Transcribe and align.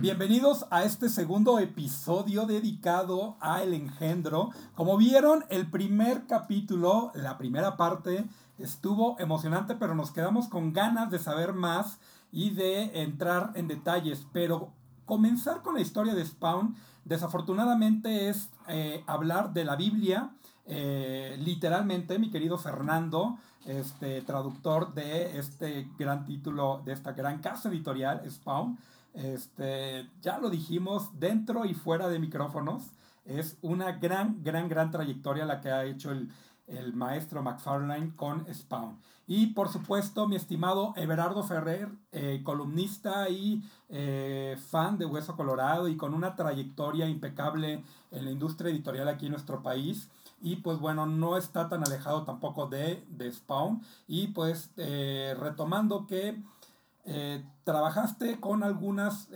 Bienvenidos 0.00 0.64
a 0.70 0.84
este 0.84 1.08
segundo 1.08 1.58
episodio 1.58 2.46
dedicado 2.46 3.36
a 3.40 3.64
El 3.64 3.74
Engendro. 3.74 4.50
Como 4.76 4.96
vieron, 4.96 5.44
el 5.48 5.68
primer 5.68 6.28
capítulo, 6.28 7.10
la 7.16 7.36
primera 7.36 7.76
parte, 7.76 8.24
estuvo 8.58 9.18
emocionante, 9.18 9.74
pero 9.74 9.96
nos 9.96 10.12
quedamos 10.12 10.46
con 10.46 10.72
ganas 10.72 11.10
de 11.10 11.18
saber 11.18 11.52
más 11.52 11.98
y 12.30 12.50
de 12.50 13.02
entrar 13.02 13.50
en 13.56 13.66
detalles. 13.66 14.24
Pero 14.32 14.70
comenzar 15.04 15.62
con 15.62 15.74
la 15.74 15.80
historia 15.80 16.14
de 16.14 16.24
Spawn, 16.24 16.76
desafortunadamente 17.04 18.28
es 18.28 18.50
eh, 18.68 19.02
hablar 19.08 19.52
de 19.52 19.64
la 19.64 19.74
Biblia. 19.74 20.30
Eh, 20.66 21.36
literalmente, 21.40 22.20
mi 22.20 22.30
querido 22.30 22.56
Fernando, 22.56 23.36
este 23.66 24.22
traductor 24.22 24.94
de 24.94 25.40
este 25.40 25.88
gran 25.98 26.24
título, 26.24 26.82
de 26.84 26.92
esta 26.92 27.12
gran 27.12 27.40
casa 27.40 27.68
editorial, 27.68 28.22
Spawn. 28.30 28.78
Este, 29.18 30.08
ya 30.22 30.38
lo 30.38 30.48
dijimos, 30.48 31.18
dentro 31.18 31.64
y 31.64 31.74
fuera 31.74 32.08
de 32.08 32.20
micrófonos, 32.20 32.84
es 33.24 33.58
una 33.62 33.92
gran, 33.92 34.44
gran, 34.44 34.68
gran 34.68 34.92
trayectoria 34.92 35.44
la 35.44 35.60
que 35.60 35.70
ha 35.70 35.84
hecho 35.84 36.12
el, 36.12 36.30
el 36.68 36.92
maestro 36.92 37.42
McFarlane 37.42 38.14
con 38.14 38.46
Spawn. 38.54 38.96
Y 39.26 39.48
por 39.48 39.68
supuesto, 39.70 40.28
mi 40.28 40.36
estimado 40.36 40.94
Everardo 40.96 41.42
Ferrer, 41.42 41.90
eh, 42.12 42.42
columnista 42.44 43.28
y 43.28 43.62
eh, 43.88 44.56
fan 44.70 44.98
de 44.98 45.04
Hueso 45.04 45.36
Colorado 45.36 45.88
y 45.88 45.96
con 45.96 46.14
una 46.14 46.36
trayectoria 46.36 47.08
impecable 47.08 47.84
en 48.10 48.24
la 48.24 48.30
industria 48.30 48.70
editorial 48.70 49.08
aquí 49.08 49.26
en 49.26 49.32
nuestro 49.32 49.62
país. 49.62 50.08
Y 50.40 50.56
pues 50.56 50.78
bueno, 50.78 51.04
no 51.06 51.36
está 51.36 51.68
tan 51.68 51.84
alejado 51.84 52.22
tampoco 52.22 52.68
de, 52.68 53.04
de 53.10 53.32
Spawn. 53.32 53.82
Y 54.06 54.28
pues 54.28 54.70
eh, 54.76 55.36
retomando 55.38 56.06
que 56.06 56.40
trabajaste 57.64 58.40
con 58.40 58.62
algunas 58.62 59.28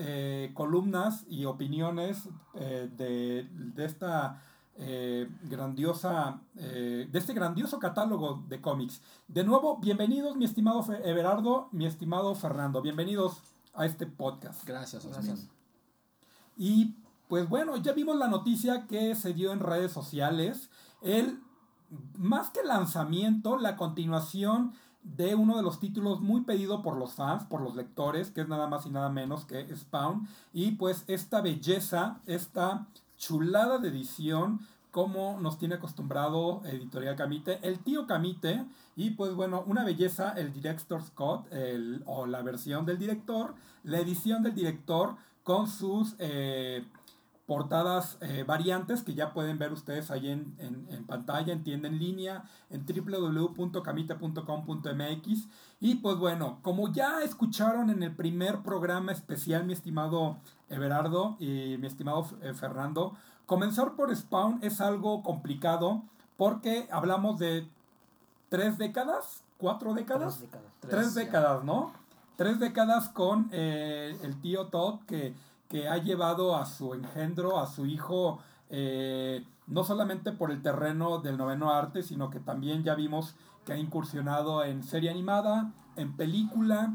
columnas 0.54 1.24
y 1.28 1.44
opiniones 1.44 2.28
de, 2.54 3.48
de 3.50 3.84
esta 3.84 4.40
eh, 4.74 5.28
grandiosa, 5.42 6.40
eh, 6.56 7.06
de 7.10 7.18
este 7.18 7.34
grandioso 7.34 7.78
catálogo 7.78 8.42
de 8.48 8.62
cómics. 8.62 9.02
De 9.28 9.44
nuevo, 9.44 9.76
bienvenidos 9.76 10.34
mi 10.34 10.46
estimado 10.46 10.82
Everardo, 11.04 11.68
mi 11.72 11.84
estimado 11.84 12.34
Fernando, 12.34 12.80
bienvenidos 12.80 13.42
a 13.74 13.84
este 13.84 14.06
podcast. 14.06 14.64
Gracias, 14.64 15.04
Gracias. 15.04 15.46
Y 16.56 16.96
pues 17.28 17.46
bueno, 17.50 17.76
ya 17.76 17.92
vimos 17.92 18.16
la 18.16 18.28
noticia 18.28 18.86
que 18.86 19.14
se 19.14 19.34
dio 19.34 19.52
en 19.52 19.60
redes 19.60 19.92
sociales, 19.92 20.70
el 21.02 21.38
más 22.16 22.48
que 22.48 22.64
lanzamiento, 22.64 23.58
la 23.58 23.76
continuación 23.76 24.72
de 25.02 25.34
uno 25.34 25.56
de 25.56 25.62
los 25.62 25.80
títulos 25.80 26.20
muy 26.20 26.42
pedido 26.42 26.82
por 26.82 26.96
los 26.96 27.14
fans, 27.14 27.44
por 27.44 27.60
los 27.60 27.74
lectores, 27.74 28.30
que 28.30 28.42
es 28.42 28.48
nada 28.48 28.66
más 28.66 28.86
y 28.86 28.90
nada 28.90 29.08
menos 29.08 29.44
que 29.44 29.74
Spawn. 29.74 30.28
Y 30.52 30.72
pues 30.72 31.04
esta 31.08 31.40
belleza, 31.40 32.20
esta 32.26 32.86
chulada 33.16 33.78
de 33.78 33.88
edición, 33.88 34.60
como 34.90 35.38
nos 35.40 35.58
tiene 35.58 35.76
acostumbrado 35.76 36.62
Editorial 36.64 37.16
Camite, 37.16 37.58
el 37.62 37.78
tío 37.78 38.06
Camite, 38.06 38.64
y 38.94 39.10
pues 39.10 39.34
bueno, 39.34 39.64
una 39.66 39.84
belleza, 39.84 40.32
el 40.36 40.52
Director 40.52 41.02
Scott, 41.02 41.50
el, 41.52 42.02
o 42.06 42.26
la 42.26 42.42
versión 42.42 42.84
del 42.84 42.98
director, 42.98 43.54
la 43.84 43.98
edición 43.98 44.42
del 44.42 44.54
director 44.54 45.16
con 45.42 45.66
sus 45.66 46.14
eh, 46.18 46.84
portadas 47.46 48.18
eh, 48.20 48.44
variantes 48.46 49.02
que 49.02 49.14
ya 49.14 49.32
pueden 49.32 49.58
ver 49.58 49.72
ustedes 49.72 50.10
ahí 50.10 50.28
en, 50.30 50.54
en, 50.58 51.06
pantalla, 51.06 51.50
en 51.52 51.64
tienda 51.64 51.88
en 51.88 51.98
línea, 51.98 52.44
en 52.70 52.86
www.camite.com.mx. 52.86 55.48
Y 55.80 55.96
pues 55.96 56.16
bueno, 56.16 56.60
como 56.62 56.92
ya 56.92 57.22
escucharon 57.22 57.90
en 57.90 58.04
el 58.04 58.14
primer 58.14 58.62
programa 58.62 59.12
especial, 59.12 59.64
mi 59.64 59.72
estimado 59.72 60.36
Everardo 60.68 61.36
y 61.40 61.78
mi 61.78 61.88
estimado 61.88 62.26
eh, 62.42 62.52
Fernando, 62.54 63.16
comenzar 63.46 63.96
por 63.96 64.14
Spawn 64.14 64.60
es 64.62 64.80
algo 64.80 65.22
complicado 65.22 66.02
porque 66.36 66.88
hablamos 66.90 67.38
de 67.38 67.66
tres 68.48 68.76
décadas, 68.78 69.44
cuatro 69.58 69.92
décadas, 69.94 70.38
tres 70.38 70.50
décadas, 70.50 70.72
tres, 70.80 71.14
décadas 71.14 71.64
¿no? 71.64 71.92
Tres 72.36 72.60
décadas 72.60 73.08
con 73.08 73.48
eh, 73.52 74.16
el 74.22 74.40
tío 74.40 74.68
Todd 74.68 75.00
que, 75.06 75.34
que 75.72 75.88
ha 75.88 75.96
llevado 75.96 76.54
a 76.54 76.66
su 76.66 76.92
engendro, 76.92 77.58
a 77.58 77.66
su 77.66 77.86
hijo, 77.86 78.40
eh, 78.68 79.42
no 79.66 79.84
solamente 79.84 80.30
por 80.30 80.50
el 80.50 80.60
terreno 80.60 81.18
del 81.18 81.38
noveno 81.38 81.72
arte, 81.72 82.02
sino 82.02 82.28
que 82.28 82.40
también 82.40 82.84
ya 82.84 82.94
vimos 82.94 83.34
que 83.64 83.72
ha 83.72 83.78
incursionado 83.78 84.64
en 84.64 84.82
serie 84.82 85.08
animada, 85.08 85.72
en 85.96 86.14
película, 86.14 86.92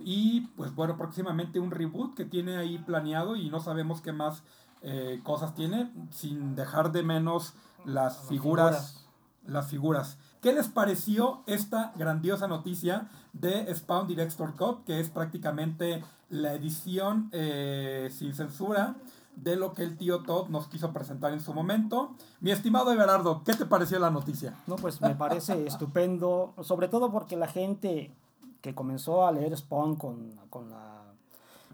y 0.00 0.40
pues 0.56 0.74
bueno, 0.74 0.96
próximamente 0.96 1.60
un 1.60 1.70
reboot 1.70 2.16
que 2.16 2.24
tiene 2.24 2.56
ahí 2.56 2.78
planeado 2.78 3.36
y 3.36 3.48
no 3.48 3.60
sabemos 3.60 4.00
qué 4.00 4.12
más 4.12 4.42
eh, 4.82 5.20
cosas 5.22 5.54
tiene, 5.54 5.92
sin 6.10 6.56
dejar 6.56 6.90
de 6.90 7.04
menos 7.04 7.54
las, 7.84 8.26
figuras, 8.26 9.06
las 9.46 9.68
figuras. 9.68 10.18
¿Qué 10.42 10.52
les 10.52 10.66
pareció 10.66 11.44
esta 11.46 11.92
grandiosa 11.94 12.48
noticia 12.48 13.08
de 13.32 13.72
Spawn 13.72 14.08
Director 14.08 14.56
Cut, 14.56 14.84
que 14.84 14.98
es 14.98 15.10
prácticamente 15.10 16.02
la 16.28 16.54
edición 16.54 17.28
eh, 17.32 18.10
sin 18.12 18.34
censura 18.34 18.96
de 19.36 19.54
lo 19.54 19.74
que 19.74 19.82
el 19.82 19.96
tío 19.96 20.22
Todd 20.22 20.48
nos 20.48 20.66
quiso 20.66 20.92
presentar 20.92 21.32
en 21.32 21.40
su 21.40 21.52
momento? 21.52 22.14
Mi 22.40 22.50
estimado 22.50 22.92
Everardo, 22.92 23.42
¿qué 23.44 23.52
te 23.52 23.66
pareció 23.66 23.98
la 23.98 24.10
noticia? 24.10 24.58
No, 24.66 24.76
pues 24.76 25.00
me 25.00 25.14
parece 25.14 25.66
estupendo, 25.66 26.54
sobre 26.62 26.88
todo 26.88 27.12
porque 27.12 27.36
la 27.36 27.48
gente 27.48 28.12
que 28.60 28.74
comenzó 28.74 29.26
a 29.26 29.32
leer 29.32 29.56
Spawn 29.56 29.96
con, 29.96 30.32
con, 30.50 30.70
la, 30.70 31.02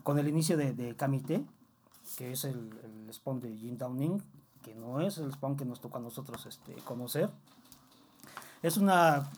con 0.03 0.19
el 0.19 0.29
inicio 0.29 0.57
de, 0.57 0.73
de 0.73 0.97
Kamite, 0.97 1.45
que 2.17 2.33
es 2.33 2.45
el, 2.45 2.71
el, 2.83 3.13
Spawn 3.13 3.41
de 3.41 3.57
Jim 3.57 3.79
Downing, 3.79 4.23
que 4.63 4.75
no 4.75 5.01
es 5.01 5.19
el 5.19 5.33
Spawn 5.33 5.57
que 5.57 5.65
nos 5.65 5.81
toca 5.81 5.99
a 5.99 6.03
nosotros 6.03 6.45
este, 6.47 6.75
conocer. 6.85 7.31
Es 8.63 8.77
una 8.77 9.29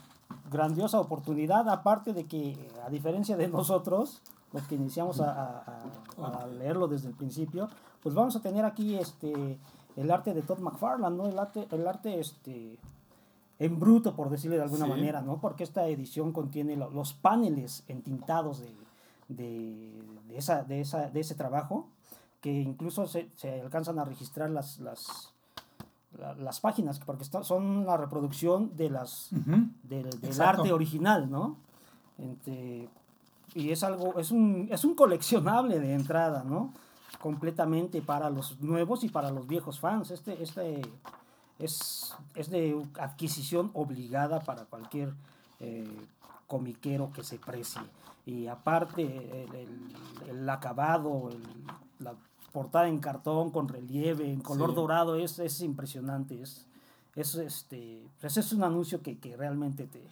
grandiosa 0.50 0.98
oportunidad, 0.98 1.68
aparte 1.68 2.12
de 2.12 2.26
que, 2.26 2.58
a 2.84 2.90
diferencia 2.90 3.36
de 3.36 3.48
nosotros, 3.48 4.20
los 4.54 4.62
que 4.68 4.76
iniciamos 4.76 5.20
a, 5.20 5.32
a, 5.32 6.42
a, 6.42 6.46
leerlo 6.46 6.86
desde 6.86 7.08
el 7.08 7.14
principio, 7.14 7.68
pues 8.00 8.14
vamos 8.14 8.36
a 8.36 8.40
tener 8.40 8.64
aquí 8.64 8.94
este, 8.94 9.58
el 9.96 10.10
arte 10.12 10.32
de 10.32 10.42
Todd 10.42 10.60
McFarlane, 10.60 11.16
¿no? 11.16 11.26
El 11.26 11.36
arte, 11.36 11.66
el 11.72 11.86
arte 11.86 12.20
este, 12.20 12.78
en 13.58 13.80
bruto, 13.80 14.14
por 14.14 14.30
decirlo 14.30 14.56
de 14.56 14.62
alguna 14.62 14.86
manera, 14.86 15.22
¿no? 15.22 15.40
Porque 15.40 15.64
esta 15.64 15.88
edición 15.88 16.32
contiene 16.32 16.76
los 16.76 17.14
paneles 17.14 17.82
entintados 17.88 18.60
de, 18.60 18.72
de, 19.28 20.02
de, 20.28 20.38
esa, 20.38 20.62
de, 20.62 20.80
esa, 20.80 21.10
de 21.10 21.18
ese 21.18 21.34
trabajo, 21.34 21.88
que 22.40 22.52
incluso 22.52 23.08
se, 23.08 23.30
se 23.34 23.60
alcanzan 23.60 23.98
a 23.98 24.04
registrar 24.04 24.50
las, 24.50 24.78
las, 24.78 25.32
las 26.38 26.60
páginas, 26.60 27.00
porque 27.00 27.24
son 27.24 27.86
la 27.86 27.96
reproducción 27.96 28.76
de 28.76 28.88
las, 28.90 29.30
del, 29.82 30.40
arte 30.40 30.72
original, 30.72 31.28
¿no? 31.28 31.56
Y 33.54 33.70
es 33.70 33.84
algo, 33.84 34.18
es 34.18 34.30
un, 34.30 34.68
es 34.70 34.84
un 34.84 34.94
coleccionable 34.94 35.78
de 35.78 35.94
entrada, 35.94 36.42
¿no? 36.44 36.74
Completamente 37.20 38.02
para 38.02 38.28
los 38.28 38.60
nuevos 38.60 39.04
y 39.04 39.08
para 39.08 39.30
los 39.30 39.46
viejos 39.46 39.78
fans. 39.78 40.10
Este, 40.10 40.42
este, 40.42 40.82
es, 41.58 42.14
es 42.34 42.50
de 42.50 42.84
adquisición 42.98 43.70
obligada 43.74 44.40
para 44.40 44.64
cualquier 44.64 45.14
eh, 45.60 45.88
comiquero 46.48 47.12
que 47.12 47.22
se 47.22 47.38
precie. 47.38 47.82
Y 48.26 48.48
aparte, 48.48 49.46
el, 49.52 50.28
el, 50.28 50.48
acabado, 50.48 51.30
la 52.00 52.14
portada 52.52 52.88
en 52.88 52.98
cartón 52.98 53.50
con 53.50 53.68
relieve, 53.68 54.30
en 54.30 54.40
color 54.40 54.74
dorado, 54.74 55.16
es, 55.16 55.38
es 55.38 55.60
impresionante. 55.60 56.42
Es, 56.42 56.66
es, 57.14 57.34
este, 57.36 58.08
pues 58.20 58.36
es 58.36 58.52
un 58.52 58.64
anuncio 58.64 59.00
que, 59.00 59.18
que 59.18 59.36
realmente 59.36 59.86
te 59.86 60.02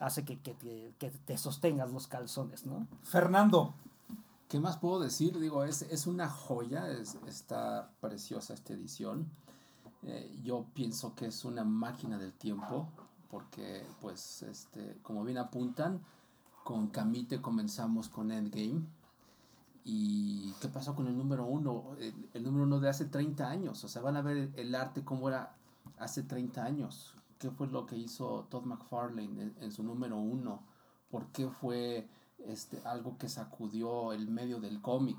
hace 0.00 0.24
que, 0.24 0.38
que, 0.40 0.54
te, 0.54 0.94
que 0.98 1.10
te 1.10 1.38
sostengas 1.38 1.92
los 1.92 2.06
calzones, 2.06 2.66
¿no? 2.66 2.86
Fernando, 3.02 3.74
¿Qué 4.48 4.60
más 4.60 4.76
puedo 4.76 5.00
decir? 5.00 5.38
Digo, 5.40 5.64
es, 5.64 5.82
es 5.82 6.06
una 6.06 6.28
joya, 6.28 6.88
es, 6.88 7.16
está 7.26 7.90
preciosa 8.00 8.54
esta 8.54 8.74
edición. 8.74 9.26
Eh, 10.04 10.38
yo 10.42 10.66
pienso 10.74 11.14
que 11.14 11.26
es 11.26 11.44
una 11.44 11.64
máquina 11.64 12.18
del 12.18 12.32
tiempo, 12.32 12.88
porque 13.30 13.86
pues 14.00 14.42
este, 14.42 14.98
como 15.02 15.24
bien 15.24 15.38
apuntan, 15.38 16.00
con 16.62 16.88
Camite 16.88 17.40
comenzamos 17.40 18.08
con 18.08 18.30
Endgame. 18.30 18.82
¿Y 19.82 20.52
qué 20.60 20.68
pasó 20.68 20.94
con 20.94 21.06
el 21.06 21.16
número 21.16 21.44
uno? 21.44 21.96
El, 22.32 22.44
número 22.44 22.64
uno 22.64 22.80
de 22.80 22.88
hace 22.88 23.06
30 23.06 23.48
años. 23.48 23.82
O 23.82 23.88
sea, 23.88 24.02
van 24.02 24.16
a 24.16 24.22
ver 24.22 24.50
el, 24.56 24.74
arte 24.74 25.04
como 25.04 25.28
era 25.28 25.54
hace 25.98 26.22
30 26.22 26.64
años. 26.64 27.13
¿Qué 27.44 27.50
fue 27.50 27.66
lo 27.66 27.84
que 27.84 27.98
hizo 27.98 28.46
Todd 28.48 28.64
McFarlane 28.64 29.42
en, 29.42 29.54
en 29.60 29.70
su 29.70 29.82
número 29.82 30.16
uno? 30.16 30.62
¿Por 31.10 31.26
qué 31.26 31.46
fue 31.46 32.08
este, 32.38 32.80
algo 32.86 33.18
que 33.18 33.28
sacudió 33.28 34.14
el 34.14 34.30
medio 34.30 34.60
del 34.60 34.80
cómic? 34.80 35.18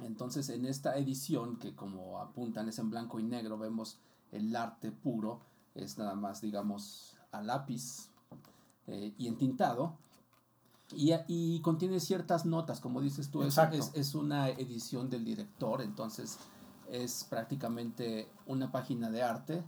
Entonces 0.00 0.48
en 0.48 0.66
esta 0.66 0.96
edición, 0.96 1.58
que 1.58 1.76
como 1.76 2.18
apuntan 2.18 2.68
es 2.68 2.80
en 2.80 2.90
blanco 2.90 3.20
y 3.20 3.22
negro, 3.22 3.56
vemos 3.56 4.00
el 4.32 4.56
arte 4.56 4.90
puro, 4.90 5.38
es 5.76 5.96
nada 5.96 6.16
más 6.16 6.40
digamos 6.40 7.16
a 7.30 7.40
lápiz 7.40 8.08
eh, 8.88 9.14
y 9.16 9.28
entintado. 9.28 9.94
Y, 10.90 11.12
y 11.28 11.60
contiene 11.60 12.00
ciertas 12.00 12.46
notas, 12.46 12.80
como 12.80 13.00
dices 13.00 13.30
tú, 13.30 13.44
es, 13.44 13.56
es 13.94 14.16
una 14.16 14.48
edición 14.48 15.08
del 15.08 15.24
director, 15.24 15.82
entonces 15.82 16.40
es 16.90 17.22
prácticamente 17.30 18.28
una 18.44 18.72
página 18.72 19.08
de 19.08 19.22
arte 19.22 19.62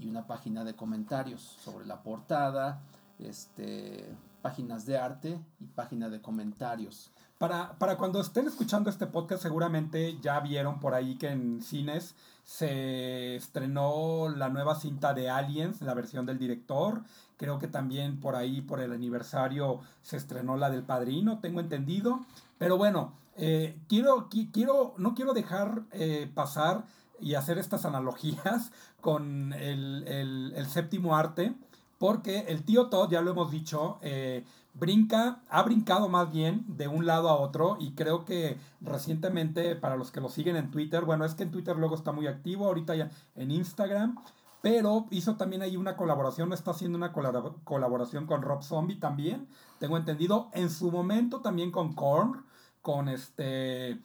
y 0.00 0.08
una 0.08 0.26
página 0.26 0.64
de 0.64 0.74
comentarios 0.74 1.40
sobre 1.42 1.86
la 1.86 2.02
portada, 2.02 2.80
este, 3.18 4.08
páginas 4.42 4.86
de 4.86 4.98
arte 4.98 5.38
y 5.60 5.66
página 5.66 6.08
de 6.08 6.20
comentarios. 6.20 7.10
Para, 7.38 7.78
para 7.78 7.96
cuando 7.96 8.20
estén 8.20 8.46
escuchando 8.46 8.90
este 8.90 9.06
podcast, 9.06 9.42
seguramente 9.42 10.18
ya 10.20 10.40
vieron 10.40 10.78
por 10.80 10.92
ahí 10.94 11.16
que 11.16 11.28
en 11.30 11.62
cines 11.62 12.14
se 12.44 13.36
estrenó 13.36 14.28
la 14.28 14.48
nueva 14.48 14.74
cinta 14.74 15.14
de 15.14 15.30
Aliens, 15.30 15.80
la 15.80 15.94
versión 15.94 16.26
del 16.26 16.38
director. 16.38 17.02
Creo 17.38 17.58
que 17.58 17.68
también 17.68 18.20
por 18.20 18.36
ahí, 18.36 18.60
por 18.60 18.80
el 18.80 18.92
aniversario, 18.92 19.80
se 20.02 20.16
estrenó 20.18 20.56
la 20.56 20.68
del 20.68 20.82
Padrino, 20.82 21.38
tengo 21.38 21.60
entendido. 21.60 22.20
Pero 22.58 22.76
bueno, 22.76 23.14
eh, 23.36 23.78
quiero, 23.88 24.28
qui- 24.28 24.50
quiero, 24.52 24.94
no 24.98 25.14
quiero 25.14 25.32
dejar 25.32 25.82
eh, 25.92 26.30
pasar 26.34 26.84
y 27.20 27.34
hacer 27.34 27.58
estas 27.58 27.84
analogías 27.84 28.72
con 29.00 29.52
el, 29.52 30.04
el- 30.06 30.66
séptimo 30.66 31.16
arte, 31.16 31.54
porque 31.98 32.40
el 32.48 32.62
tío 32.64 32.86
Todd, 32.88 33.10
ya 33.10 33.20
lo 33.20 33.32
hemos 33.32 33.50
dicho, 33.50 33.98
eh, 34.02 34.44
brinca, 34.74 35.40
ha 35.50 35.62
brincado 35.62 36.08
más 36.08 36.30
bien 36.32 36.64
de 36.68 36.86
un 36.88 37.04
lado 37.04 37.28
a 37.28 37.34
otro 37.36 37.76
y 37.80 37.92
creo 37.92 38.24
que 38.24 38.56
recientemente, 38.80 39.74
para 39.76 39.96
los 39.96 40.10
que 40.10 40.20
lo 40.20 40.28
siguen 40.28 40.56
en 40.56 40.70
Twitter, 40.70 41.04
bueno, 41.04 41.24
es 41.24 41.34
que 41.34 41.42
en 41.42 41.50
Twitter 41.50 41.76
luego 41.76 41.94
está 41.96 42.12
muy 42.12 42.26
activo, 42.26 42.66
ahorita 42.66 42.94
ya 42.94 43.10
en 43.34 43.50
Instagram, 43.50 44.16
pero 44.62 45.06
hizo 45.10 45.36
también 45.36 45.62
ahí 45.62 45.76
una 45.76 45.96
colaboración, 45.96 46.52
está 46.52 46.70
haciendo 46.70 46.96
una 46.98 47.12
colab- 47.12 47.54
colaboración 47.64 48.26
con 48.26 48.42
Rob 48.42 48.62
Zombie 48.62 48.96
también, 49.00 49.48
tengo 49.78 49.96
entendido, 49.96 50.50
en 50.52 50.70
su 50.70 50.90
momento 50.90 51.40
también 51.40 51.70
con 51.70 51.94
Korn, 51.94 52.44
con 52.82 53.08
este... 53.08 53.98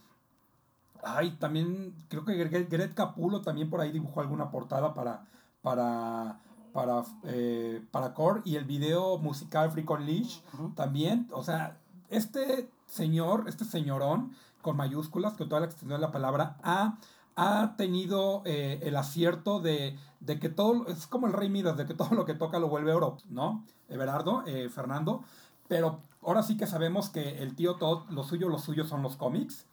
Ay, 1.06 1.38
también 1.40 1.94
creo 2.10 2.26
que 2.26 2.34
Gret 2.34 2.94
Capulo 2.96 3.42
también 3.42 3.70
por 3.70 3.80
ahí 3.80 3.92
dibujó 3.92 4.22
alguna 4.22 4.50
portada 4.50 4.96
para, 4.96 5.28
para, 5.62 6.40
para, 6.74 7.04
eh, 7.26 7.86
para 7.92 8.16
Core 8.16 8.42
y 8.44 8.56
el 8.56 8.66
video 8.66 9.20
musical 9.20 9.70
Freak 9.72 9.90
on 9.92 10.06
Leash 10.06 10.40
también. 10.76 11.28
O 11.32 11.44
sea, 11.44 11.78
este 12.10 12.72
señor, 12.88 13.46
este 13.48 13.66
señorón 13.66 14.32
con 14.64 14.78
mayúsculas, 14.78 15.34
con 15.34 15.48
toda 15.48 15.62
la 15.62 15.68
extensión 15.68 16.00
de 16.00 16.08
la 16.08 16.12
palabra, 16.12 16.58
ha, 16.64 16.98
ha 17.36 17.76
tenido 17.78 18.42
eh, 18.46 18.80
el 18.82 18.96
acierto 18.96 19.60
de, 19.60 20.00
de 20.22 20.40
que 20.40 20.50
todo, 20.50 20.88
es 20.88 21.06
como 21.06 21.28
el 21.28 21.34
rey 21.34 21.50
Midas, 21.50 21.78
de 21.78 21.86
que 21.86 21.94
todo 21.94 22.16
lo 22.16 22.26
que 22.26 22.34
toca 22.34 22.58
lo 22.58 22.68
vuelve 22.68 22.94
oro, 22.94 23.18
¿no? 23.30 23.64
Everardo, 23.90 24.44
eh, 24.48 24.70
Fernando. 24.70 25.24
Pero 25.68 26.00
ahora 26.24 26.42
sí 26.42 26.58
que 26.58 26.66
sabemos 26.66 27.10
que 27.10 27.44
el 27.44 27.56
tío 27.56 27.76
Todd, 27.76 28.10
lo 28.10 28.24
suyo, 28.24 28.50
lo 28.50 28.58
suyo 28.58 28.86
son 28.86 29.04
los 29.04 29.18
cómics 29.18 29.68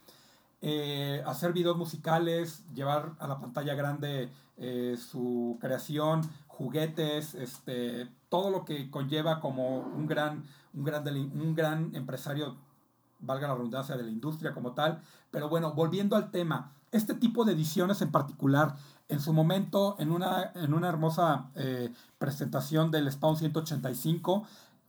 eh, 0.63 1.23
hacer 1.27 1.53
videos 1.53 1.77
musicales, 1.77 2.65
llevar 2.73 3.13
a 3.19 3.27
la 3.27 3.41
pantalla 3.41 3.75
grande 3.75 4.31
eh, 4.57 4.97
su 4.97 5.59
creación, 5.61 6.23
juguetes, 6.47 7.35
este, 7.35 8.09
todo 8.29 8.51
lo 8.51 8.65
que 8.65 8.89
conlleva 8.91 9.41
como 9.41 9.79
un 9.81 10.07
gran, 10.07 10.45
un 10.73 10.85
gran, 10.85 11.07
un 11.09 11.55
gran 11.55 11.95
empresario, 11.95 12.57
valga 13.19 13.49
la 13.49 13.55
redundancia, 13.55 13.97
de 13.97 14.05
la 14.05 14.11
industria 14.11 14.55
como 14.55 14.73
tal. 14.73 15.03
Pero 15.33 15.49
bueno, 15.49 15.73
volviendo 15.73 16.15
al 16.15 16.31
tema, 16.31 16.73
este 16.93 17.15
tipo 17.15 17.45
de 17.45 17.55
ediciones 17.55 18.01
en 18.01 18.13
particular, 18.13 18.77
en 19.09 19.21
su 19.21 19.33
momento, 19.33 19.97
en 19.99 20.13
una, 20.13 20.53
en 20.55 20.75
una 20.75 20.89
hermosa 20.89 21.51
eh, 21.57 21.93
presentación 22.19 22.91
del 22.91 23.11
Spawn 23.11 23.37
185, 23.37 24.45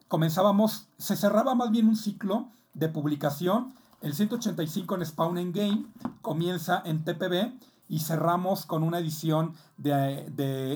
comenzábamos, 0.08 0.88
se 0.98 1.16
cerraba 1.16 1.56
más 1.56 1.72
bien 1.72 1.88
un 1.88 1.96
ciclo 1.96 2.50
de 2.74 2.90
publicación. 2.90 3.74
El 4.04 4.14
185 4.14 4.96
en 4.96 5.06
Spawn 5.06 5.38
and 5.38 5.56
Game 5.56 5.86
comienza 6.22 6.82
en 6.86 7.04
TPB 7.06 7.54
y 7.88 8.00
cerramos 8.00 8.66
con 8.66 8.84
una 8.84 9.00
edición 9.00 9.54
de, 9.78 10.30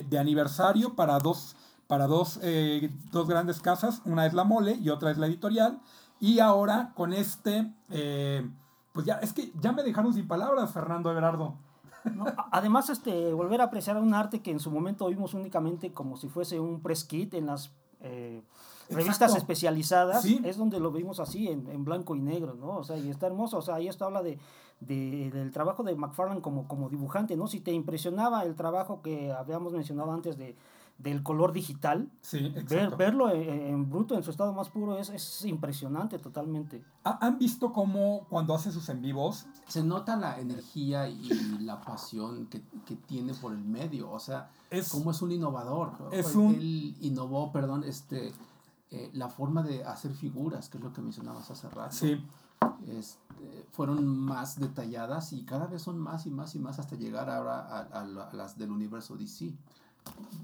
de- 0.09 0.17
aniversario 0.17 0.95
para 0.95 1.19
dos, 1.19 1.57
para 1.87 2.07
dos, 2.07 2.39
eh, 2.41 2.89
dos 3.11 3.27
grandes 3.27 3.59
casas. 3.59 4.01
Una 4.05 4.25
es 4.25 4.33
la 4.33 4.45
Mole 4.45 4.75
y 4.81 4.89
otra 4.89 5.11
es 5.11 5.17
la 5.17 5.27
editorial. 5.27 5.79
Y 6.21 6.39
ahora 6.39 6.93
con 6.95 7.11
este, 7.11 7.73
eh, 7.89 8.49
pues 8.93 9.05
ya, 9.05 9.15
es 9.15 9.33
que 9.33 9.51
ya 9.59 9.73
me 9.73 9.83
dejaron 9.83 10.13
sin 10.13 10.27
palabras, 10.27 10.71
Fernando 10.71 11.11
Everardo. 11.11 11.55
Además, 12.51 12.89
este, 12.89 13.33
volver 13.33 13.59
a 13.59 13.65
apreciar 13.65 13.97
un 13.97 14.13
arte 14.13 14.41
que 14.41 14.51
en 14.51 14.61
su 14.61 14.71
momento 14.71 15.07
vimos 15.07 15.33
únicamente 15.33 15.91
como 15.91 16.15
si 16.15 16.29
fuese 16.29 16.59
un 16.61 16.81
press 16.81 17.03
kit 17.03 17.33
en 17.33 17.47
las 17.47 17.71
eh, 17.99 18.41
revistas 18.89 19.31
Exacto. 19.31 19.37
especializadas, 19.37 20.21
Sí. 20.23 20.39
es 20.43 20.57
donde 20.57 20.79
lo 20.79 20.91
vimos 20.91 21.19
así, 21.19 21.47
en, 21.47 21.67
en 21.67 21.83
blanco 21.85 22.15
y 22.15 22.19
negro, 22.21 22.53
¿no? 22.55 22.77
O 22.77 22.83
sea, 22.83 22.97
y 22.97 23.09
está 23.09 23.27
hermoso, 23.27 23.57
o 23.57 23.61
sea, 23.61 23.75
ahí 23.75 23.87
esto 23.87 24.05
habla 24.05 24.23
de, 24.23 24.39
de- 24.79 25.29
del 25.31 25.51
trabajo 25.51 25.83
de 25.83 25.95
McFarlane 25.95 26.41
como, 26.41 26.67
como 26.67 26.89
dibujante, 26.89 27.35
¿no? 27.35 27.47
Si 27.47 27.59
te 27.59 27.71
impresionaba 27.71 28.43
el 28.43 28.55
trabajo 28.55 29.01
que 29.01 29.31
habíamos 29.31 29.73
mencionado 29.73 30.11
antes 30.11 30.37
de, 30.37 30.55
del 30.99 31.21
color 31.21 31.51
digital, 31.53 32.09
Sí, 32.21 32.51
ver, 32.69 32.95
verlo 32.95 33.29
en, 33.29 33.47
en 33.47 33.87
bruto, 33.89 34.15
en 34.15 34.23
su 34.23 34.31
estado 34.31 34.51
más 34.53 34.69
puro, 34.69 34.97
es, 34.97 35.09
es 35.11 35.45
impresionante 35.45 36.17
totalmente. 36.17 36.83
¿Ha- 37.03 37.23
¿Han 37.25 37.37
visto 37.37 37.71
cómo 37.71 38.25
cuando 38.29 38.55
hace 38.55 38.71
sus 38.71 38.89
en 38.89 39.01
vivos 39.03 39.45
Se 39.67 39.83
nota 39.83 40.15
la 40.15 40.39
energía 40.39 41.07
y 41.07 41.29
la 41.59 41.81
pasión 41.81 42.47
que, 42.47 42.61
que 42.85 42.95
tiene 42.95 43.33
por 43.35 43.51
el 43.53 43.59
medio, 43.63 44.09
o 44.11 44.19
sea, 44.19 44.49
es 44.71 44.89
cómo 44.89 45.11
es 45.11 45.21
un 45.21 45.31
innovador. 45.31 45.91
Es 46.11 46.33
un- 46.35 46.55
Él 46.55 46.95
innovó, 47.01 47.51
perdón, 47.51 47.83
este, 47.83 48.33
eh, 48.91 49.09
la 49.13 49.29
forma 49.29 49.63
de 49.63 49.83
hacer 49.83 50.13
figuras, 50.13 50.69
que 50.69 50.77
es 50.77 50.83
lo 50.83 50.93
que 50.93 51.01
mencionabas 51.01 51.49
hace 51.51 51.69
rato. 51.69 51.95
Sí, 51.95 52.23
Este, 52.87 53.65
fueron 53.71 54.05
más 54.07 54.59
detalladas 54.59 55.31
y 55.33 55.43
cada 55.43 55.67
vez 55.67 55.81
son 55.83 55.99
más 55.99 56.25
y 56.25 56.31
más 56.31 56.55
y 56.55 56.59
más 56.59 56.79
hasta 56.79 56.95
llegar 56.95 57.29
ahora 57.29 57.59
a, 57.59 57.79
a 57.81 58.05
la- 58.05 58.23
a 58.29 58.33
las 58.33 58.57
del 58.57 58.71
universo 58.71 59.15
DC. 59.15 59.53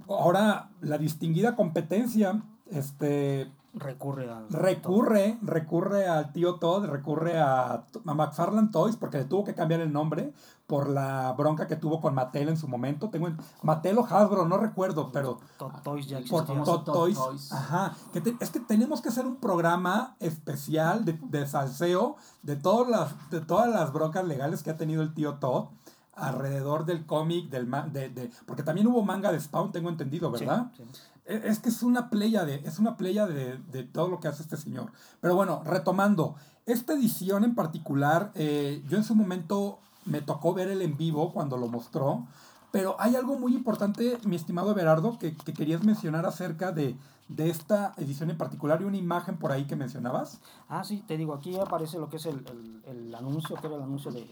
ahora 0.08 0.70
la 0.82 0.98
distinguida 0.98 1.56
competencia 1.56 2.44
este, 2.70 3.52
Recurre 3.76 4.30
a... 4.30 4.44
recurre, 4.52 5.40
recurre 5.42 6.08
al 6.08 6.32
tío 6.32 6.56
Todd, 6.60 6.86
recurre 6.86 7.40
a, 7.40 7.74
a 8.06 8.14
McFarlane 8.14 8.70
Toys 8.72 8.96
porque 8.98 9.18
le 9.18 9.26
tuvo 9.26 9.44
que 9.44 9.56
cambiar 9.56 9.80
el 9.82 9.92
nombre 9.92 10.32
por 10.68 10.88
la 10.88 11.34
bronca 11.36 11.66
que 11.66 11.76
tuvo 11.76 12.00
con 12.00 12.14
Mattel 12.14 12.50
en 12.50 12.58
su 12.58 12.68
momento. 12.68 13.10
Tengo 13.10 13.28
en- 13.28 13.38
Mattel 13.64 13.98
o 13.98 14.06
Hasbro, 14.06 14.48
no 14.48 14.58
recuerdo, 14.58 15.12
pero 15.12 15.40
To- 15.58 15.72
Toys 15.84 16.06
ya 16.08 16.20
por 16.30 16.46
Todd 16.46 16.64
Todd 16.64 16.84
Toys. 16.84 17.18
Toys. 17.18 17.52
Ajá. 17.52 17.94
Que 18.14 18.22
te- 18.22 18.38
es 18.40 18.52
que 18.52 18.60
tenemos 18.60 19.02
que 19.02 19.10
hacer 19.10 19.26
un 19.26 19.38
programa 19.38 20.16
especial 20.20 21.04
de, 21.04 21.14
de 21.14 21.48
salseo 21.48 22.16
de 22.44 22.56
todas 22.56 22.88
las 22.90 23.30
de 23.32 23.42
todas 23.42 23.68
las 23.70 23.92
broncas 23.92 24.24
legales 24.26 24.62
que 24.62 24.70
ha 24.70 24.78
tenido 24.78 25.02
el 25.02 25.14
tío 25.16 25.36
Todd 25.40 25.70
alrededor 26.16 26.86
del 26.86 27.08
cómic 27.08 27.50
del 27.50 27.70
de, 27.92 28.10
de- 28.10 28.32
porque 28.46 28.62
también 28.62 28.86
hubo 28.86 29.02
manga 29.04 29.32
de 29.32 29.40
Spawn, 29.40 29.72
tengo 29.72 29.90
entendido, 29.90 30.32
Sí, 30.38 30.46
¿verdad? 30.46 30.72
sí. 30.78 30.84
E- 30.84 31.13
Es 31.26 31.60
que 31.60 31.70
es 31.70 31.84
una 31.84 32.10
playa 32.10 32.44
de, 32.46 32.56
es 32.66 32.80
una 32.80 32.98
playa 32.98 33.26
de, 33.28 33.58
de 33.72 33.84
todo 33.84 34.08
lo 34.10 34.20
que 34.20 34.28
hace 34.28 34.44
este 34.44 34.58
señor. 34.58 34.92
Pero 35.22 35.36
bueno, 35.36 35.62
retomando, 35.66 36.36
esta 36.66 36.94
edición 36.94 37.44
en 37.44 37.56
particular, 37.56 38.32
eh, 38.36 38.84
yo 38.90 38.98
en 38.98 39.04
su 39.04 39.16
momento 39.16 39.80
me 40.06 40.22
tocó 40.22 40.54
ver 40.54 40.70
el 40.70 40.82
en 40.82 40.98
vivo 40.98 41.32
cuando 41.32 41.58
lo 41.58 41.68
mostró, 41.68 42.28
pero 42.72 42.96
hay 43.00 43.16
algo 43.16 43.38
muy 43.40 43.54
importante, 43.56 44.18
mi 44.26 44.36
estimado 44.36 44.72
Everardo, 44.72 45.18
que, 45.20 45.36
que 45.36 45.54
querías 45.54 45.84
mencionar 45.84 46.26
acerca 46.26 46.72
de, 46.72 46.98
de 47.30 47.50
esta 47.50 47.94
edición 47.98 48.30
en 48.32 48.38
particular 48.38 48.82
y 48.82 48.86
una 48.86 48.98
imagen 48.98 49.38
por 49.38 49.52
ahí 49.52 49.66
que 49.66 49.76
mencionabas. 49.78 50.40
Ah, 50.68 50.84
sí, 50.84 51.04
te 51.08 51.16
digo, 51.16 51.34
aquí 51.34 51.58
aparece 51.58 52.00
lo 52.00 52.10
que 52.10 52.18
es 52.18 52.26
el, 52.26 52.44
el- 52.48 52.84
el 52.86 53.16
anuncio, 53.16 53.56
que 53.58 53.68
era 53.68 53.78
el 53.78 53.84
anuncio 53.84 54.12
de, 54.12 54.30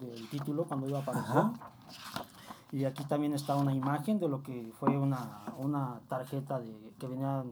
del 0.00 0.28
título 0.28 0.64
cuando 0.64 0.88
iba 0.88 0.98
a 0.98 1.02
aparecer. 1.02 1.30
Ajá. 1.30 1.52
Y 2.70 2.84
aquí 2.84 3.04
también 3.04 3.32
está 3.32 3.56
una 3.56 3.72
imagen 3.74 4.18
de 4.18 4.28
lo 4.28 4.42
que 4.42 4.72
fue 4.78 4.96
una, 4.98 5.42
una 5.58 6.00
tarjeta 6.08 6.60
de, 6.60 6.92
que 6.98 7.06
venía 7.06 7.42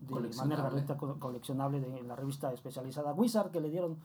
de 0.00 0.34
manera 0.36 0.70
Coleccionable. 1.18 1.80
de 1.80 2.02
la 2.02 2.16
revista 2.16 2.52
especializada 2.52 3.12
Wizard, 3.12 3.50
que 3.50 3.60
le 3.60 3.70
dieron, 3.70 3.98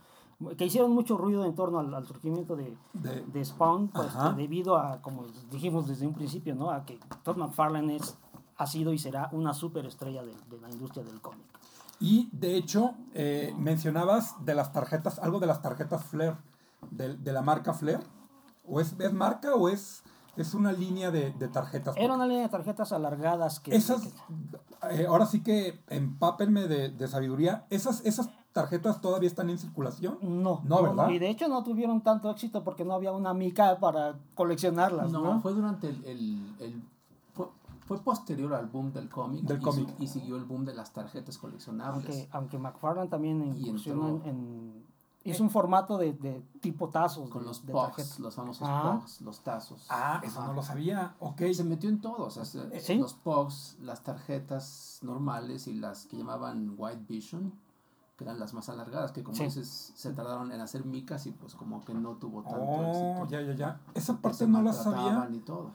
que 0.58 0.66
hicieron 0.66 0.92
mucho 0.92 1.18
ruido 1.18 1.46
en 1.46 1.56
torno 1.56 1.80
al, 1.80 1.94
al 1.94 2.06
surgimiento 2.06 2.56
de, 2.56 2.76
De, 2.94 3.22
de 3.22 3.46
Spawn, 3.46 3.90
pues, 3.90 4.12
debido 4.36 4.78
a, 4.78 5.02
como 5.02 5.26
dijimos 5.52 5.88
desde 5.88 6.08
un 6.08 6.14
principio, 6.14 6.56
¿no? 6.56 6.72
a 6.72 6.86
que 6.86 7.00
Todd 7.24 7.38
McFarlane 7.38 7.96
es, 7.96 8.18
ha 8.58 8.68
sido 8.68 8.94
y 8.94 8.98
será 8.98 9.30
una 9.32 9.54
superestrella 9.54 10.24
de, 10.24 10.34
de 10.50 10.60
la 10.60 10.70
industria 10.70 11.04
del 11.04 11.22
cómic. 11.22 11.46
Y 12.00 12.30
de 12.34 12.58
hecho, 12.58 12.94
eh, 13.14 13.54
mencionabas 13.58 14.44
de 14.44 14.54
las 14.54 14.74
tarjetas, 14.74 15.20
algo 15.20 15.40
de 15.40 15.48
las 15.48 15.62
tarjetas 15.62 16.04
Flair, 16.04 16.36
de, 16.92 17.16
de 17.16 17.32
la 17.32 17.42
marca 17.42 17.74
Flair. 17.74 18.02
¿O 18.68 18.82
es, 18.82 18.96
es 19.00 19.14
marca 19.14 19.54
o 19.56 19.70
es, 19.70 20.04
es 20.38 20.54
una 20.54 20.72
línea 20.72 21.12
de, 21.12 21.32
de 21.32 21.48
tarjetas? 21.48 21.96
Era 21.98 22.14
una 22.14 22.26
línea 22.28 22.44
de 22.44 22.50
tarjetas 22.50 22.92
alargadas 22.92 23.60
que... 23.60 23.76
Esas, 23.76 24.02
que- 24.02 24.14
eh, 24.92 25.06
ahora 25.08 25.26
sí 25.26 25.42
que 25.42 25.80
empápenme 25.90 26.68
de, 26.68 26.90
de 26.90 27.08
sabiduría, 27.08 27.66
¿esas, 27.70 28.06
¿esas 28.06 28.30
tarjetas 28.54 29.02
todavía 29.02 29.28
están 29.28 29.50
en 29.50 29.58
circulación? 29.58 30.18
No, 30.22 30.62
No, 30.64 30.84
¿verdad? 30.84 31.10
Y 31.10 31.20
de 31.20 31.30
hecho 31.30 31.48
no 31.48 31.64
tuvieron 31.64 32.02
tanto 32.02 32.30
éxito 32.30 32.64
porque 32.64 32.86
no 32.86 32.94
había 32.94 33.12
una 33.12 33.34
mica 33.34 33.80
para 33.80 34.16
coleccionarlas, 34.36 35.12
¿no? 35.12 35.24
No, 35.36 35.42
fue 35.42 35.54
durante 35.54 35.90
el, 35.90 36.04
el- 36.06 36.56
el- 36.60 36.84
fue- 37.34 37.50
Fue 37.86 38.00
posterior 38.02 38.54
al 38.54 38.68
boom 38.68 38.94
del 38.94 39.10
cómic. 39.10 39.42
Del 39.44 39.60
y, 40.00 40.04
y 40.04 40.08
siguió 40.08 40.38
el 40.38 40.46
boom 40.46 40.66
de 40.66 40.74
las 40.74 40.92
tarjetas 40.94 41.38
coleccionables. 41.38 42.06
Aunque, 42.08 42.30
aunque 42.32 42.58
McFarlane 42.60 43.10
también 43.10 43.44
incursionó 43.58 44.22
en- 44.26 44.85
hizo 45.26 45.44
un 45.44 45.50
formato 45.50 45.98
de, 45.98 46.14
de 46.14 46.42
tipo 46.62 46.90
tazos. 46.90 47.30
con 47.30 47.42
de- 47.42 47.48
los 47.48 47.66
de 47.66 47.74
los 48.20 48.36
famosos 48.36 48.68
Ah. 48.70 48.98
pugs, 49.00 49.22
los 49.22 49.42
tazos. 49.42 49.86
Ah, 49.90 50.22
eso 50.24 50.40
Ajá. 50.40 50.48
no 50.50 50.54
lo 50.54 50.62
sabía. 50.64 51.16
Ok. 51.20 51.42
Se 51.54 51.64
metió 51.64 51.90
en 51.90 52.00
todo, 52.00 52.26
o 52.26 52.30
sea, 52.30 52.46
se- 52.46 52.80
Sí. 52.80 52.96
los 52.98 53.14
pugs, 53.16 53.78
las 53.82 54.04
tarjetas 54.04 55.00
normales 55.02 55.68
y 55.68 55.74
las 55.74 56.06
que 56.06 56.18
llamaban 56.18 56.76
White 56.78 57.06
Vision, 57.08 57.54
que 58.18 58.24
eran 58.24 58.40
las 58.40 58.54
más 58.54 58.70
alargadas, 58.70 59.12
que 59.12 59.24
como 59.24 59.36
Sí. 59.36 59.44
dices, 59.44 59.92
se 59.96 60.14
tardaron 60.14 60.52
en 60.52 60.62
hacer 60.62 60.86
micas 60.86 61.26
y 61.26 61.32
pues 61.32 61.56
como 61.56 61.84
que 61.84 61.94
no 61.94 62.16
tuvo 62.16 62.44
tanto 62.44 62.60
Oh, 62.62 63.18
éxito. 63.22 63.28
ya, 63.30 63.42
ya, 63.42 63.54
ya. 63.56 63.82
Esa 63.94 64.18
parte 64.18 64.48
no 64.48 64.62
la 64.62 64.72
sabía, 64.74 65.28
y 65.34 65.40
todo. 65.40 65.72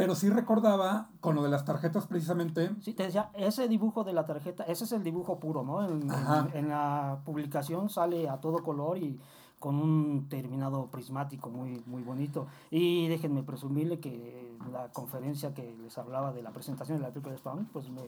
Pero 0.00 0.14
sí 0.14 0.30
recordaba 0.30 1.08
con 1.20 1.34
lo 1.34 1.42
de 1.42 1.48
las 1.50 1.64
tarjetas 1.64 2.06
precisamente. 2.06 2.70
Sí, 2.80 2.92
te 2.94 3.04
decía, 3.04 3.30
ese 3.34 3.68
dibujo 3.68 4.04
de 4.04 4.12
la 4.12 4.24
tarjeta, 4.24 4.64
ese 4.64 4.84
es 4.84 4.92
el 4.92 5.02
dibujo 5.04 5.38
puro, 5.38 5.62
¿no? 5.62 5.84
En, 5.86 6.02
en- 6.10 6.56
en 6.56 6.68
la 6.68 7.18
publicación 7.24 7.88
sale 7.88 8.28
a 8.28 8.38
todo 8.40 8.62
color 8.62 8.98
y 8.98 9.20
con 9.58 9.76
un 9.76 10.26
terminado 10.30 10.86
prismático 10.86 11.50
muy, 11.50 11.82
muy 11.86 12.02
bonito. 12.02 12.46
Y 12.70 13.08
déjenme 13.08 13.42
presumirle 13.42 14.00
que 14.00 14.56
la 14.72 14.88
conferencia 14.88 15.52
que 15.52 15.74
les 15.82 15.98
hablaba 15.98 16.32
de 16.32 16.42
la 16.42 16.50
presentación 16.50 16.98
de 16.98 17.02
la 17.02 17.10
de 17.10 17.36
Spawn, 17.36 17.66
pues 17.72 17.90
me 17.90 18.00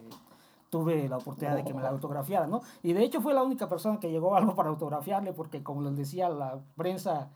tuve 0.70 1.06
la 1.08 1.18
oportunidad 1.18 1.54
de 1.56 1.64
que 1.64 1.74
me 1.74 1.82
la 1.82 1.90
autografiara, 1.90 2.46
¿no? 2.46 2.62
Y 2.82 2.94
de 2.94 3.04
hecho 3.04 3.20
fue 3.20 3.34
la 3.34 3.42
única 3.42 3.68
persona 3.68 4.00
que 4.00 4.10
llegó 4.10 4.34
algo 4.34 4.54
para 4.54 4.70
autografiarle, 4.70 5.34
porque 5.34 5.62
como 5.62 5.82
les 5.82 5.94
decía, 5.94 6.30
la 6.30 6.58
prensa 6.76 7.28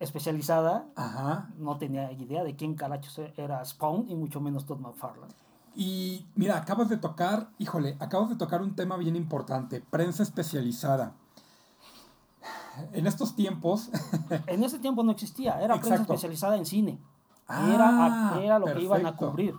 especializada 0.00 0.86
Ajá. 0.94 1.50
no 1.58 1.76
tenía 1.78 2.12
idea 2.12 2.44
de 2.44 2.54
quién 2.56 2.74
carachos 2.74 3.18
era 3.36 3.64
Spawn 3.64 4.08
y 4.08 4.14
mucho 4.14 4.40
menos 4.40 4.66
Todd 4.66 4.78
McFarlane. 4.78 5.32
Y 5.74 6.26
mira, 6.34 6.56
acabas 6.56 6.88
de 6.88 6.96
tocar, 6.96 7.50
híjole, 7.58 7.96
acabas 8.00 8.28
de 8.30 8.36
tocar 8.36 8.62
un 8.62 8.74
tema 8.74 8.96
bien 8.96 9.16
importante, 9.16 9.80
prensa 9.80 10.22
especializada. 10.22 11.14
En 12.92 13.06
estos 13.06 13.34
tiempos, 13.34 13.90
En 14.46 14.62
ese 14.62 14.78
tiempo 14.78 15.02
no 15.02 15.12
existía, 15.12 15.60
era 15.60 15.80
prensa 15.80 16.02
especializada 16.02 16.56
en 16.56 16.66
cine. 16.66 16.98
Ah, 17.48 17.70
era, 18.36 18.44
era 18.44 18.58
lo 18.58 18.66
que 18.66 18.82
iban 18.82 19.06
a 19.06 19.16
cubrir. 19.16 19.54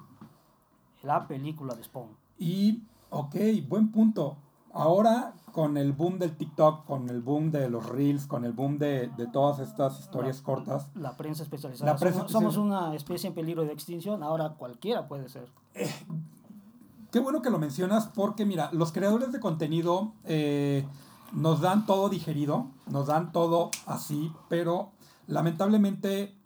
La 1.04 1.28
película 1.28 1.76
de 1.76 1.84
Spawn. 1.84 2.10
y, 2.38 2.84
ok, 3.10 3.36
buen 3.68 3.92
punto. 3.92 4.38
Ahora, 4.72 5.34
con 5.60 5.76
el 5.76 5.92
boom 5.92 6.20
del 6.20 6.38
TikTok, 6.38 6.86
con 6.86 7.10
el 7.10 7.22
boom 7.22 7.52
de 7.52 7.70
los 7.70 7.86
Reels, 7.86 8.28
con 8.28 8.46
el 8.46 8.54
boom 8.54 8.78
de, 8.78 9.12
de 9.18 9.28
todas 9.28 9.60
estas 9.60 10.00
historias 10.00 10.38
La- 10.38 10.44
cortas, 10.46 10.88
La 10.96 11.18
prensa 11.18 11.44
especializada. 11.44 11.92
La 11.92 11.98
prensa 12.00 12.30
somos, 12.30 12.56
una 12.56 12.96
especie 12.96 13.28
en 13.28 13.34
peligro 13.36 13.66
de 13.66 13.74
extinción, 13.74 14.24
ahora 14.24 14.54
cualquiera 14.54 15.10
puede 15.10 15.28
ser. 15.28 15.50
Qué 17.12 17.20
bueno 17.20 17.42
que 17.42 17.50
lo 17.50 17.60
mencionas 17.60 18.08
porque, 18.08 18.46
mira, 18.46 18.70
los 18.72 18.94
creadores 18.94 19.34
de 19.34 19.42
contenido 19.42 20.14
eh, 20.24 20.88
nos 21.34 21.60
dan 21.60 21.86
todo 21.86 22.08
digerido, 22.08 22.68
nos 22.90 23.08
dan 23.08 23.34
todo 23.34 23.70
así, 23.86 24.32
pero 24.48 24.92
lamentablemente 25.28 26.38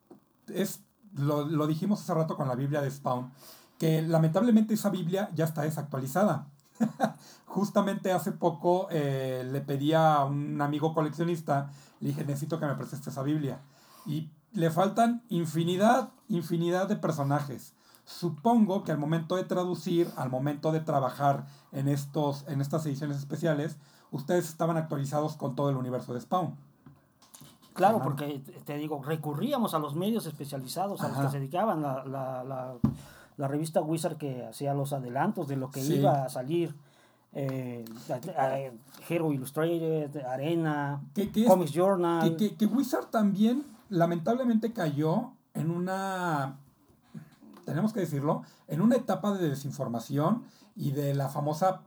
es, 0.48 0.80
lo, 1.16 1.46
lo 1.46 1.68
dijimos 1.68 2.02
hace 2.02 2.16
rato 2.16 2.36
con 2.36 2.48
la 2.48 2.56
Biblia 2.56 2.82
de 2.82 2.90
Spawn, 2.90 3.32
que 3.78 4.02
lamentablemente 4.02 4.74
esa 4.74 4.90
Biblia 4.90 5.30
ya 5.36 5.46
está 5.46 5.62
desactualizada. 5.62 6.48
Justamente 7.46 8.12
hace 8.12 8.32
poco 8.32 8.88
eh, 8.90 9.48
le 9.52 9.62
pedí 9.62 9.94
a 9.94 10.26
un 10.26 10.62
amigo 10.62 10.94
coleccionista, 10.94 11.70
le 12.00 12.10
dije, 12.10 12.26
necesito 12.26 12.60
que 12.60 12.66
me 12.66 12.76
prestes 12.76 13.06
esa 13.06 13.22
Biblia. 13.24 13.60
Y 14.06 14.30
le 14.54 14.70
faltan 14.72 15.24
infinidad, 15.30 16.10
infinidad 16.30 16.88
de 16.88 16.96
personajes. 16.96 17.74
Supongo 18.06 18.84
que 18.84 18.92
al 18.92 18.98
momento 18.98 19.36
de 19.36 19.44
traducir, 19.44 20.12
al 20.18 20.30
momento 20.30 20.72
de 20.72 20.82
trabajar 20.82 21.46
en, 21.72 21.88
estos, 21.88 22.46
en 22.48 22.60
estas 22.60 22.86
ediciones 22.86 23.18
especiales, 23.18 23.78
ustedes 24.12 24.50
estaban 24.50 24.78
actualizados 24.78 25.38
con 25.38 25.56
todo 25.56 25.70
el 25.70 25.78
universo 25.78 26.14
de 26.14 26.22
Spawn. 26.22 26.56
Claro, 27.74 28.02
porque 28.04 28.44
te- 28.66 28.78
digo, 28.78 29.02
recurríamos 29.04 29.74
a 29.74 29.80
los 29.80 29.96
medios 29.96 30.26
especializados, 30.28 31.02
a 31.02 31.08
los 31.10 31.18
que 31.18 31.30
se 31.30 31.40
dedicaban 31.40 31.82
la, 31.82 32.06
la, 32.06 32.44
la, 32.44 32.76
la 33.38 33.48
revista 33.48 33.82
Wizard 33.82 34.18
que 34.18 34.46
hacía 34.46 34.74
los 34.74 34.94
adelantos 34.94 35.48
de 35.48 35.56
lo 35.58 35.72
que 35.72 35.82
Sí. 35.82 35.96
iba 35.96 36.24
a 36.26 36.30
salir. 36.30 36.76
Eh, 37.36 37.84
Hero 39.10 39.34
Illustrated, 39.34 40.16
Arena, 40.26 41.02
es- 41.16 41.48
Comics 41.48 41.72
Journal. 41.72 42.22
que, 42.36 42.38
que- 42.50 42.56
que 42.56 42.66
Wizard 42.66 43.08
también 43.08 43.64
lamentablemente 43.90 44.72
cayó 44.72 45.32
en 45.54 45.72
una, 45.72 46.58
tenemos 47.66 47.94
que 47.94 48.02
decirlo, 48.02 48.44
en 48.68 48.82
una 48.82 48.96
etapa 48.96 49.34
de 49.34 49.50
desinformación 49.50 50.44
y 50.76 50.92
de 50.92 51.14
la 51.16 51.30
famosa, 51.30 51.82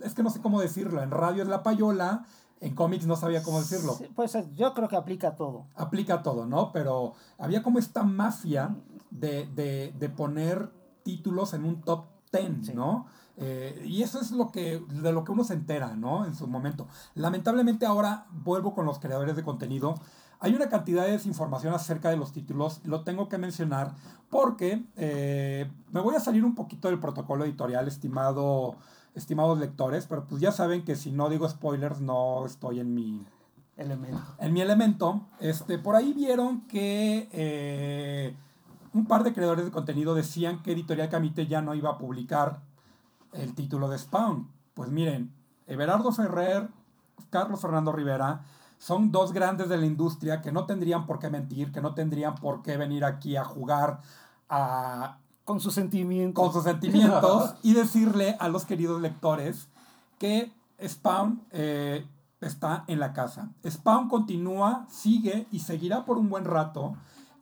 es 0.00 0.14
que 0.14 0.22
no 0.22 0.30
sé 0.30 0.40
cómo 0.40 0.60
decirlo, 0.60 1.02
en 1.02 1.10
radio 1.10 1.42
es 1.42 1.48
la 1.48 1.62
payola, 1.62 2.24
en 2.60 2.74
cómics 2.74 3.06
no 3.06 3.16
sabía 3.16 3.42
cómo 3.42 3.58
decirlo. 3.60 3.96
Pues 4.14 4.34
eh, 4.36 4.46
yo 4.54 4.74
creo 4.74 4.88
que 4.88 4.96
aplica 4.96 5.34
todo. 5.36 5.66
aplica 5.74 6.22
todo, 6.22 6.46
¿no? 6.46 6.72
Pero 6.72 7.14
había 7.38 7.62
como 7.62 7.78
esta 7.78 8.04
mafia 8.04 8.74
de, 9.10 9.46
de, 9.54 9.92
de 9.98 10.08
poner 10.08 10.70
títulos 11.04 11.54
en 11.54 11.64
un 11.64 11.80
top 11.82 12.06
10, 12.32 12.66
Sí. 12.66 12.72
¿no? 12.74 13.06
Eh, 13.36 13.82
y 13.86 14.02
eso 14.02 14.20
es 14.20 14.30
lo 14.32 14.50
que, 14.50 14.80
de 14.88 15.12
lo 15.12 15.24
que 15.24 15.32
uno 15.32 15.44
se 15.44 15.54
entera, 15.54 15.94
¿no? 15.96 16.24
En 16.24 16.34
su 16.34 16.46
momento. 16.48 16.86
Lamentablemente 17.14 17.84
ahora 17.86 18.26
vuelvo 18.30 18.74
con 18.74 18.86
los 18.86 18.98
creadores 18.98 19.36
de 19.36 19.42
contenido. 19.44 19.94
Hay 20.40 20.54
una 20.54 20.68
cantidad 20.68 21.04
de 21.04 21.12
desinformación 21.12 21.72
acerca 21.74 22.10
de 22.10 22.16
los 22.16 22.32
títulos, 22.32 22.80
lo 22.84 23.02
tengo 23.02 23.28
que 23.28 23.38
mencionar 23.38 23.94
porque 24.30 24.84
eh, 24.96 25.70
me 25.90 26.00
voy 26.00 26.16
a 26.16 26.20
salir 26.20 26.44
un 26.44 26.54
poquito 26.54 26.88
del 26.88 26.98
protocolo 27.00 27.44
editorial, 27.44 27.88
estimado, 27.88 28.76
estimados 29.14 29.58
lectores, 29.58 30.06
pero 30.06 30.26
pues 30.26 30.40
ya 30.40 30.52
saben 30.52 30.84
que 30.84 30.96
si 30.96 31.12
no 31.12 31.28
digo 31.28 31.48
spoilers 31.48 32.00
no 32.00 32.44
estoy 32.46 32.80
en 32.80 32.94
mi, 32.94 33.26
Elemento. 33.76 34.20
en 34.38 34.52
mi 34.52 34.60
elemento, 34.60 35.22
este, 35.40 35.78
por 35.78 35.96
ahí 35.96 36.12
vieron 36.12 36.62
que 36.62 37.28
eh, 37.32 38.36
un 38.94 39.06
par 39.06 39.24
de 39.24 39.34
creadores 39.34 39.64
de 39.64 39.70
contenido 39.72 40.14
decían 40.14 40.62
que 40.62 40.72
Editorial 40.72 41.10
Camite 41.10 41.46
ya 41.46 41.60
no 41.60 41.74
iba 41.74 41.90
a 41.90 41.98
publicar 41.98 42.60
el 43.32 43.54
título 43.54 43.88
de 43.88 43.98
Spawn. 43.98 44.48
Pues 44.72 44.90
miren, 44.90 45.34
Everardo 45.66 46.12
Ferrer, 46.12 46.68
Carlos 47.28 47.60
Fernando 47.60 47.90
Rivera, 47.90 48.42
son 48.78 49.10
dos 49.10 49.32
grandes 49.32 49.68
de 49.68 49.78
la 49.78 49.86
industria 49.86 50.40
que 50.40 50.52
no 50.52 50.64
tendrían 50.64 51.06
por 51.06 51.18
qué 51.18 51.28
mentir, 51.28 51.72
que 51.72 51.80
no 51.80 51.94
tendrían 51.94 52.36
por 52.36 52.62
qué 52.62 52.76
venir 52.76 53.04
aquí 53.04 53.36
a 53.36 53.44
jugar 53.44 54.00
a, 54.48 55.18
Con 55.44 55.58
sus 55.58 55.74
sentimientos. 55.74 56.42
con 56.42 56.52
sus 56.52 56.62
sentimientos 56.62 57.54
y 57.62 57.74
decirle 57.74 58.36
a 58.38 58.48
los 58.48 58.64
queridos 58.64 59.00
lectores 59.00 59.68
que 60.18 60.52
Spawn 60.86 61.42
eh, 61.50 62.06
está 62.40 62.84
en 62.86 63.00
la 63.00 63.12
casa. 63.12 63.50
Spawn 63.68 64.08
continúa, 64.08 64.86
sigue 64.88 65.48
y 65.50 65.60
seguirá 65.60 66.04
por 66.04 66.16
un 66.16 66.28
buen 66.28 66.44
rato 66.44 66.94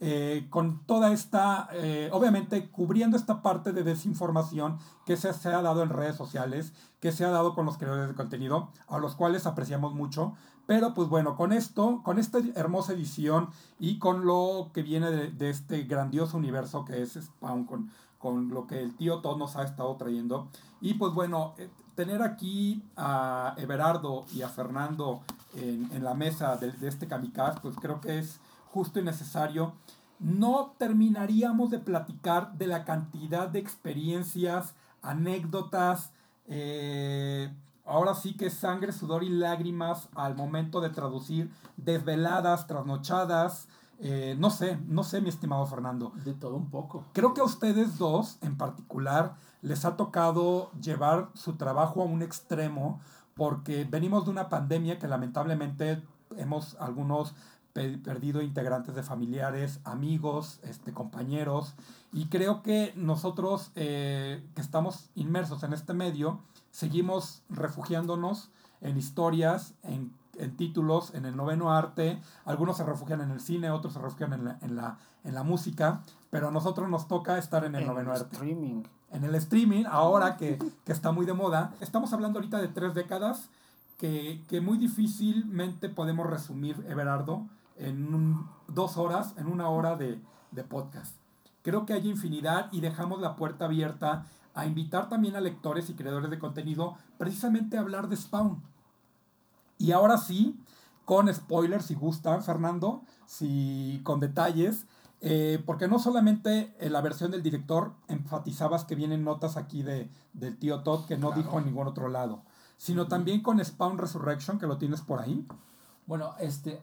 eh, 0.05 0.49
con 0.51 0.85
toda 0.85 1.13
esta, 1.13 1.69
eh, 1.75 2.11
obviamente 2.11 2.69
cubriendo 2.71 3.17
esta 3.17 3.41
parte 3.41 3.71
de 3.73 3.85
desinformación 3.85 4.79
que 5.07 5.17
se, 5.17 5.29
ha 5.29 5.63
dado 5.63 5.85
en 5.85 5.91
redes 5.91 6.17
sociales, 6.17 6.73
que 6.99 7.13
se 7.13 7.25
ha 7.25 7.31
dado 7.31 7.55
con 7.55 7.67
los 7.67 7.79
creadores 7.79 8.09
de 8.09 8.17
contenido, 8.17 8.71
a 8.89 8.99
los 8.99 9.15
cuales 9.15 9.47
apreciamos 9.47 9.95
mucho. 9.95 10.35
Pero 10.67 10.93
pues 10.93 11.09
bueno, 11.09 11.37
con 11.37 11.53
esto, 11.53 12.03
con 12.03 12.19
esta 12.19 12.41
hermosa 12.57 12.95
edición 12.95 13.51
y 13.79 14.01
con 14.01 14.27
lo 14.27 14.73
que 14.75 14.83
viene 14.83 15.09
de, 15.13 15.31
de 15.31 15.51
este 15.51 15.85
grandioso 15.85 16.37
universo 16.37 16.85
que 16.85 17.01
es 17.01 17.13
Spawn, 17.13 17.65
con, 17.65 17.93
con 18.19 18.49
lo 18.49 18.67
que 18.67 18.83
el 18.83 18.97
tío 18.97 19.21
Todd 19.21 19.39
nos 19.39 19.55
ha 19.55 19.63
estado 19.63 19.95
trayendo. 19.95 20.49
Y 20.81 20.95
pues 20.95 21.13
bueno, 21.15 21.55
eh, 21.59 21.71
tener 21.95 22.23
aquí 22.23 22.83
a 22.97 23.55
Everardo 23.57 24.25
y 24.35 24.43
a 24.43 24.49
Fernando 24.49 25.21
en, 25.55 25.89
en 25.93 26.03
la 26.03 26.15
mesa 26.15 26.57
de, 26.57 26.73
de 26.73 26.89
este 26.89 27.07
Kamikaze, 27.07 27.61
pues 27.63 27.77
creo 27.81 28.01
que 28.01 28.19
es 28.19 28.41
justo 28.73 28.99
y 28.99 29.05
necesario. 29.05 29.75
No 30.19 30.75
terminaríamos 30.79 31.71
de 31.71 31.79
platicar 31.79 32.53
de 32.55 32.67
la 32.67 32.85
cantidad 32.85 33.49
de 33.49 33.59
experiencias, 33.59 34.75
anécdotas, 35.03 36.13
eh, 36.47 37.53
ahora 37.85 38.15
sí 38.15 38.35
que 38.37 38.51
sangre, 38.51 38.93
sudor 38.93 39.25
y 39.25 39.29
lágrimas 39.29 40.09
al 40.15 40.37
momento 40.37 40.81
de 40.81 40.91
traducir, 40.91 41.51
desveladas, 41.77 42.67
trasnochadas, 42.67 43.69
eh, 43.99 44.37
no 44.39 44.51
sé, 44.51 44.79
no 44.87 45.05
sé, 45.05 45.21
mi 45.21 45.29
estimado 45.29 45.65
Fernando. 45.67 46.13
De 46.25 46.35
todo 46.35 46.57
un 46.57 46.71
poco. 46.71 47.05
Creo 47.13 47.35
que 47.35 47.41
a 47.41 47.45
ustedes 47.45 47.99
dos 47.99 48.39
en 48.41 48.57
particular 48.57 49.37
les 49.61 49.85
ha 49.85 49.97
tocado 49.97 50.73
llevar 50.81 51.31
su 51.35 51.55
trabajo 51.55 52.03
a 52.03 52.05
un 52.05 52.23
extremo 52.23 53.01
porque 53.35 53.85
venimos 53.85 54.25
de 54.25 54.33
una 54.33 54.49
pandemia 54.49 54.99
que 54.99 55.07
lamentablemente 55.07 56.03
hemos 56.37 56.77
algunos 56.81 57.35
perdido 57.73 58.43
integrantes 58.43 58.95
de 58.95 59.03
familiares, 59.03 59.81
amigos, 59.85 60.61
este, 60.63 60.93
compañeros 60.93 61.75
y 62.13 62.27
creo 62.27 62.63
que 62.63 62.93
nosotros 62.97 63.71
eh, 63.75 64.45
que 64.55 64.61
estamos 64.61 65.09
inmersos 65.15 65.63
en 65.63 65.73
este 65.73 65.95
medio 65.95 66.41
seguimos 66.71 67.43
refugiándonos 67.49 68.51
en 68.83 68.99
historias, 68.99 69.75
en, 69.83 70.13
en 70.39 70.57
títulos, 70.57 71.15
en 71.15 71.25
el 71.25 71.37
noveno 71.37 71.73
arte. 71.73 72.21
Algunos 72.45 72.77
se 72.77 72.85
refugian 72.85 73.21
en 73.21 73.31
el 73.31 73.41
cine, 73.41 73.71
otros 73.71 73.95
se 73.95 74.01
refugian 74.01 74.33
en 74.33 74.45
la, 74.45 74.59
en 74.61 74.77
la, 74.77 74.99
en 75.25 75.35
la 75.35 75.43
música, 75.43 76.03
pero 76.31 76.49
a 76.49 76.51
nosotros 76.51 76.89
nos 76.91 77.09
toca 77.09 77.39
estar 77.39 77.65
en 77.65 77.75
el 77.75 77.83
en 77.83 77.89
noveno 77.89 78.13
arte. 78.13 78.35
streaming. 78.35 78.83
en 79.11 79.25
el 79.25 79.35
streaming, 79.37 79.85
ahora 79.89 80.37
que, 80.37 80.59
que 80.85 80.93
está 80.93 81.13
muy 81.13 81.25
de 81.25 81.33
moda. 81.33 81.73
Estamos 81.81 82.13
hablando 82.13 82.39
ahorita 82.39 82.61
de 82.61 82.69
tres 82.69 82.93
décadas 82.95 83.49
que, 83.99 84.43
que 84.49 84.61
muy 84.61 84.79
difícilmente 84.79 85.89
podemos 85.89 86.27
resumir, 86.27 86.85
Everardo, 86.89 87.47
en 87.87 88.15
un- 88.15 88.49
dos 88.69 88.97
horas, 88.97 89.35
en 89.37 89.47
una 89.47 89.69
hora 89.69 89.97
de, 89.97 90.21
de 90.51 90.65
podcast. 90.65 91.17
Creo 91.63 91.87
que 91.87 91.93
hay 91.93 92.09
infinidad 92.09 92.69
y 92.73 92.81
dejamos 92.81 93.21
la 93.21 93.37
puerta 93.37 93.67
abierta 93.67 94.27
a 94.55 94.67
invitar 94.67 95.09
también 95.09 95.37
a 95.37 95.41
lectores 95.41 95.89
y 95.91 95.95
creadores 95.95 96.31
de 96.31 96.39
contenido 96.39 96.97
precisamente 97.19 97.77
a 97.77 97.81
hablar 97.81 98.09
de 98.09 98.17
Spawn. 98.17 98.63
Y 99.79 99.93
ahora 99.93 100.19
sí, 100.19 100.59
con 101.05 101.33
spoilers 101.33 101.87
si 101.87 101.95
gustan, 101.95 102.43
Fernando, 102.43 103.03
si 103.27 104.01
con 104.05 104.21
detalles, 104.21 104.87
eh, 105.21 105.63
porque 105.65 105.89
no 105.89 105.99
solamente 105.99 106.75
en 106.81 106.93
la 106.93 107.01
versión 107.01 107.31
del 107.31 107.43
director 107.43 107.93
enfatizabas 108.09 108.85
que 108.85 108.95
vienen 108.97 109.25
notas 109.25 109.57
aquí 109.57 109.83
de, 109.83 110.11
del 110.33 110.57
tío 110.59 110.81
Todd 110.83 111.07
que 111.07 111.17
no 111.17 111.29
Claro. 111.29 111.43
dijo 111.43 111.59
en 111.59 111.65
ningún 111.67 111.87
otro 111.87 112.09
lado, 112.09 112.43
sino 112.77 113.07
también 113.07 113.41
con 113.43 113.65
Spawn 113.65 113.99
Resurrection, 113.99 114.59
que 114.59 114.67
lo 114.67 114.79
tienes 114.79 115.01
por 115.01 115.21
ahí. 115.21 115.47
Bueno, 116.07 116.35
este, 116.41 116.83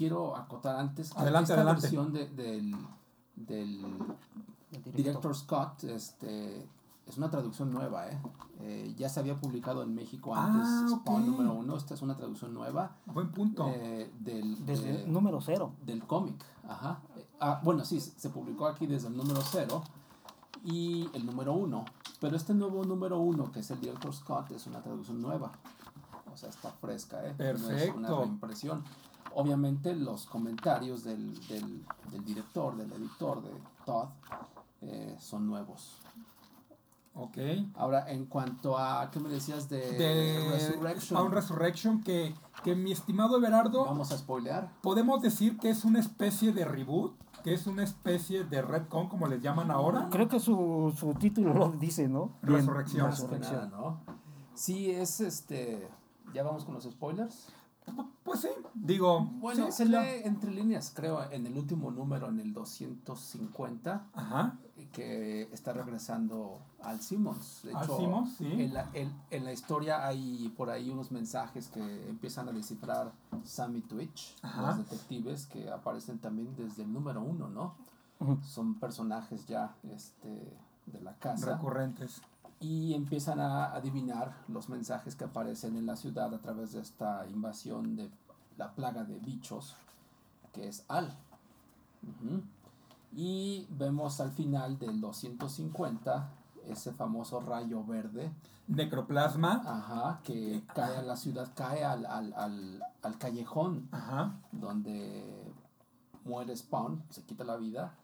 quiero 0.00 0.34
acotar 0.34 0.76
antes 0.76 1.10
que 1.12 1.18
Adelante, 1.20 1.52
esta 1.52 1.60
adelante. 1.60 1.82
versión 1.82 2.12
de- 2.14 2.28
del, 2.30 2.74
del 3.36 3.84
El 3.84 4.82
director. 4.82 4.94
director 4.94 5.36
Scott 5.36 5.84
este, 5.84 6.66
es 7.06 7.18
una 7.18 7.28
traducción 7.30 7.70
nueva. 7.70 8.08
¿eh? 8.08 8.18
Eh, 8.60 8.94
ya 8.96 9.10
se 9.10 9.20
había 9.20 9.38
publicado 9.38 9.82
en 9.82 9.94
México 9.94 10.34
antes 10.34 10.62
Ah, 10.66 10.86
Spawn 10.88 11.22
ok. 11.22 11.28
número 11.28 11.52
uno. 11.52 11.76
Esta 11.76 11.92
es 11.92 12.00
una 12.00 12.16
traducción 12.16 12.54
nueva 12.54 12.96
Buen 13.04 13.30
punto. 13.30 13.68
eh, 13.68 14.10
del, 14.18 14.64
Desde 14.64 14.84
de- 14.90 15.04
el 15.04 15.12
número 15.12 15.42
cero. 15.42 15.72
del 15.84 16.06
cómic. 16.06 16.42
Ajá. 16.66 17.00
Eh, 17.18 17.26
ah, 17.40 17.60
bueno, 17.62 17.84
sí, 17.84 18.00
se 18.00 18.30
publicó 18.30 18.66
aquí 18.68 18.86
desde 18.86 19.08
el 19.08 19.16
número 19.18 19.42
0 19.42 19.82
y 20.64 21.10
el 21.12 21.26
número 21.26 21.52
1. 21.52 21.84
Pero 22.20 22.36
este 22.38 22.54
nuevo 22.54 22.84
número 22.84 23.18
1, 23.20 23.52
que 23.52 23.60
es 23.60 23.70
el 23.70 23.80
Director 23.80 24.14
Scott, 24.14 24.50
es 24.52 24.66
una 24.66 24.80
traducción 24.80 25.20
nueva. 25.20 25.52
O 26.32 26.36
sea, 26.38 26.48
está 26.48 26.70
fresca, 26.70 27.18
¿eh? 27.26 27.34
No 27.38 27.44
es 27.44 27.60
una 27.60 27.68
Perfecto. 27.68 28.20
reimpresión. 28.20 28.84
Obviamente 29.34 29.94
los 29.94 30.26
comentarios 30.26 31.04
del, 31.04 31.34
del, 31.48 31.84
del 32.10 32.24
director, 32.24 32.76
del 32.76 32.92
editor, 32.92 33.42
de 33.42 33.50
Todd, 33.86 34.08
eh, 34.82 35.16
son 35.20 35.46
nuevos. 35.46 35.98
ok. 37.14 37.38
Ahora, 37.76 38.10
en 38.10 38.26
cuanto 38.26 38.76
a, 38.78 39.10
¿qué 39.10 39.20
me 39.20 39.28
decías 39.28 39.68
de, 39.68 39.92
De 39.92 40.48
Resurrection? 40.50 41.18
Spawn 41.18 41.32
Resurrection, 41.32 42.02
que, 42.02 42.34
que 42.64 42.74
mi 42.74 42.92
estimado 42.92 43.36
Everardo, 43.36 43.84
Vamos 43.84 44.10
a 44.12 44.18
spoilear. 44.18 44.70
podemos 44.82 45.20
decir 45.22 45.58
que 45.58 45.70
es 45.70 45.84
una 45.84 46.00
especie 46.00 46.52
de 46.52 46.64
reboot, 46.64 47.14
que 47.44 47.54
es 47.54 47.66
una 47.66 47.82
especie 47.84 48.44
de 48.44 48.60
retcon, 48.62 49.08
como 49.08 49.26
les 49.26 49.40
llaman 49.42 49.70
ahora. 49.70 50.08
Creo 50.10 50.28
que 50.28 50.40
su, 50.40 50.92
su 50.98 51.14
título 51.14 51.54
lo 51.54 51.68
dice, 51.72 52.06
¿no? 52.08 52.32
Resurrección. 52.42 53.10
Nada, 53.40 53.66
¿no? 53.66 54.00
Sí, 54.54 54.90
es 54.90 55.20
este. 55.20 55.88
¿Ya 56.34 56.42
vamos 56.42 56.64
con 56.64 56.74
los 56.74 56.84
spoilers? 56.84 57.48
Pues 58.24 58.40
sí, 58.40 58.48
digo. 58.74 59.20
Bueno, 59.40 59.66
sí, 59.66 59.72
se 59.72 59.86
claro. 59.86 60.04
lee 60.06 60.22
entre 60.24 60.50
líneas, 60.52 60.92
creo, 60.94 61.30
en 61.30 61.46
el 61.46 61.56
último 61.56 61.90
número, 61.90 62.28
en 62.28 62.38
el 62.40 62.52
250, 62.52 64.06
Ajá. 64.14 64.56
que 64.92 65.42
está 65.52 65.72
regresando 65.72 66.58
al 66.82 67.00
Simmons. 67.00 67.60
De 67.64 67.74
Al 67.74 67.84
hecho, 67.84 67.96
Simmons, 67.98 68.34
sí. 68.36 68.46
en, 68.46 68.74
la, 68.74 68.88
en- 68.94 69.12
en 69.30 69.44
la 69.44 69.52
historia 69.52 70.06
hay 70.06 70.48
por 70.56 70.70
ahí 70.70 70.90
unos 70.90 71.10
mensajes 71.10 71.68
que 71.68 72.08
empiezan 72.08 72.48
a 72.48 72.52
descifrar 72.52 73.12
Sammy 73.44 73.80
Twitch, 73.82 74.36
Ajá. 74.42 74.62
los 74.68 74.78
detectives 74.78 75.46
que 75.46 75.70
aparecen 75.70 76.18
también 76.18 76.54
desde 76.56 76.82
el 76.84 76.92
número 76.92 77.22
uno, 77.22 77.48
¿no? 77.48 77.74
Son 78.44 78.74
personajes 78.74 79.46
ya 79.46 79.74
este, 79.94 80.28
de 80.86 81.00
la 81.00 81.14
casa 81.14 81.54
Recurrentes. 81.54 82.20
Y 82.60 82.92
empiezan 82.94 83.40
a 83.40 83.72
adivinar 83.72 84.34
los 84.48 84.68
mensajes 84.68 85.16
que 85.16 85.24
aparecen 85.24 85.76
en 85.76 85.86
la 85.86 85.96
ciudad 85.96 86.32
a 86.34 86.38
través 86.38 86.72
de 86.72 86.80
esta 86.80 87.26
invasión 87.26 87.96
de 87.96 88.10
la 88.58 88.74
plaga 88.74 89.04
de 89.04 89.18
bichos 89.18 89.74
que 90.52 90.68
es 90.68 90.84
Al. 90.88 91.10
Y 93.16 93.66
vemos 93.70 94.20
al 94.20 94.30
final 94.32 94.78
del 94.78 95.00
250 95.00 96.28
ese 96.68 96.92
famoso 96.92 97.40
rayo 97.40 97.82
verde 97.84 98.30
Necroplasma. 98.68 99.62
ajá, 99.66 100.20
que 100.22 100.62
cae 100.74 100.98
a 100.98 101.02
la 101.02 101.16
ciudad, 101.16 101.50
cae 101.56 101.82
al, 101.84 102.06
al, 102.06 102.32
al, 102.34 102.82
al 103.02 103.18
callejón 103.18 103.88
Ajá. 103.90 104.34
donde 104.52 105.50
muere 106.24 106.56
Spawn, 106.56 107.02
se 107.08 107.24
quita 107.24 107.42
la 107.42 107.56
vida 107.56 107.94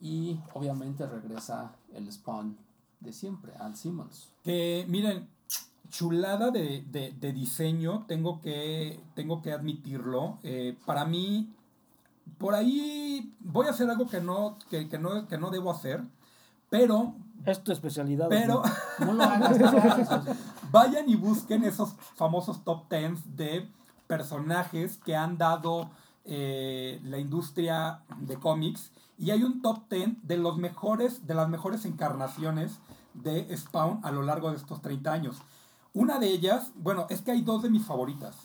y 0.00 0.38
obviamente 0.52 1.06
regresa 1.06 1.72
el 1.92 2.12
Spawn 2.12 2.56
de 3.04 3.12
siempre, 3.12 3.52
Al 3.60 3.76
Simmons. 3.76 4.28
Que 4.42 4.84
miren, 4.88 5.28
chulada 5.90 6.50
de, 6.50 6.82
de- 6.90 7.12
de 7.12 7.32
diseño, 7.32 8.04
tengo 8.08 8.40
que, 8.40 9.00
tengo 9.14 9.42
que 9.42 9.52
admitirlo. 9.52 10.38
Eh, 10.42 10.76
para 10.86 11.04
mí, 11.04 11.50
por 12.38 12.54
ahí 12.54 13.32
voy 13.40 13.66
a 13.66 13.70
hacer 13.70 13.88
algo 13.90 14.08
que 14.08 14.20
no, 14.20 14.58
que, 14.70 14.88
que 14.88 14.98
no, 14.98 15.28
que 15.28 15.38
no 15.38 15.50
debo 15.50 15.70
hacer, 15.70 16.02
pero, 16.70 17.14
Es 17.46 17.62
tu 17.62 17.70
especialidad. 17.72 18.28
pero 18.28 18.62
¿no? 18.98 19.06
No 19.06 19.12
lo 19.12 19.22
hagas, 19.22 19.58
no 19.58 19.70
lo 19.72 19.78
hagas. 19.78 20.26
vayan 20.72 21.08
y 21.08 21.14
busquen 21.14 21.62
esos 21.64 21.94
famosos 22.16 22.64
top 22.64 22.88
10 22.90 23.36
de 23.36 23.68
personajes 24.08 24.98
que 24.98 25.14
han 25.14 25.38
dado 25.38 25.90
eh, 26.24 27.00
la 27.04 27.18
industria 27.18 28.00
de 28.18 28.36
cómics. 28.36 28.90
Y 29.18 29.30
hay 29.30 29.42
un 29.42 29.62
top 29.62 29.88
10 29.88 30.26
de 30.26 30.36
los 30.36 30.56
mejores, 30.56 31.26
de 31.26 31.34
las 31.34 31.48
mejores 31.48 31.84
encarnaciones 31.84 32.78
de 33.14 33.56
Spawn 33.56 34.00
a 34.02 34.10
lo 34.10 34.22
largo 34.22 34.50
de 34.50 34.56
estos 34.56 34.82
30 34.82 35.12
años. 35.12 35.36
Una 35.92 36.18
de 36.18 36.28
ellas, 36.28 36.72
bueno, 36.74 37.06
es 37.08 37.22
que 37.22 37.30
hay 37.30 37.42
dos 37.42 37.62
de 37.62 37.70
mis 37.70 37.84
favoritas. 37.84 38.36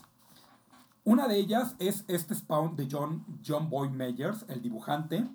Una 1.04 1.28
de 1.28 1.38
ellas 1.38 1.76
es 1.80 2.06
este 2.08 2.36
Spawn 2.36 2.76
de 2.76 2.88
John, 2.90 3.26
John 3.46 3.70
Boy 3.70 3.90
Meyers, 3.90 4.46
el 4.48 4.62
dibujante, 4.62 5.26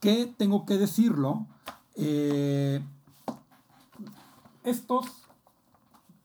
que 0.00 0.26
tengo 0.26 0.66
que 0.66 0.78
decirlo, 0.78 1.46
eh, 1.94 2.84
estos 4.64 5.06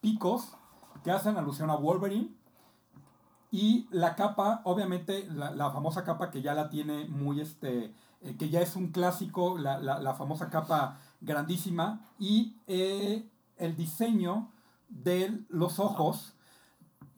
picos 0.02 0.50
que 1.04 1.12
hacen 1.12 1.38
alusión 1.38 1.70
a 1.70 1.76
Wolverine 1.76 2.30
y 3.52 3.88
la 3.92 4.16
capa, 4.16 4.62
obviamente 4.64 5.28
la, 5.30 5.52
la 5.52 5.72
famosa 5.72 6.04
capa 6.04 6.32
que 6.32 6.42
ya 6.42 6.54
la 6.54 6.70
tiene 6.70 7.06
muy 7.06 7.40
este, 7.42 7.94
eh, 8.22 8.36
que 8.38 8.50
ya 8.50 8.62
es 8.62 8.76
un 8.76 8.88
clásico, 8.90 9.58
la, 9.58 9.78
la- 9.80 10.00
la 10.00 10.14
famosa 10.14 10.50
capa 10.50 11.00
grandísima 11.22 12.02
y 12.20 12.56
eh, 12.68 13.28
el 13.58 13.76
diseño 13.76 14.50
de 14.90 15.40
los 15.50 15.80
ojos. 15.80 16.34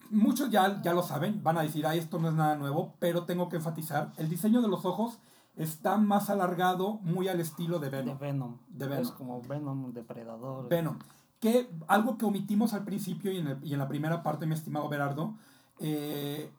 Muchos 0.09 0.49
ya, 0.51 0.81
ya 0.83 0.93
lo 0.93 1.01
saben, 1.01 1.41
van 1.43 1.57
a 1.57 1.61
decir, 1.63 1.87
ah, 1.87 1.95
esto 1.95 2.19
no 2.19 2.27
es 2.29 2.35
nada 2.35 2.55
nuevo, 2.55 2.93
pero 2.99 3.23
tengo 3.25 3.49
que 3.49 3.55
enfatizar, 3.55 4.11
el 4.17 4.29
diseño 4.29 4.61
de 4.61 4.67
los 4.67 4.85
ojos 4.85 5.17
está 5.55 5.97
más 5.97 6.29
alargado, 6.29 6.99
muy 7.01 7.27
al 7.27 7.39
estilo 7.39 7.79
de. 7.79 7.89
Venom. 7.89 8.17
De 8.69 8.87
Venom. 8.87 9.01
Es 9.03 9.11
como 9.11 9.41
Venom, 9.41 9.91
Depredador. 9.93 10.69
Venom. 10.69 10.99
Que 11.39 11.69
algo 11.87 12.17
que 12.17 12.25
omitimos 12.25 12.73
al 12.73 12.83
principio 12.85 13.31
y 13.31 13.37
en, 13.39 13.47
el- 13.47 13.65
y 13.65 13.73
en 13.73 13.79
la 13.79 13.87
primera 13.87 14.21
parte, 14.23 14.45
mi 14.45 14.53
estimado 14.53 14.87
Berardo, 14.87 15.33
eh, 15.79 16.51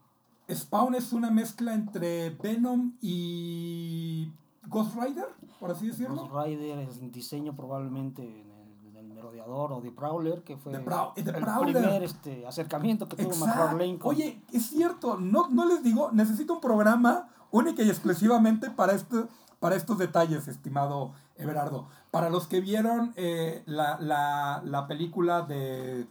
Spawn 0.53 0.95
es 0.95 1.13
una 1.13 1.31
mezcla 1.31 1.75
entre 1.75 2.31
Venom 2.31 2.93
y 3.01 4.31
Ghost 4.67 4.95
Rider, 4.95 5.27
por 5.59 5.71
así 5.71 5.89
decirlo. 5.89 6.29
Ghost 6.29 6.47
Rider 6.47 6.79
es 6.81 6.99
un 6.99 7.11
diseño 7.11 7.57
probablemente 7.57 8.23
en 8.23 8.51
el, 8.51 8.89
en 8.89 8.97
el 8.97 9.09
Merodeador 9.15 9.73
o 9.73 9.81
de 9.81 9.91
Prowler, 9.91 10.43
que 10.43 10.57
fue 10.57 10.73
el 10.73 10.83
Prowler. 10.83 11.73
primer 11.73 12.03
este, 12.03 12.47
acercamiento 12.47 13.09
que 13.09 13.17
tuvo. 13.17 13.35
McFarlane 13.37 13.99
con 13.99 14.11
Oye, 14.11 14.43
es 14.53 14.67
cierto, 14.67 15.19
no, 15.19 15.49
no 15.49 15.67
les 15.67 15.83
digo, 15.83 16.11
necesito 16.13 16.55
un 16.55 16.61
programa 16.61 17.29
única 17.51 17.83
y 17.83 17.89
exclusivamente 17.89 18.71
para, 18.71 18.93
este, 18.93 19.25
para 19.61 19.77
estos 19.77 19.97
detalles, 19.97 20.47
estimado 20.49 21.13
Everardo. 21.37 21.89
Para 22.11 22.29
los 22.29 22.47
que 22.47 22.61
vieron 22.61 23.13
eh, 23.17 23.63
la, 23.67 23.99
la, 24.01 24.61
la 24.65 24.87
película 24.87 25.43
de. 25.43 26.07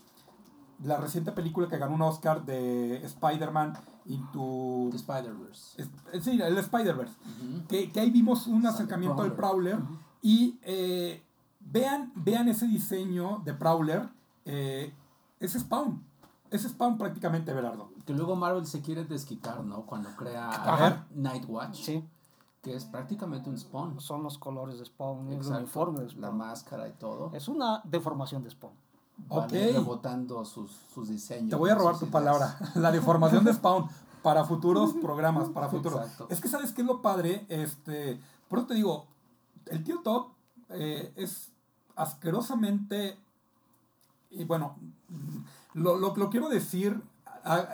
La 0.84 0.98
reciente 0.98 1.32
película 1.32 1.69
que 1.69 1.78
ganó 1.78 1.96
un 1.96 2.02
Oscar 2.02 2.43
de 2.43 2.98
Spider-Man 3.06 3.74
Into. 4.05 4.89
The 4.91 4.97
Spider-Verse. 4.97 5.81
eh, 5.81 6.21
Sí, 6.21 6.39
el 6.41 6.57
Spider-Verse. 6.57 7.13
Ujú. 7.25 7.67
Que, 7.67 7.91
que 7.91 7.99
ahí 7.99 8.09
vimos 8.11 8.47
un 8.47 8.65
acercamiento 8.65 9.15
Prowler. 9.35 9.35
Prowler. 9.77 9.79
Y 10.21 10.57
eh, 10.63 11.23
vean, 11.59 12.11
vean 12.15 12.47
ese 12.49 12.67
diseño 12.67 13.41
de 13.45 13.53
Prowler. 13.53 14.09
eh, 14.45 14.93
es 15.39 15.53
Spawn. 15.53 16.03
Es 16.51 16.63
Spawn 16.63 16.97
prácticamente, 16.97 17.51
Everardo. 17.51 17.89
Que 18.05 18.13
luego 18.13 18.35
Marvel 18.35 18.65
se 18.65 18.81
quiere 18.81 19.03
desquitar, 19.05 19.63
¿no? 19.63 19.85
Cuando 19.85 20.09
crea. 20.15 21.05
Nightwatch, 21.15 21.75
Sí, 21.83 22.03
que 22.61 22.75
es 22.75 22.85
prácticamente 22.85 23.49
un 23.49 23.57
Spawn. 23.57 23.99
son 23.99 24.23
los 24.23 24.37
colores 24.37 24.79
de 24.79 24.85
Spawn, 24.85 25.27
el 25.29 25.33
Exacto. 25.37 25.57
uniforme 25.59 25.99
de 26.01 26.05
La 26.05 26.11
Spawn. 26.27 26.37
máscara 26.37 26.87
y 26.87 26.91
todo. 26.93 27.31
Es 27.33 27.47
una 27.47 27.81
deformación 27.83 28.43
de 28.43 28.51
Spawn. 28.51 28.73
Van 29.17 29.49
rebotando 29.49 30.43
sus, 30.45 30.71
sus 30.93 31.10
diseños. 31.10 31.49
Te 31.49 31.56
voy 31.56 31.69
a 31.69 31.76
robar 31.76 31.95
tu 31.95 32.06
ideas. 32.06 32.12
palabra. 32.12 32.58
La 32.76 32.91
deformación 32.91 33.43
de 33.43 33.54
Spawn 33.54 33.88
para 34.21 34.45
futuros 34.45 34.93
programas, 34.93 35.49
para 35.49 35.69
futuros. 35.69 36.02
Exacto. 36.02 36.28
Es 36.30 36.39
que 36.41 36.47
sabes 36.47 36.71
qué 36.71 36.82
es 36.82 36.88
lo 36.88 37.02
padre, 37.02 37.45
este, 37.49 38.19
por 38.47 38.60
eso 38.60 38.67
te 38.67 38.76
digo, 38.76 39.08
el 39.65 39.84
tío 39.84 39.99
Todd 39.99 40.28
eh, 40.69 41.13
es 41.15 41.52
asquerosamente, 41.95 43.17
y 44.32 44.45
bueno, 44.45 44.78
lo, 45.73 45.97
lo, 45.97 46.15
lo 46.15 46.30
quiero 46.30 46.49
decir 46.49 47.02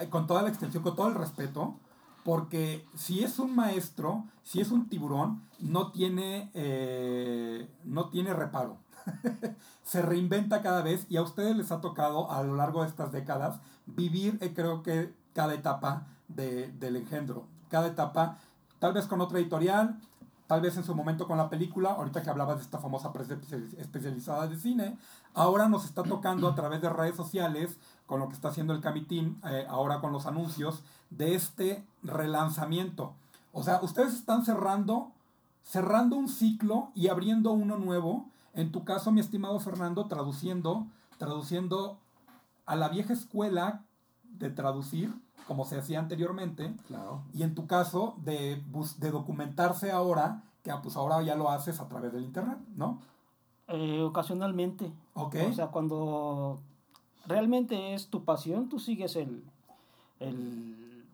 con 0.09 0.27
toda 0.27 0.41
la 0.41 0.49
extensión, 0.49 0.83
con 0.83 0.95
todo 0.95 1.07
el 1.07 1.15
respeto, 1.15 1.75
porque 2.23 2.85
si 2.95 3.23
es 3.23 3.39
un 3.39 3.55
maestro, 3.55 4.25
si 4.43 4.59
es 4.61 4.71
un 4.71 4.89
tiburón, 4.89 5.41
no 5.59 5.91
tiene, 5.91 6.51
eh, 6.53 7.69
no 7.85 8.09
tiene 8.09 8.33
reparo. 8.33 8.77
Se 9.83 10.01
reinventa 10.01 10.61
cada 10.61 10.81
vez 10.81 11.05
y 11.09 11.17
a 11.17 11.21
ustedes 11.21 11.55
les 11.55 11.71
ha 11.71 11.81
tocado 11.81 12.31
a 12.31 12.43
lo 12.43 12.55
largo 12.55 12.81
de 12.81 12.89
estas 12.89 13.11
décadas 13.11 13.59
vivir, 13.85 14.37
eh, 14.41 14.53
creo 14.53 14.83
que 14.83 15.13
cada 15.33 15.53
etapa 15.53 16.07
de, 16.27 16.71
del 16.73 16.95
engendro. 16.95 17.45
Cada 17.69 17.87
etapa, 17.87 18.37
tal 18.79 18.93
vez 18.93 19.05
con 19.05 19.21
otra 19.21 19.39
editorial, 19.39 19.99
tal 20.49 20.61
vez 20.61 20.75
en 20.77 20.83
su 20.83 20.95
momento 20.95 21.27
con 21.27 21.37
la 21.37 21.47
película, 21.47 21.91
ahorita 21.91 22.23
que 22.23 22.29
hablabas 22.31 22.57
de 22.57 22.63
esta 22.63 22.79
famosa 22.79 23.13
prensa 23.13 23.37
especializada 23.77 24.47
de 24.47 24.57
cine, 24.57 24.97
ahora 25.35 25.69
nos 25.69 25.85
está 25.85 26.01
tocando 26.01 26.47
a 26.47 26.55
través 26.55 26.81
de 26.81 26.89
redes 26.89 27.15
sociales, 27.15 27.77
con 28.07 28.19
lo 28.19 28.29
que 28.29 28.33
está 28.33 28.47
haciendo 28.47 28.73
el 28.73 28.81
Camitín, 28.81 29.39
eh, 29.45 29.67
ahora 29.69 30.01
con 30.01 30.11
los 30.11 30.25
anuncios, 30.25 30.81
de 31.11 31.35
este 31.35 31.85
relanzamiento. 32.01 33.13
O 33.53 33.61
sea, 33.61 33.79
ustedes 33.83 34.15
están 34.15 34.43
cerrando, 34.43 35.11
cerrando 35.63 36.15
un 36.15 36.27
ciclo 36.27 36.89
y 36.95 37.09
abriendo 37.09 37.51
uno 37.51 37.77
nuevo. 37.77 38.25
En 38.53 38.71
tu 38.71 38.83
caso, 38.83 39.11
mi 39.11 39.19
estimado 39.19 39.59
Fernando, 39.59 40.05
traduciendo, 40.07 40.87
traduciendo 41.17 41.97
a 42.65 42.75
la 42.75 42.89
vieja 42.89 43.13
escuela 43.13 43.83
de 44.23 44.49
traducir, 44.49 45.13
como 45.47 45.65
se 45.65 45.77
hacía 45.77 45.99
anteriormente. 45.99 46.75
Claro. 46.87 47.21
Y 47.33 47.43
en 47.43 47.55
tu 47.55 47.67
caso, 47.67 48.15
de, 48.17 48.61
de 48.97 49.11
documentarse 49.11 49.91
ahora, 49.91 50.43
que 50.63 50.71
ah, 50.71 50.81
pues 50.81 50.95
ahora 50.95 51.21
ya 51.21 51.35
lo 51.35 51.49
haces 51.49 51.79
a 51.79 51.87
través 51.87 52.11
del 52.11 52.23
internet, 52.23 52.57
¿no? 52.75 52.99
Eh, 53.67 54.01
ocasionalmente. 54.01 54.91
Ok. 55.13 55.35
O 55.49 55.53
sea, 55.53 55.67
cuando 55.67 56.59
realmente 57.25 57.93
es 57.93 58.09
tu 58.09 58.23
pasión, 58.23 58.67
tú 58.67 58.79
sigues 58.79 59.15
el... 59.15 59.43
el 60.19 61.05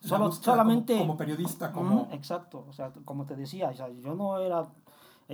solo, 0.00 0.32
solamente... 0.32 0.96
Como, 0.98 1.16
periodista, 1.16 1.72
como... 1.72 2.08
exacto, 2.12 2.64
o 2.68 2.72
sea, 2.72 2.92
como 3.04 3.24
te 3.24 3.36
decía, 3.36 3.70
o 3.70 3.74
sea, 3.74 3.88
yo 3.88 4.14
no 4.14 4.38
era... 4.38 4.68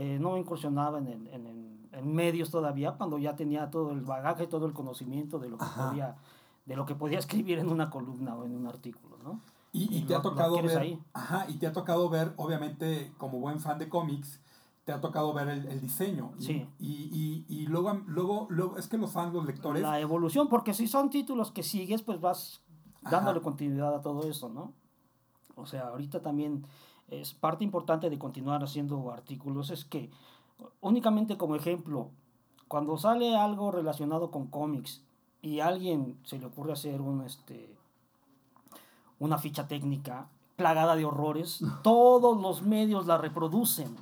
Eh, 0.01 0.17
no 0.21 0.37
incursionaba 0.37 0.99
en, 0.99 1.09
en, 1.09 1.89
en, 1.91 2.15
medios 2.15 2.53
todavía 2.53 2.93
cuando 2.93 3.19
ya 3.19 3.35
tenía 3.35 3.69
todo 3.69 3.91
el 3.91 4.03
bagaje, 4.03 4.47
todo 4.47 4.67
el 4.67 4.73
conocimiento 4.73 5.41
de 5.41 5.49
lo 5.49 5.59
que 5.59 5.65
podía 5.77 6.15
de 6.67 6.77
lo 6.77 6.87
que 6.87 6.95
podía 6.95 7.19
escribir 7.25 7.59
en 7.59 7.69
una 7.69 7.91
columna 7.91 8.37
o 8.37 8.45
en 8.45 8.55
un 8.55 8.69
artículo, 8.69 9.19
¿no? 9.25 9.41
Y, 9.73 9.93
y, 9.99 10.03
te 10.03 10.15
ha 10.15 10.23
tocado 10.23 10.63
ver, 10.63 10.99
ajá, 11.13 11.47
y 11.49 11.55
te 11.55 11.67
ha 11.67 11.73
tocado 11.73 12.09
ver, 12.09 12.33
obviamente, 12.37 13.13
como 13.19 13.41
buen 13.41 13.59
fan 13.59 13.81
de 13.81 13.89
cómics, 13.89 14.41
te 14.85 14.93
ha 14.93 15.01
tocado 15.01 15.33
ver 15.33 15.49
el, 15.49 15.67
el 15.67 15.81
diseño. 15.81 16.31
Sí. 16.39 16.69
Y, 16.79 16.87
y, 16.89 17.45
y, 17.49 17.67
luego, 17.67 18.01
luego, 18.07 18.47
luego, 18.51 18.77
es 18.77 18.87
que 18.87 18.99
los 18.99 19.11
fans, 19.11 19.35
los 19.35 19.45
lectores... 19.47 19.83
La 19.83 19.99
evolución, 19.99 20.49
porque 20.49 20.75
si 20.75 20.87
son 20.87 21.11
títulos 21.11 21.51
que 21.51 21.65
sigues, 21.65 22.03
pues 22.03 22.21
vas 22.21 22.63
dándole 23.03 23.41
continuidad 23.41 23.95
a 23.97 24.01
todo 24.01 24.29
eso, 24.29 24.49
¿no? 24.49 24.73
O 25.57 25.67
sea, 25.67 25.89
ahorita 25.89 26.23
también 26.23 26.65
es 27.09 27.35
parte 27.35 27.65
importante 27.65 28.11
de 28.11 28.19
continuar 28.19 28.63
haciendo 28.63 29.11
artículos, 29.11 29.71
es 29.71 29.85
que 29.85 30.11
únicamente 30.81 31.37
como 31.37 31.57
ejemplo, 31.57 32.11
cuando 32.69 32.97
sale 32.99 33.37
algo 33.37 33.71
relacionado 33.71 34.31
con 34.31 34.47
cómics 34.47 35.03
y 35.41 35.61
a 35.61 35.69
alguien 35.69 36.19
se 36.25 36.39
le 36.39 36.47
ocurre 36.47 36.73
hacer 36.73 37.01
un, 37.01 37.23
este, 37.23 37.75
una 39.19 39.39
ficha 39.39 39.67
técnica 39.69 40.29
plagada 40.57 40.97
de 40.97 41.05
horrores, 41.05 41.61
todos 41.83 42.41
los 42.41 42.63
medios 42.63 43.07
la 43.07 43.19
reproducen 43.19 43.97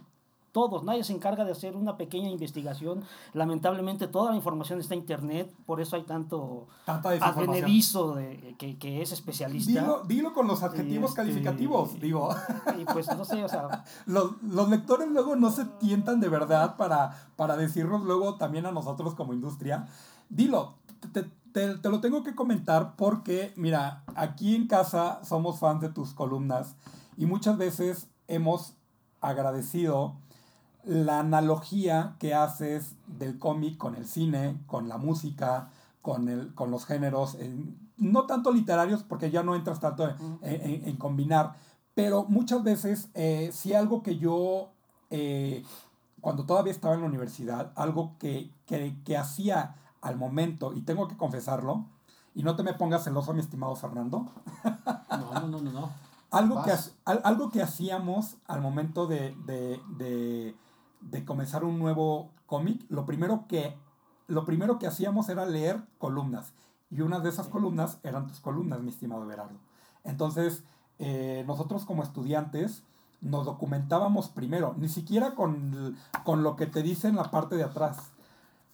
todos, 0.56 0.84
nadie 0.84 1.04
se 1.04 1.12
encarga 1.12 1.44
de 1.44 1.52
hacer 1.52 1.76
una 1.76 1.98
pequeña 1.98 2.30
investigación. 2.30 3.04
Lamentablemente 3.34 4.08
toda 4.08 4.30
la 4.30 4.36
información 4.36 4.80
está 4.80 4.94
en 4.94 5.00
internet, 5.00 5.54
por 5.66 5.82
eso 5.82 5.96
hay 5.96 6.04
tanto 6.04 6.66
advenedizo 6.86 8.14
de, 8.14 8.54
que, 8.56 8.78
que, 8.78 9.02
es 9.02 9.12
especialista. 9.12 9.82
Dilo, 9.82 10.02
dilo 10.04 10.32
con 10.32 10.46
los 10.46 10.62
adjetivos 10.62 11.10
este, 11.10 11.20
calificativos, 11.20 12.00
digo. 12.00 12.34
Y 12.80 12.86
pues 12.86 13.06
no 13.14 13.26
sé, 13.26 13.44
o 13.44 13.48
sea... 13.50 13.84
Los, 14.06 14.42
los, 14.42 14.70
lectores 14.70 15.08
luego 15.10 15.36
no 15.36 15.50
se 15.50 15.66
tientan 15.66 16.20
de 16.20 16.30
verdad 16.30 16.76
para, 16.76 17.28
para 17.36 17.58
decirnos 17.58 18.02
luego 18.04 18.36
también 18.36 18.64
a 18.64 18.72
nosotros 18.72 19.14
como 19.14 19.34
industria. 19.34 19.86
Dilo, 20.30 20.76
te, 21.12 21.24
te, 21.52 21.76
te 21.76 21.88
lo 21.90 22.00
tengo 22.00 22.22
que 22.22 22.34
comentar 22.34 22.96
porque, 22.96 23.52
mira, 23.56 24.04
aquí 24.14 24.54
en 24.54 24.68
casa 24.68 25.20
somos 25.22 25.58
fans 25.58 25.82
de 25.82 25.90
tus 25.90 26.14
columnas 26.14 26.76
y 27.18 27.26
muchas 27.26 27.58
veces 27.58 28.08
hemos 28.26 28.72
agradecido 29.20 30.16
la 30.86 31.18
analogía 31.18 32.14
que 32.20 32.32
haces 32.32 32.94
del 33.08 33.38
cómic 33.38 33.76
con 33.76 33.96
el 33.96 34.06
cine, 34.06 34.56
con 34.66 34.88
la 34.88 34.98
música, 34.98 35.68
con, 36.00 36.28
el, 36.28 36.54
con 36.54 36.70
los 36.70 36.86
géneros, 36.86 37.36
no 37.96 38.26
tanto 38.26 38.52
literarios, 38.52 39.02
porque 39.02 39.32
ya 39.32 39.42
no 39.42 39.56
entras 39.56 39.80
tanto 39.80 40.08
en, 40.42 40.96
combinar, 40.96 41.56
pero 41.94 42.24
muchas 42.28 42.62
veces, 42.62 43.08
eh, 43.14 43.50
si 43.52 43.74
algo 43.74 44.04
que 44.04 44.16
yo, 44.18 44.70
eh, 45.10 45.64
cuando 46.20 46.46
todavía 46.46 46.72
estaba 46.72 46.94
en 46.94 47.00
la 47.00 47.08
universidad, 47.08 47.72
algo 47.74 48.14
que, 48.20 48.52
que, 48.66 49.16
hacía 49.16 49.74
al 50.00 50.16
momento, 50.16 50.72
y 50.72 50.82
tengo 50.82 51.08
que 51.08 51.16
confesarlo, 51.16 51.86
y 52.32 52.44
no 52.44 52.54
te 52.54 52.62
me 52.62 52.74
pongas 52.74 53.02
celoso, 53.02 53.34
mi 53.34 53.40
estimado 53.40 53.74
Fernando. 53.74 54.30
no, 55.10 55.48
no, 55.48 55.60
no, 55.60 55.72
no. 55.72 55.90
algo, 56.30 56.62
que, 56.62 56.72
algo 57.04 57.50
que 57.50 57.60
hacíamos 57.60 58.36
al 58.46 58.60
momento 58.60 59.08
de 59.08 59.34
de 59.46 60.54
comenzar 61.24 61.64
un 61.64 61.78
nuevo 61.78 62.30
cómic, 62.46 62.84
lo 62.88 63.06
primero 63.06 63.46
que 63.48 63.74
lo 64.28 64.44
primero 64.44 64.78
que 64.78 64.86
hacíamos 64.86 65.28
era 65.28 65.46
leer 65.46 65.80
columnas. 65.98 66.52
Y 66.90 67.00
una 67.00 67.20
de 67.20 67.28
esas 67.28 67.48
columnas 67.48 67.98
eran 68.02 68.26
tus 68.26 68.40
columnas, 68.40 68.80
mi 68.80 68.90
estimado 68.90 69.26
Berardo. 69.26 69.58
Entonces, 70.04 70.64
eh, 70.98 71.44
nosotros 71.46 71.84
como 71.84 72.02
estudiantes 72.02 72.82
nos 73.20 73.44
documentábamos 73.44 74.28
primero, 74.28 74.74
ni 74.78 74.88
siquiera 74.88 75.34
con, 75.34 75.96
con, 76.24 76.42
lo 76.42 76.54
que 76.56 76.66
te 76.66 76.82
dice 76.82 77.08
en 77.08 77.16
la 77.16 77.30
parte 77.30 77.56
de 77.56 77.64
atrás. 77.64 78.12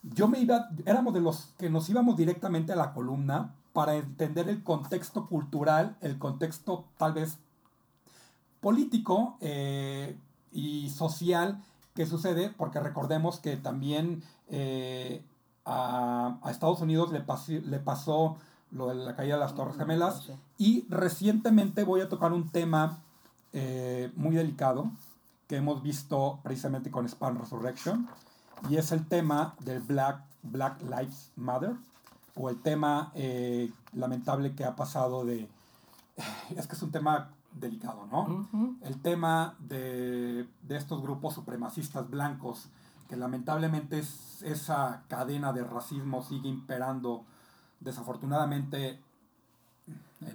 Yo 0.02 0.28
me 0.28 0.40
iba, 0.40 0.68
éramos 0.84 1.14
de 1.14 1.20
los 1.20 1.54
que 1.58 1.70
nos 1.70 1.88
íbamos 1.88 2.16
directamente 2.16 2.72
a 2.72 2.76
la 2.76 2.92
columna 2.92 3.54
para 3.72 3.94
entender 3.94 4.48
el 4.48 4.62
contexto 4.62 5.26
cultural, 5.26 5.96
el 6.00 6.18
contexto 6.18 6.84
tal 6.98 7.14
vez 7.14 7.38
político 8.60 9.36
eh, 9.40 10.18
y 10.50 10.90
social 10.90 11.62
¿Qué 11.94 12.06
sucede? 12.06 12.50
Porque 12.56 12.80
recordemos 12.80 13.38
que 13.38 13.56
también 13.56 14.22
eh, 14.48 15.22
a, 15.64 16.38
Estados 16.50 16.80
Unidos 16.80 17.12
le, 17.12 17.24
le 17.60 17.78
pasó 17.78 18.38
lo 18.70 18.88
de 18.88 18.94
la 18.94 19.14
caída 19.14 19.34
de 19.34 19.40
las 19.40 19.54
Torres 19.54 19.76
Gemelas 19.76 20.30
y 20.56 20.86
recientemente 20.88 21.84
voy 21.84 22.00
a 22.00 22.08
tocar 22.08 22.32
un 22.32 22.50
tema 22.50 23.00
eh, 23.52 24.10
muy 24.16 24.34
delicado 24.34 24.90
que 25.46 25.56
hemos 25.56 25.82
visto 25.82 26.40
precisamente 26.42 26.90
con 26.90 27.06
Spawn 27.06 27.38
Resurrection 27.38 28.08
y 28.70 28.76
es 28.76 28.92
el 28.92 29.06
tema 29.06 29.54
del 29.60 29.80
Black, 29.80 30.22
Black 30.42 30.80
Lives 30.82 31.30
Matter 31.36 31.74
o 32.34 32.48
el 32.48 32.60
tema 32.62 33.12
eh, 33.14 33.70
lamentable 33.92 34.54
que 34.54 34.64
ha 34.64 34.74
pasado 34.74 35.26
de... 35.26 35.48
Es 36.56 36.66
que 36.66 36.74
es 36.74 36.82
un 36.82 36.90
tema 36.90 37.30
delicado, 37.54 38.06
¿no? 38.10 38.48
El 38.82 39.00
tema 39.00 39.56
de, 39.60 40.48
estos 40.68 41.02
grupos 41.02 41.34
supremacistas 41.34 42.08
blancos, 42.08 42.68
que 43.08 43.16
lamentablemente 43.16 43.98
es, 43.98 44.42
esa 44.42 45.02
cadena 45.08 45.52
de 45.52 45.64
racismo 45.64 46.22
sigue 46.22 46.48
imperando, 46.48 47.24
desafortunadamente. 47.80 49.00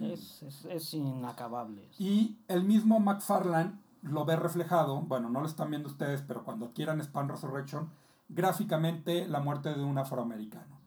es, 0.00 0.94
inacabable. 0.94 1.88
Y 1.98 2.36
el 2.48 2.64
mismo 2.64 3.00
McFarlane 3.00 3.72
lo 4.02 4.24
ve 4.24 4.36
reflejado, 4.36 5.00
bueno, 5.02 5.28
no 5.28 5.40
lo 5.40 5.46
están 5.46 5.70
viendo 5.70 5.88
ustedes, 5.88 6.22
pero 6.22 6.44
cuando 6.44 6.72
quieran 6.72 7.00
Span 7.00 7.28
Resurrection, 7.28 7.90
gráficamente 8.28 9.26
la 9.26 9.40
muerte 9.40 9.74
de 9.74 9.82
un 9.82 9.98
afroamericano. 9.98 10.78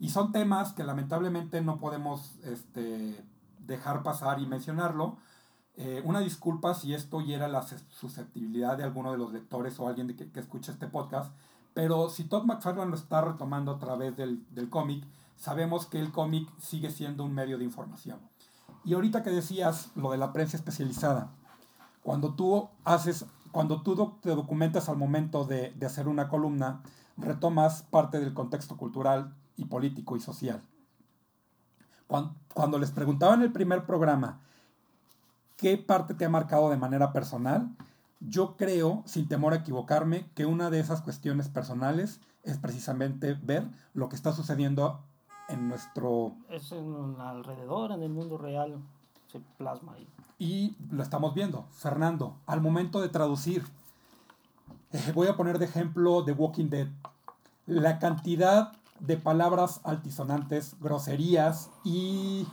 Y 0.00 0.10
son 0.10 0.32
temas 0.32 0.72
que 0.72 0.84
lamentablemente 0.84 1.60
no 1.60 1.78
podemos 1.78 2.36
este, 2.44 3.22
dejar 3.66 4.02
pasar 4.02 4.40
y 4.40 4.46
mencionarlo, 4.46 5.16
eh, 5.80 6.02
una 6.04 6.18
disculpa 6.18 6.74
si 6.74 6.92
esto 6.92 7.20
hiera 7.20 7.46
la 7.46 7.62
susceptibilidad 7.62 8.76
de 8.76 8.82
alguno 8.82 9.12
de 9.12 9.18
los 9.18 9.32
lectores 9.32 9.78
o 9.78 9.86
alguien 9.86 10.08
que, 10.08 10.28
que 10.28 10.40
escuche 10.40 10.72
este 10.72 10.88
podcast, 10.88 11.32
pero 11.72 12.08
si 12.10 12.24
Todd 12.24 12.42
McFarlane 12.42 12.90
lo 12.90 12.96
está 12.96 13.20
retomando 13.20 13.70
a 13.70 13.78
través 13.78 14.16
del, 14.16 14.44
del 14.52 14.68
cómic, 14.70 15.04
sabemos 15.36 15.86
que 15.86 16.00
el 16.00 16.10
cómic 16.10 16.48
sigue 16.58 16.90
siendo 16.90 17.22
un 17.24 17.32
medio 17.32 17.58
de 17.58 17.64
información. 17.64 18.18
Y 18.84 18.94
ahorita 18.94 19.22
que 19.22 19.30
decías 19.30 19.90
lo 19.94 20.10
de 20.10 20.18
la 20.18 20.32
prensa 20.32 20.56
especializada, 20.56 21.30
cuando 22.02 22.34
tú 22.34 22.68
haces, 22.84 23.26
cuando 23.52 23.82
tú 23.82 24.14
te 24.20 24.30
documentas 24.30 24.88
al 24.88 24.96
momento 24.96 25.44
de, 25.44 25.70
de 25.70 25.86
hacer 25.86 26.08
una 26.08 26.28
columna, 26.28 26.82
retomas 27.16 27.82
parte 27.82 28.18
del 28.18 28.34
contexto 28.34 28.76
cultural 28.76 29.32
y 29.56 29.66
político 29.66 30.16
y 30.16 30.20
social. 30.20 30.60
Cuando, 32.08 32.34
cuando 32.52 32.80
les 32.80 32.90
preguntaba 32.90 33.34
en 33.34 33.42
el 33.42 33.52
primer 33.52 33.86
programa, 33.86 34.40
¿qué 35.58 35.76
parte 35.76 36.14
te 36.14 36.24
ha 36.24 36.30
marcado 36.30 36.70
de 36.70 36.78
manera 36.78 37.12
personal? 37.12 37.76
yo 38.20 38.56
creo, 38.56 39.02
sin 39.06 39.28
temor 39.28 39.52
a 39.52 39.56
equivocarme, 39.56 40.28
que 40.34 40.46
una 40.46 40.70
de 40.70 40.80
esas 40.80 41.02
cuestiones 41.02 41.48
personales 41.48 42.20
es 42.42 42.58
precisamente 42.58 43.34
ver 43.34 43.68
lo 43.94 44.08
que 44.08 44.16
está 44.16 44.32
sucediendo 44.32 45.00
en 45.48 45.68
nuestro... 45.68 46.34
Es 46.48 46.72
en 46.72 47.16
alrededor, 47.20 47.92
en 47.92 48.02
el 48.02 48.10
mundo 48.10 48.38
real, 48.38 48.78
se 49.28 49.40
plasma 49.56 49.94
ahí. 49.94 50.08
Y 50.38 50.76
lo 50.90 51.02
estamos 51.02 51.34
viendo. 51.34 51.66
Fernando, 51.70 52.36
al 52.46 52.60
momento 52.60 53.00
de 53.00 53.08
traducir, 53.08 53.64
eh, 54.92 55.12
voy 55.14 55.28
a 55.28 55.36
poner 55.36 55.58
de 55.58 55.66
ejemplo 55.66 56.24
The 56.24 56.32
Walking 56.32 56.70
Dead. 56.70 56.88
La 57.66 57.98
cantidad 57.98 58.72
de 59.00 59.16
palabras 59.16 59.80
altisonantes, 59.84 60.76
groserías 60.80 61.70
y 61.84 62.46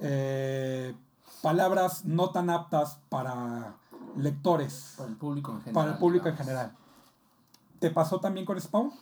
eh, 0.00 0.94
palabras 1.42 2.04
no 2.04 2.30
tan 2.30 2.50
aptas 2.50 2.98
para 3.08 3.74
lectores. 4.16 4.94
Para 4.96 5.10
el 5.10 5.16
público 5.16 5.52
en 5.52 5.58
general. 5.58 5.74
Para 5.74 5.92
el 5.92 5.98
público 5.98 6.28
en 6.28 6.34
digamos. 6.34 6.46
general. 6.52 6.76
¿Te 7.78 7.90
pasó 7.90 8.20
también 8.20 8.44
con 8.46 8.60
Spawn? 8.60 8.92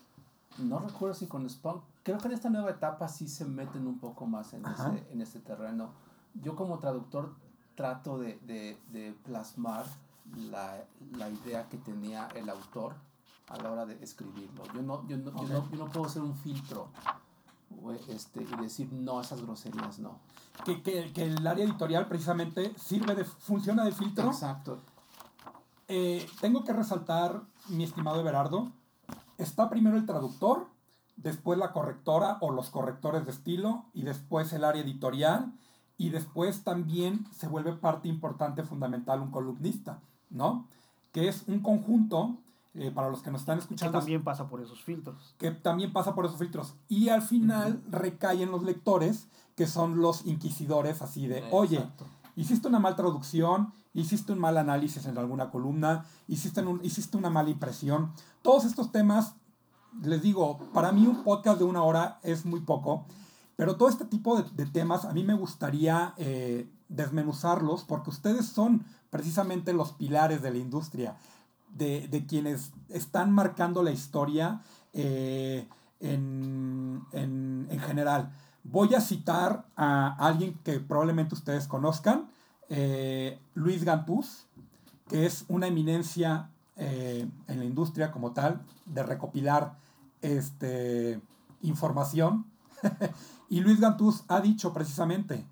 No 0.58 0.78
recuerdo 0.78 1.14
si 1.14 1.26
con 1.26 1.48
Spawn. 1.48 1.80
Creo 2.02 2.18
que 2.18 2.28
en 2.28 2.34
esta 2.34 2.50
nueva 2.50 2.70
etapa 2.70 3.08
sí 3.08 3.28
se 3.28 3.44
meten 3.44 3.86
un 3.86 3.98
poco 3.98 4.26
más 4.26 4.52
en, 4.52 4.64
ese, 4.64 5.06
en 5.12 5.20
ese 5.20 5.40
terreno. 5.40 5.90
Yo 6.34 6.54
como 6.54 6.78
traductor 6.78 7.34
trato 7.74 8.18
de, 8.18 8.38
de, 8.46 8.78
de 8.92 9.12
plasmar 9.24 9.84
la, 10.50 10.84
la 11.12 11.28
idea 11.28 11.68
que 11.68 11.76
tenía 11.78 12.28
el 12.34 12.48
autor 12.48 12.94
a 13.48 13.56
la 13.58 13.70
hora 13.70 13.86
de 13.86 14.02
escribirlo. 14.02 14.64
Yo 14.74 14.82
no, 14.82 15.06
yo 15.08 15.16
no, 15.16 15.30
yo 15.30 15.48
no, 15.48 15.70
yo 15.70 15.76
no 15.76 15.86
puedo 15.86 16.06
hacer 16.06 16.22
un 16.22 16.34
filtro 16.36 16.88
este, 18.08 18.42
y 18.42 18.62
decir 18.62 18.92
no 18.92 19.20
esas 19.20 19.42
groserías, 19.42 19.98
no. 19.98 20.18
Que, 20.64 20.82
que- 20.82 21.12
que 21.12 21.24
el 21.24 21.46
área 21.46 21.64
editorial 21.64 22.06
precisamente 22.08 22.72
sirve 22.76 23.14
de, 23.14 23.24
funciona 23.24 23.84
de 23.84 23.92
filtro. 23.92 24.28
Exacto. 24.28 24.78
Eh, 25.88 26.26
tengo 26.40 26.64
que 26.64 26.72
resaltar, 26.72 27.42
mi 27.68 27.84
estimado 27.84 28.18
Everardo, 28.20 28.72
está 29.38 29.68
primero 29.70 29.96
el 29.96 30.06
traductor, 30.06 30.66
después 31.16 31.58
la 31.58 31.72
correctora 31.72 32.38
o 32.40 32.50
los 32.50 32.70
correctores 32.70 33.24
de 33.24 33.30
estilo, 33.30 33.84
y 33.94 34.02
después 34.02 34.52
el 34.52 34.64
área 34.64 34.82
editorial, 34.82 35.52
y 35.96 36.10
después 36.10 36.64
también 36.64 37.26
se 37.32 37.46
vuelve 37.46 37.72
parte 37.72 38.08
importante, 38.08 38.64
fundamental, 38.64 39.20
un 39.20 39.30
columnista, 39.30 40.00
¿no? 40.30 40.66
Que 41.12 41.28
es 41.28 41.44
un 41.46 41.60
conjunto, 41.60 42.36
eh, 42.76 42.90
para 42.94 43.10
los 43.10 43.22
que 43.22 43.30
nos 43.30 43.40
están 43.42 43.56
Que 43.58 43.62
escuchando, 43.62 43.98
también 43.98 44.22
pasa 44.22 44.48
por 44.48 44.60
esos 44.60 44.82
filtros. 44.82 45.34
que 45.38 45.50
también 45.50 45.92
pasa 45.92 46.14
por 46.14 46.26
esos 46.26 46.38
filtros. 46.38 46.74
Y 46.88 47.08
al 47.08 47.22
final 47.22 47.82
recaen 47.90 48.50
los 48.50 48.62
lectores, 48.62 49.28
que 49.56 49.66
son 49.66 50.00
los 50.00 50.26
inquisidores, 50.26 51.02
así 51.02 51.26
de, 51.26 51.42
oye, 51.50 51.78
Exacto. 51.78 52.04
hiciste 52.36 52.68
una 52.68 52.78
mal 52.78 52.94
traducción, 52.96 53.72
hiciste 53.94 54.32
un 54.32 54.38
mal 54.38 54.58
análisis 54.58 55.06
en 55.06 55.16
alguna 55.18 55.50
columna, 55.50 56.04
hiciste, 56.28 56.60
un- 56.62 56.84
hiciste 56.84 57.16
una 57.16 57.30
mala 57.30 57.48
impresión. 57.50 58.12
Todos 58.42 58.64
estos 58.66 58.92
temas, 58.92 59.34
les 60.02 60.20
digo, 60.20 60.58
para 60.74 60.92
mí 60.92 61.06
un 61.06 61.24
podcast 61.24 61.58
de 61.58 61.64
una 61.64 61.82
hora 61.82 62.18
es 62.22 62.44
muy 62.44 62.60
poco, 62.60 63.06
pero 63.56 63.76
todo 63.76 63.88
este 63.88 64.04
tipo 64.04 64.36
de, 64.36 64.48
de 64.50 64.66
temas 64.70 65.06
a 65.06 65.12
mí 65.14 65.24
me 65.24 65.32
gustaría 65.32 66.12
eh, 66.18 66.68
desmenuzarlos 66.90 67.84
porque 67.84 68.10
ustedes 68.10 68.44
son 68.46 68.84
precisamente 69.08 69.72
los 69.72 69.92
pilares 69.92 70.42
de 70.42 70.50
la 70.50 70.58
industria, 70.58 71.16
de, 71.76 72.08
de 72.08 72.26
quienes 72.26 72.72
están 72.88 73.32
marcando 73.32 73.82
la 73.82 73.90
historia 73.90 74.60
eh, 74.92 75.66
en, 76.00 77.02
en- 77.12 77.66
en 77.70 77.80
general. 77.80 78.30
Voy 78.64 78.94
a 78.94 79.00
citar 79.00 79.66
a 79.76 80.14
alguien 80.18 80.58
que 80.64 80.80
probablemente 80.80 81.34
ustedes 81.34 81.66
conozcan, 81.68 82.26
eh, 82.68 83.38
Luis 83.54 83.84
Gantús, 83.84 84.46
que 85.08 85.24
es 85.26 85.44
una 85.48 85.68
eminencia 85.68 86.50
eh, 86.76 87.28
en 87.46 87.58
la 87.58 87.64
industria 87.64 88.10
como 88.10 88.32
tal, 88.32 88.60
de 88.86 89.02
recopilar 89.04 89.76
este, 90.20 91.20
información. 91.62 92.44
y 93.48 93.60
Luis 93.60 93.80
Gantús 93.80 94.24
ha 94.28 94.40
dicho 94.40 94.72
precisamente, 94.72 95.46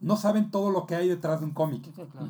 no 0.00 0.16
saben 0.16 0.50
todo 0.50 0.70
lo 0.70 0.86
que 0.86 0.96
hay 0.96 1.08
detrás 1.08 1.40
de 1.40 1.46
un 1.46 1.52
cómic, 1.52 1.82
claro. 1.94 2.28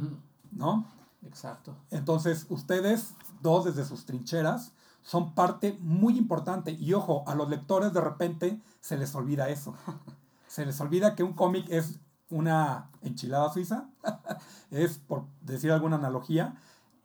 ¿no? 0.52 0.86
Exacto. 1.26 1.74
Entonces, 1.90 2.46
ustedes, 2.50 3.14
dos 3.40 3.64
desde 3.64 3.84
sus 3.84 4.04
trincheras, 4.04 4.72
son 5.02 5.34
parte 5.34 5.78
muy 5.80 6.18
importante. 6.18 6.72
Y 6.72 6.92
ojo, 6.92 7.24
a 7.26 7.34
los 7.34 7.48
lectores 7.48 7.92
de 7.92 8.00
repente 8.00 8.60
se 8.80 8.96
les 8.96 9.14
olvida 9.14 9.48
eso. 9.48 9.74
Se 10.48 10.64
les 10.64 10.80
olvida 10.80 11.16
que 11.16 11.24
un 11.24 11.34
cómic 11.34 11.66
es 11.68 11.98
una 12.30 12.90
enchilada 13.02 13.52
suiza, 13.52 13.90
es 14.70 14.98
por 14.98 15.26
decir 15.42 15.70
alguna 15.70 15.96
analogía, 15.96 16.54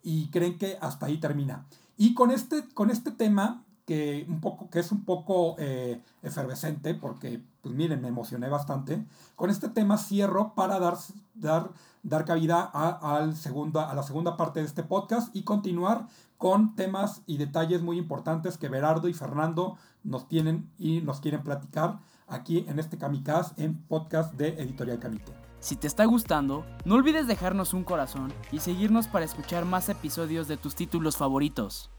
y 0.03 0.29
creen 0.29 0.57
que 0.57 0.77
hasta 0.79 1.07
ahí 1.07 1.17
termina. 1.17 1.65
Y 1.97 2.13
con 2.13 2.31
este, 2.31 2.69
con 2.73 2.89
este 2.91 3.11
tema, 3.11 3.65
que, 3.85 4.25
un 4.29 4.41
poco, 4.41 4.69
que 4.69 4.79
es 4.79 4.91
un 4.91 5.05
poco 5.05 5.55
eh, 5.59 6.01
efervescente, 6.21 6.93
porque, 6.93 7.43
pues 7.61 7.75
miren, 7.75 8.01
me 8.01 8.07
emocioné 8.07 8.49
bastante, 8.49 9.05
con 9.35 9.49
este 9.49 9.69
tema 9.69 9.97
cierro 9.97 10.53
para 10.55 10.79
dar, 10.79 10.97
dar, 11.33 11.69
dar 12.03 12.25
cabida 12.25 12.69
a, 12.73 13.31
segunda, 13.33 13.89
a 13.89 13.95
la 13.95 14.03
segunda 14.03 14.37
parte 14.37 14.59
de 14.59 14.65
este 14.65 14.83
podcast 14.83 15.35
y 15.35 15.43
continuar 15.43 16.07
con 16.37 16.75
temas 16.75 17.21
y 17.27 17.37
detalles 17.37 17.81
muy 17.83 17.97
importantes 17.97 18.57
que 18.57 18.69
Berardo 18.69 19.07
y 19.07 19.13
Fernando 19.13 19.77
nos 20.03 20.27
tienen 20.27 20.71
y 20.79 21.01
nos 21.01 21.19
quieren 21.19 21.43
platicar 21.43 21.99
aquí 22.27 22.65
en 22.67 22.79
este 22.79 22.97
Kamikaze 22.97 23.53
en 23.63 23.77
podcast 23.83 24.33
de 24.33 24.49
Editorial 24.49 24.99
Camite. 24.99 25.33
Si 25.59 25.75
te 25.75 25.85
está 25.85 26.05
gustando, 26.05 26.65
no 26.85 26.95
olvides 26.95 27.27
dejarnos 27.27 27.75
un 27.75 27.83
corazón 27.83 28.33
y 28.51 28.59
seguirnos 28.59 29.07
para 29.07 29.25
escuchar 29.25 29.65
más 29.65 29.89
episodios 29.89 30.47
de 30.47 30.57
tus 30.57 30.73
títulos 30.73 31.17
favoritos. 31.17 31.91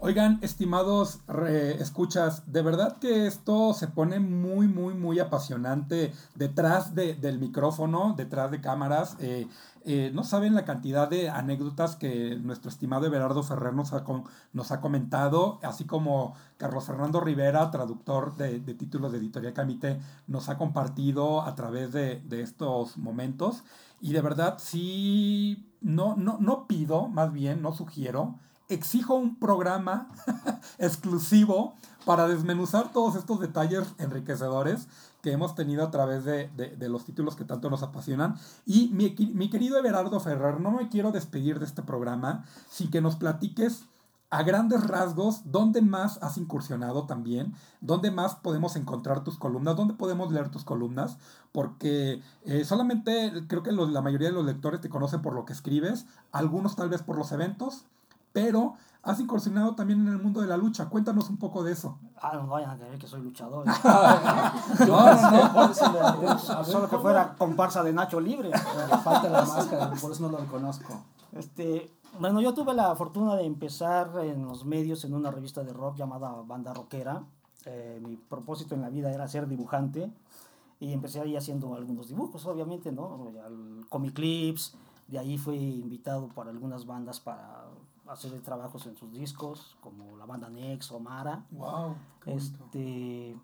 Oigan, 0.00 0.38
estimados 0.42 1.18
escuchas, 1.80 2.52
de 2.52 2.62
verdad 2.62 2.98
que 2.98 3.26
esto 3.26 3.74
se 3.74 3.88
pone 3.88 4.20
muy, 4.20 4.68
muy, 4.68 4.94
muy 4.94 5.18
apasionante 5.18 6.12
detrás 6.36 6.94
de- 6.94 7.14
del 7.14 7.38
micrófono, 7.40 8.14
detrás 8.16 8.50
de 8.52 8.60
cámaras. 8.60 9.16
eh, 9.18 9.48
eh, 9.84 10.10
no 10.14 10.22
saben 10.22 10.54
la 10.54 10.64
cantidad 10.64 11.08
de 11.08 11.30
anécdotas 11.30 11.96
que 11.96 12.36
nuestro 12.36 12.68
estimado 12.70 13.06
Everardo 13.06 13.42
Ferrer 13.42 13.72
nos 13.74 13.92
ha, 13.92 14.04
nos 14.52 14.70
ha 14.70 14.80
comentado, 14.80 15.58
así 15.62 15.84
como 15.84 16.34
Carlos 16.58 16.84
Fernando 16.84 17.20
Rivera, 17.20 17.70
traductor 17.70 18.36
de, 18.36 18.60
de 18.60 18.74
títulos 18.74 19.10
de 19.12 19.18
Editorial 19.18 19.54
Camite, 19.54 19.98
nos 20.28 20.48
ha 20.48 20.58
compartido 20.58 21.42
a 21.42 21.54
través 21.54 21.92
de, 21.92 22.20
de 22.20 22.42
estos 22.42 22.98
momentos. 22.98 23.64
Y 24.00 24.12
de 24.12 24.20
verdad, 24.20 24.56
sí, 24.58 25.66
no, 25.80 26.14
no, 26.16 26.38
no 26.40 26.66
pido, 26.68 27.08
más 27.08 27.32
bien, 27.32 27.62
no 27.62 27.72
sugiero, 27.72 28.38
exijo 28.68 29.14
un 29.14 29.36
programa 29.38 30.08
exclusivo 30.78 31.74
para 32.04 32.26
desmenuzar 32.28 32.92
todos 32.92 33.16
estos 33.16 33.40
detalles 33.40 33.84
enriquecedores 33.98 34.88
que 35.22 35.32
hemos 35.32 35.54
tenido 35.54 35.84
a 35.84 35.90
través 35.90 36.24
de, 36.24 36.48
de- 36.56 36.88
los 36.88 37.04
títulos 37.04 37.34
que 37.36 37.44
tanto 37.44 37.68
nos 37.70 37.82
apasionan. 37.82 38.36
Y 38.64 38.88
mi, 38.88 39.14
mi 39.34 39.50
querido 39.50 39.76
Everardo 39.78 40.18
Ferrer, 40.20 40.60
no 40.60 40.70
me 40.70 40.88
quiero 40.88 41.12
despedir 41.12 41.58
de 41.58 41.66
este 41.66 41.82
programa 41.82 42.44
sin 42.70 42.90
que 42.90 43.00
nos 43.00 43.16
platiques 43.16 43.84
a 44.30 44.42
grandes 44.42 44.86
rasgos 44.86 45.40
dónde 45.46 45.80
más 45.80 46.18
has 46.22 46.36
incursionado 46.36 47.04
también, 47.06 47.54
dónde 47.80 48.10
más 48.10 48.34
podemos 48.36 48.76
encontrar 48.76 49.24
tus 49.24 49.38
columnas, 49.38 49.74
dónde 49.74 49.94
podemos 49.94 50.30
leer 50.30 50.50
tus 50.50 50.64
columnas, 50.64 51.16
porque 51.50 52.22
eh, 52.44 52.64
solamente 52.66 53.32
creo 53.48 53.62
que 53.62 53.72
la 53.72 54.02
mayoría 54.02 54.28
de 54.28 54.34
los 54.34 54.44
lectores 54.44 54.82
te 54.82 54.90
conocen 54.90 55.22
por 55.22 55.32
lo 55.34 55.46
que 55.46 55.54
escribes, 55.54 56.04
algunos 56.30 56.76
tal 56.76 56.90
vez 56.90 57.02
por 57.02 57.16
los 57.16 57.32
eventos, 57.32 57.84
pero 58.42 58.74
has 59.02 59.20
incursionado 59.20 59.74
también 59.74 60.00
en 60.06 60.08
el 60.08 60.18
mundo 60.18 60.40
de 60.40 60.46
la 60.46 60.56
lucha. 60.56 60.88
Cuéntanos 60.88 61.30
un 61.30 61.36
poco 61.38 61.62
de 61.62 61.72
eso. 61.72 61.98
Ah, 62.20 62.32
no 62.34 62.46
vayan 62.46 62.70
a 62.70 62.76
creer 62.76 62.98
que 62.98 63.06
soy 63.06 63.22
luchador. 63.22 63.64
Yo 64.86 65.04
pensé, 65.04 65.48
por 65.54 65.70
eso 65.70 65.92
le- 65.92 66.00
a 66.00 66.12
ver, 66.12 66.38
Solo 66.64 66.88
que 66.88 66.98
fuera 66.98 67.34
comparsa 67.38 67.82
de 67.82 67.92
Nacho 67.92 68.20
Libre. 68.20 68.50
Le 68.50 68.98
falta 68.98 69.28
la 69.28 69.42
máscara, 69.44 69.90
por 69.92 70.12
eso 70.12 70.22
no 70.22 70.28
lo 70.30 70.38
reconozco. 70.38 70.92
Este, 71.32 71.90
bueno, 72.18 72.40
yo 72.40 72.54
tuve 72.54 72.74
la 72.74 72.94
fortuna 72.96 73.34
de 73.36 73.44
empezar 73.44 74.10
en 74.22 74.46
los 74.46 74.64
medios 74.64 75.04
en 75.04 75.14
una 75.14 75.30
revista 75.30 75.62
de 75.62 75.72
rock 75.72 75.96
llamada 75.96 76.32
Banda 76.46 76.72
Rockera. 76.74 77.22
Eh, 77.66 78.00
mi 78.02 78.16
propósito 78.16 78.74
en 78.74 78.80
la 78.82 78.88
vida 78.88 79.12
era 79.12 79.28
ser 79.28 79.46
dibujante 79.46 80.10
y 80.80 80.92
empecé 80.92 81.20
ahí 81.20 81.36
haciendo 81.36 81.74
algunos 81.74 82.08
dibujos, 82.08 82.46
obviamente, 82.46 82.92
¿no? 82.92 83.28
Al 83.44 83.86
Comic 83.88 84.14
Clips, 84.14 84.74
de 85.06 85.18
ahí 85.18 85.36
fui 85.38 85.56
invitado 85.56 86.28
por 86.28 86.48
algunas 86.48 86.86
bandas 86.86 87.20
para 87.20 87.64
hacer 88.08 88.40
trabajos 88.42 88.86
en 88.86 88.96
sus 88.96 89.12
discos, 89.12 89.76
como 89.80 90.16
la 90.16 90.26
banda 90.26 90.48
Nex 90.48 90.90
o 90.92 91.00
Mara. 91.00 91.44
Wow. 91.50 91.96
Este, 92.26 93.36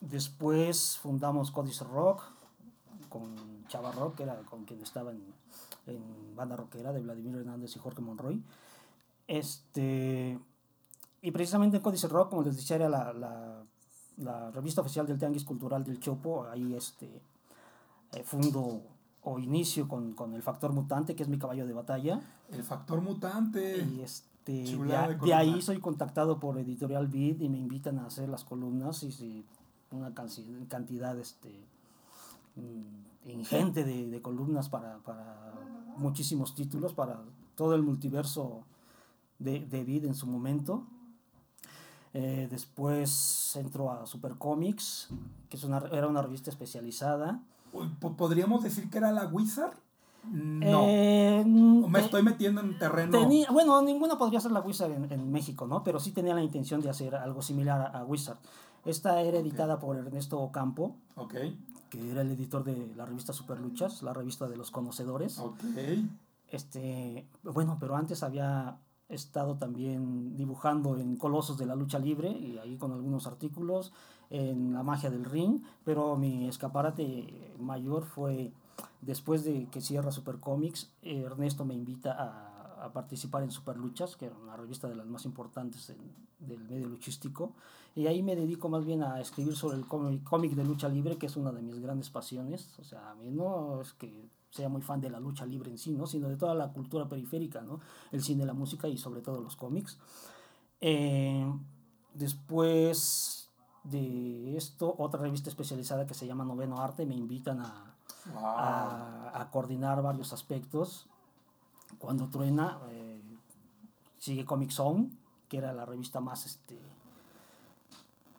después 0.00 0.98
fundamos 0.98 1.50
Códice 1.50 1.84
Rock 1.84 2.22
con 3.08 3.64
Chava 3.68 3.92
Rock, 3.92 4.16
que 4.16 4.22
era 4.24 4.36
con 4.42 4.64
quien 4.64 4.82
estaba 4.82 5.12
en, 5.12 5.22
en 5.86 6.36
banda 6.36 6.56
rockera 6.56 6.92
de 6.92 7.00
Vladimir 7.00 7.36
Hernández 7.36 7.76
y 7.76 7.78
Jorge 7.78 8.02
Monroy. 8.02 8.42
Este, 9.26 10.38
y 11.22 11.30
precisamente 11.30 11.76
en 11.76 11.82
Códice 11.82 12.08
Rock, 12.08 12.30
como 12.30 12.42
les 12.42 12.56
decía, 12.56 12.76
era 12.76 12.88
la, 12.88 13.12
la, 13.12 13.62
la 14.18 14.50
revista 14.50 14.80
oficial 14.80 15.06
del 15.06 15.18
Tianguis 15.18 15.44
Cultural 15.44 15.84
del 15.84 16.00
Chopo. 16.00 16.44
Ahí 16.44 16.74
este, 16.74 17.22
eh, 18.12 18.22
fundo 18.24 18.82
o 19.24 19.38
inicio 19.38 19.88
con, 19.88 20.12
con 20.12 20.34
el 20.34 20.42
factor 20.42 20.72
mutante, 20.72 21.16
que 21.16 21.22
es 21.22 21.28
mi 21.28 21.38
caballo 21.38 21.66
de 21.66 21.72
batalla. 21.72 22.20
El 22.50 22.62
factor 22.62 23.00
mutante. 23.00 23.78
Y 23.78 24.00
este, 24.02 24.76
de, 25.24 25.34
ahí 25.34 25.62
soy 25.62 25.80
contactado 25.80 26.38
por 26.38 26.58
Editorial 26.58 27.08
Beat 27.08 27.40
y 27.40 27.48
me 27.48 27.58
invitan 27.58 27.98
a 27.98 28.06
hacer 28.06 28.28
las 28.28 28.44
columnas 28.44 29.02
y 29.02 29.44
una 29.90 30.12
cantidad 30.68 31.18
este, 31.18 31.50
mm, 32.56 33.30
ingente 33.30 33.84
de, 33.84 34.08
de 34.10 34.22
columnas 34.22 34.68
para, 34.68 34.98
para 34.98 35.54
muchísimos 35.96 36.54
títulos, 36.54 36.92
para 36.92 37.20
todo 37.54 37.74
el 37.74 37.82
multiverso 37.82 38.64
de, 39.38 39.60
de 39.60 39.84
Beat 39.84 40.04
en 40.04 40.14
su 40.14 40.26
momento. 40.26 40.84
Eh, 42.12 42.46
después 42.48 43.56
entro 43.56 43.90
a 43.90 44.06
Super 44.06 44.36
Comics, 44.36 45.08
que 45.48 45.56
es 45.56 45.64
una, 45.64 45.78
era 45.78 46.06
una 46.06 46.22
revista 46.22 46.50
especializada. 46.50 47.42
¿Podríamos 48.16 48.62
decir 48.62 48.88
que 48.90 48.98
era 48.98 49.12
la 49.12 49.26
Wizard? 49.26 49.74
No. 50.32 50.84
Eh, 50.86 51.44
me 51.46 52.00
estoy 52.00 52.22
metiendo 52.22 52.60
en 52.62 52.78
terreno. 52.78 53.12
Tenía, 53.18 53.50
bueno, 53.50 53.82
ninguna 53.82 54.16
podría 54.16 54.40
ser 54.40 54.52
la 54.52 54.60
Wizard 54.60 54.92
en, 54.92 55.12
en 55.12 55.30
México, 55.30 55.66
¿no? 55.66 55.84
Pero 55.84 56.00
sí 56.00 56.12
tenía 56.12 56.34
la 56.34 56.42
intención 56.42 56.80
de 56.80 56.88
hacer 56.88 57.14
algo 57.14 57.42
similar 57.42 57.80
a, 57.80 57.98
a 57.98 58.04
Wizard. 58.04 58.38
Esta 58.86 59.20
era 59.20 59.38
editada 59.38 59.78
por 59.78 59.96
Ernesto 59.96 60.38
Ocampo, 60.40 60.96
Ok, 61.16 61.34
que 61.90 62.10
era 62.10 62.22
el 62.22 62.30
editor 62.32 62.64
de 62.64 62.92
la 62.96 63.04
revista 63.06 63.32
Super 63.32 63.58
Luchas, 63.60 64.02
la 64.02 64.12
revista 64.12 64.48
de 64.48 64.56
los 64.56 64.70
conocedores. 64.70 65.38
ok. 65.38 65.58
Este, 66.48 67.26
bueno, 67.42 67.78
pero 67.80 67.96
antes 67.96 68.22
había 68.22 68.78
estado 69.08 69.56
también 69.56 70.36
dibujando 70.36 70.96
en 70.98 71.16
Colosos 71.16 71.58
de 71.58 71.66
la 71.66 71.74
Lucha 71.74 71.98
Libre 71.98 72.30
y 72.30 72.58
ahí 72.58 72.76
con 72.76 72.92
algunos 72.92 73.26
artículos 73.26 73.92
en 74.30 74.72
La 74.72 74.82
Magia 74.82 75.10
del 75.10 75.24
Ring, 75.24 75.60
pero 75.84 76.16
mi 76.16 76.48
escaparate 76.48 77.54
mayor 77.58 78.04
fue 78.04 78.52
después 79.00 79.44
de 79.44 79.66
que 79.70 79.80
cierra 79.80 80.10
Super 80.10 80.38
Comics, 80.40 80.90
Ernesto 81.02 81.64
me 81.64 81.74
invita 81.74 82.12
a, 82.12 82.84
a 82.86 82.92
participar 82.92 83.42
en 83.42 83.50
Super 83.50 83.76
Luchas, 83.76 84.16
que 84.16 84.26
era 84.26 84.36
una 84.36 84.56
revista 84.56 84.88
de 84.88 84.96
las 84.96 85.06
más 85.06 85.24
importantes 85.24 85.90
en- 85.90 86.24
del 86.40 86.62
medio 86.64 86.88
luchístico, 86.88 87.52
y 87.94 88.06
ahí 88.06 88.22
me 88.22 88.36
dedico 88.36 88.68
más 88.68 88.84
bien 88.84 89.02
a 89.02 89.20
escribir 89.20 89.56
sobre 89.56 89.78
el 89.78 89.86
cómic 89.86 90.52
de 90.52 90.64
lucha 90.64 90.88
libre, 90.88 91.16
que 91.16 91.26
es 91.26 91.36
una 91.36 91.52
de 91.52 91.62
mis 91.62 91.78
grandes 91.80 92.10
pasiones, 92.10 92.76
o 92.78 92.84
sea, 92.84 93.10
a 93.12 93.14
mí 93.14 93.30
no 93.30 93.80
es 93.80 93.92
que 93.94 94.28
sea 94.50 94.68
muy 94.68 94.82
fan 94.82 95.00
de 95.00 95.10
la 95.10 95.20
lucha 95.20 95.46
libre 95.46 95.70
en 95.70 95.78
sí, 95.78 95.92
¿no? 95.94 96.06
sino 96.06 96.28
de 96.28 96.36
toda 96.36 96.54
la 96.54 96.72
cultura 96.72 97.08
periférica, 97.08 97.60
¿no? 97.62 97.80
el 98.12 98.22
cine, 98.22 98.44
la 98.44 98.52
música 98.52 98.88
y 98.88 98.98
sobre 98.98 99.20
todo 99.22 99.40
los 99.40 99.56
cómics. 99.56 99.98
Eh, 100.80 101.44
después 102.12 103.43
de 103.84 104.56
esto, 104.56 104.94
otra 104.98 105.20
revista 105.20 105.48
especializada 105.50 106.06
que 106.06 106.14
se 106.14 106.26
llama 106.26 106.44
Noveno 106.44 106.80
Arte, 106.80 107.06
me 107.06 107.14
invitan 107.14 107.60
a, 107.60 107.90
Wow. 108.32 108.42
a, 108.46 109.32
a 109.40 109.50
coordinar 109.50 110.00
varios 110.02 110.32
aspectos. 110.32 111.06
Cuando 111.98 112.28
truena, 112.28 112.78
eh, 112.90 113.22
sigue 114.18 114.44
Comic 114.46 114.70
Zone, 114.70 115.10
que 115.48 115.58
era 115.58 115.72
la 115.74 115.84
revista 115.84 116.20
más 116.20 116.46
este, 116.46 116.78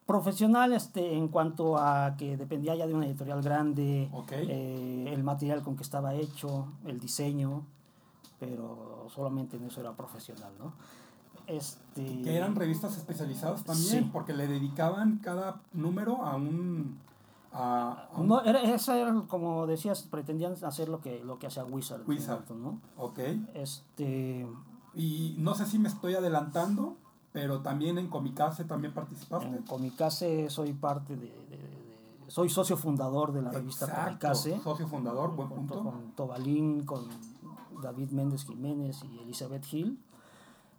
profesional 0.05 0.73
este, 0.73 1.15
en 1.15 1.27
cuanto 1.27 1.77
a 1.77 2.15
que 2.17 2.37
dependía 2.37 2.75
ya 2.75 2.85
de 2.87 2.93
una 2.93 3.05
editorial 3.07 3.41
grande, 3.41 4.09
Ok. 4.11 4.31
eh, 4.33 5.11
el 5.13 5.23
material 5.23 5.61
con 5.63 5.75
que 5.75 5.83
estaba 5.83 6.13
hecho, 6.13 6.67
el 6.85 6.99
diseño, 6.99 7.65
pero 8.39 9.07
solamente 9.13 9.57
en 9.57 9.65
eso 9.65 9.79
era 9.81 9.93
profesional, 9.93 10.53
¿no? 10.59 10.73
Este, 11.47 12.21
Que 12.21 12.35
eran 12.35 12.55
revistas 12.55 12.97
especializadas 12.97 13.63
también, 13.63 14.03
Sí. 14.05 14.09
porque 14.11 14.33
le 14.33 14.47
dedicaban 14.47 15.19
cada 15.23 15.61
número 15.73 16.23
a 16.23 16.35
un. 16.35 16.97
A, 17.53 18.07
a 18.13 18.19
un- 18.19 18.27
No, 18.27 18.41
era, 18.43 18.61
esa 18.63 18.97
era, 18.97 19.13
como 19.29 19.65
decías, 19.65 20.03
pretendían 20.03 20.55
hacer 20.63 20.89
lo 20.89 20.99
que, 20.99 21.23
lo 21.23 21.39
que 21.39 21.47
hacía 21.47 21.63
Wizard. 21.63 22.01
Wizard. 22.07 22.49
momento, 22.49 22.81
¿no? 22.97 23.03
Ok. 23.03 23.19
Este, 23.53 24.45
Y 24.93 25.35
no 25.39 25.53
sé 25.55 25.65
si 25.65 25.77
me 25.79 25.87
estoy 25.89 26.15
adelantando, 26.15 26.95
pero 27.33 27.61
también 27.61 27.97
en 27.97 28.07
Comicase 28.07 28.63
también 28.65 28.93
participaste. 28.93 29.47
en 29.47 29.63
Comicase 29.63 30.49
soy 30.49 30.73
parte 30.73 31.15
de, 31.15 31.27
de- 31.27 31.57
de- 31.57 32.31
soy 32.31 32.49
socio 32.49 32.75
fundador 32.77 33.31
de 33.33 33.41
la 33.41 33.51
revista 33.51 34.05
Comicase. 34.05 34.59
Socio 34.61 34.87
fundador, 34.87 35.35
buen 35.35 35.49
punto. 35.49 35.81
con 35.83 36.11
Tobalín, 36.15 36.85
con 36.85 37.03
David 37.81 38.11
Méndez 38.11 38.45
Jiménez 38.45 39.03
y 39.03 39.19
Elizabeth 39.19 39.65
Hill. 39.71 39.99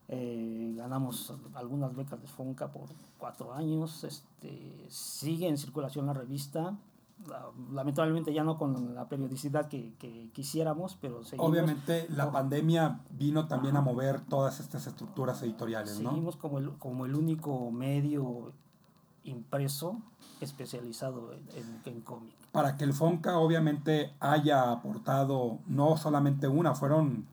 Eh, 0.09 0.75
ganamos 0.77 1.33
algunas 1.55 1.95
becas 1.97 2.21
de 2.21 2.29
Fonca 2.29 2.71
por 2.71 2.89
cuatro 3.19 3.53
años. 3.53 4.05
Este, 4.05 4.87
sigue 4.89 5.49
en 5.49 5.59
circulación 5.59 6.07
la 6.07 6.13
revista. 6.15 6.77
La- 7.27 7.47
Lamentablemente 7.73 8.33
ya 8.33 8.45
no 8.45 8.57
con 8.59 8.95
la 8.95 9.09
periodicidad 9.09 9.69
que, 9.69 9.95
que 9.99 10.31
quisiéramos, 10.33 10.97
pero 11.01 11.25
seguimos, 11.25 11.51
Obviamente 11.51 12.07
la 12.11 12.31
pandemia 12.31 13.01
vino 13.11 13.49
también 13.49 13.77
a 13.77 13.81
mover 13.81 14.21
todas 14.21 14.61
estas 14.61 14.87
estructuras 14.87 15.43
editoriales, 15.43 15.99
¿no? 16.01 16.11
seguimos 16.11 16.37
como, 16.37 16.59
el, 16.59 16.71
como 16.79 17.07
el 17.07 17.15
único 17.15 17.71
medio 17.71 18.53
impreso 19.25 19.97
especializado 20.41 21.33
en, 21.33 21.41
en, 21.57 21.81
en 21.95 22.01
cómic. 22.03 22.35
Para 22.53 22.77
que 22.77 22.85
el 22.85 22.93
Fonca 22.93 23.39
obviamente 23.39 24.13
haya 24.21 24.71
aportado 24.71 25.59
no 25.67 25.97
solamente 25.97 26.49
una, 26.49 26.75
fueron 26.75 27.27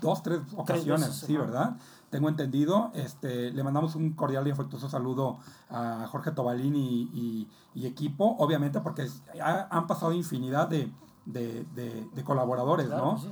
dos, 0.00 0.22
tres 0.22 0.40
ocasiones, 0.56 1.08
veces, 1.08 1.26
sí. 1.26 1.36
¿verdad? 1.36 1.76
Tengo 2.10 2.28
entendido. 2.28 2.90
Este, 2.94 3.50
le 3.50 3.62
mandamos 3.62 3.94
un 3.94 4.12
cordial 4.12 4.46
y 4.48 4.50
afectuoso 4.50 4.88
saludo 4.88 5.38
a 5.70 6.06
Jorge 6.10 6.30
Tobalín 6.32 6.74
y, 6.76 7.02
y- 7.12 7.48
y 7.74 7.86
equipo, 7.86 8.36
obviamente 8.38 8.80
porque 8.80 9.08
ha- 9.42 9.68
han 9.70 9.86
pasado 9.86 10.12
infinidad 10.12 10.68
de, 10.68 10.90
de- 11.26 11.66
de- 11.74 12.08
de 12.14 12.24
colaboradores, 12.24 12.86
Claro 12.86 13.12
¿no? 13.12 13.18
sí. 13.18 13.28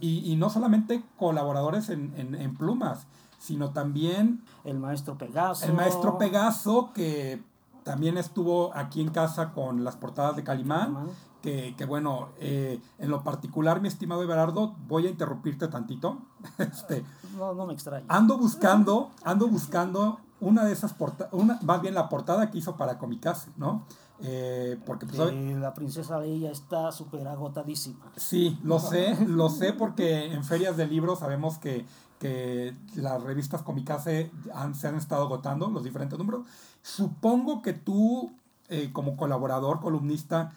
Y, 0.00 0.32
y 0.32 0.36
no 0.36 0.48
solamente 0.48 1.04
colaboradores 1.18 1.90
en, 1.90 2.14
en- 2.16 2.34
en 2.34 2.56
plumas, 2.56 3.06
sino 3.38 3.70
también 3.70 4.42
El 4.64 4.78
maestro 4.78 5.18
Pegaso. 5.18 5.66
el 5.66 5.74
maestro 5.74 6.16
Pegaso, 6.16 6.92
que 6.94 7.42
también 7.84 8.16
estuvo 8.16 8.74
aquí 8.74 9.02
en 9.02 9.10
casa 9.10 9.52
con 9.52 9.84
las 9.84 9.94
portadas 9.96 10.34
de 10.36 10.42
Calimán. 10.44 10.94
Calimán. 10.94 11.08
Que, 11.46 11.76
que 11.76 11.84
bueno, 11.84 12.30
eh, 12.40 12.80
en 12.98 13.08
lo 13.08 13.22
particular, 13.22 13.80
mi 13.80 13.86
estimado 13.86 14.20
Everardo, 14.20 14.74
voy 14.88 15.06
a 15.06 15.10
interrumpirte 15.10 15.68
tantito. 15.68 16.18
Este, 16.58 17.04
No, 17.38 17.54
no 17.54 17.66
me 17.66 17.72
extraña. 17.72 18.04
ando 18.08 18.36
buscando, 18.36 19.12
ando 19.22 19.46
buscando 19.46 20.18
una 20.40 20.64
de 20.64 20.72
esas 20.72 20.92
portadas, 20.92 21.32
más 21.62 21.80
bien 21.82 21.94
la 21.94 22.08
portada 22.08 22.50
que 22.50 22.58
hizo 22.58 22.76
para 22.76 22.98
Comicase, 22.98 23.50
¿no? 23.56 23.84
Eh, 24.22 24.76
porque 24.84 25.06
pues, 25.06 25.20
Eh, 25.20 25.56
la 25.60 25.72
princesa 25.72 26.18
Leia 26.18 26.50
está 26.50 26.90
súper 26.90 27.28
agotadísima. 27.28 28.10
Sí, 28.16 28.58
lo 28.64 28.80
sé, 28.80 29.16
lo 29.28 29.48
sé 29.48 29.72
porque 29.72 30.32
en 30.32 30.42
ferias 30.42 30.76
de 30.76 30.88
libros 30.88 31.20
sabemos 31.20 31.58
que, 31.58 31.86
que 32.18 32.74
las 32.96 33.22
revistas 33.22 33.62
Comicase 33.62 34.32
han, 34.52 34.74
se 34.74 34.88
han 34.88 34.96
estado 34.96 35.22
agotando 35.26 35.68
los 35.68 35.84
diferentes 35.84 36.18
números. 36.18 36.44
Supongo 36.82 37.62
que 37.62 37.72
tú, 37.72 38.32
eh, 38.68 38.90
como 38.92 39.16
colaborador, 39.16 39.80
columnista, 39.80 40.52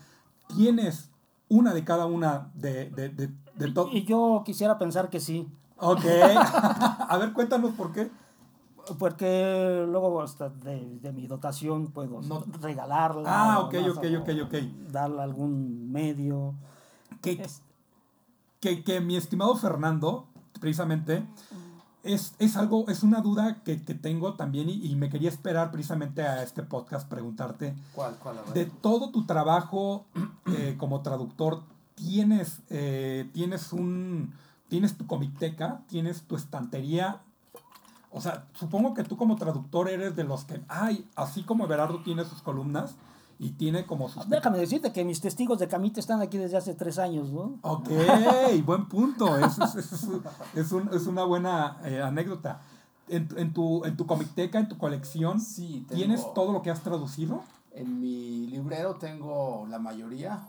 tienes 0.55 1.09
una 1.47 1.73
de 1.73 1.83
cada 1.83 2.05
una 2.05 2.51
de, 2.53 2.89
de, 2.91 3.09
de, 3.09 3.29
de 3.55 3.71
to- 3.71 3.89
Y 3.91 4.03
yo 4.03 4.43
quisiera 4.45 4.77
pensar 4.77 5.09
que 5.09 5.19
sí, 5.19 5.47
Ok. 5.81 6.03
A 7.09 7.17
ver, 7.17 7.31
cuéntanos 7.33 7.71
por 7.73 7.93
qué. 7.93 8.11
porque 8.97 9.85
luego 9.87 10.21
hasta 10.21 10.49
de, 10.49 10.97
de 10.99 11.13
mi 11.13 11.25
dotación 11.27 11.87
puedo 11.91 12.21
No. 12.21 12.43
regalarla. 12.61 13.23
Ah, 13.53 13.59
ok, 13.59 13.75
ok, 13.91 14.03
ok, 14.21 14.29
ok. 14.45 14.53
Darle 14.91 15.21
algún 15.21 15.89
medio. 15.91 16.53
Que, 17.21 17.31
Es- 17.33 17.61
que, 18.59 18.83
que 18.83 18.99
mi 18.99 19.15
estimado 19.15 19.55
Fernando, 19.55 20.25
precisamente, 20.59 21.23
es, 22.03 22.33
es 22.39 22.55
algo, 22.57 22.87
es 22.87 23.03
una 23.03 23.21
duda 23.21 23.61
que, 23.63 23.83
que 23.83 23.93
tengo 23.93 24.35
también 24.35 24.69
y, 24.69 24.85
y 24.85 24.95
me 24.95 25.09
quería 25.09 25.29
esperar 25.29 25.71
precisamente 25.71 26.21
a 26.21 26.43
este 26.43 26.63
podcast 26.63 27.07
preguntarte. 27.09 27.75
¿Cuál. 27.93 28.15
De 28.53 28.65
todo 28.65 29.09
tu 29.11 29.25
trabajo 29.25 30.05
eh, 30.47 30.75
como 30.77 31.01
traductor, 31.01 31.63
¿tienes, 31.95 32.61
eh, 32.69 33.29
tienes 33.33 33.73
un. 33.73 34.33
Tienes 34.67 34.95
tu 34.95 35.07
comicteca, 35.07 35.81
tienes 35.87 36.21
tu 36.21 36.35
estantería. 36.35 37.21
O 38.11 38.21
sea, 38.21 38.45
supongo 38.53 38.93
que 38.93 39.03
tú 39.03 39.17
como 39.17 39.35
traductor 39.35 39.89
eres 39.89 40.15
de 40.15 40.23
los 40.23 40.45
que, 40.45 40.61
ay, 40.67 41.07
así 41.15 41.41
como 41.41 41.65
Everardo 41.65 42.03
tiene 42.03 42.23
sus 42.23 42.43
columnas 42.43 42.95
y 43.41 43.51
tiene 43.51 43.85
como 43.85 44.09
sus... 44.09 44.27
Déjame 44.29 44.57
decirte 44.57 44.91
que 44.91 45.05
mis 45.05 45.21
testigos 45.21 45.57
de 45.59 45.67
Camite 45.69 45.99
están 46.01 46.21
aquí 46.21 46.37
desde 46.37 46.57
hace 46.57 46.73
tres 46.75 46.99
años, 46.99 47.31
¿no? 47.31 47.57
Ok, 47.61 47.89
buen 48.65 48.87
punto. 48.89 49.37
Es, 49.37 49.57
es, 49.57 49.75
es, 49.75 50.07
es 50.55 50.71
un- 50.73 50.89
es 50.93 51.07
una 51.07 51.23
buena 51.23 51.77
eh, 51.85 52.01
anécdota. 52.01 52.61
En, 53.07 53.27
en 53.37 53.53
tu, 53.53 53.83
en 53.85 53.95
tu 53.97 54.05
comicteca, 54.05 54.59
en 54.59 54.67
tu 54.67 54.77
colección, 54.77 55.39
Sí, 55.39 55.85
tengo- 55.87 55.97
¿tienes 55.99 56.33
todo 56.35 56.51
lo 56.51 56.61
que 56.61 56.69
has 56.69 56.81
traducido? 56.83 57.41
En 57.71 57.99
mi 57.99 58.45
librero 58.47 58.95
tengo 58.97 59.65
la 59.69 59.79
mayoría, 59.79 60.47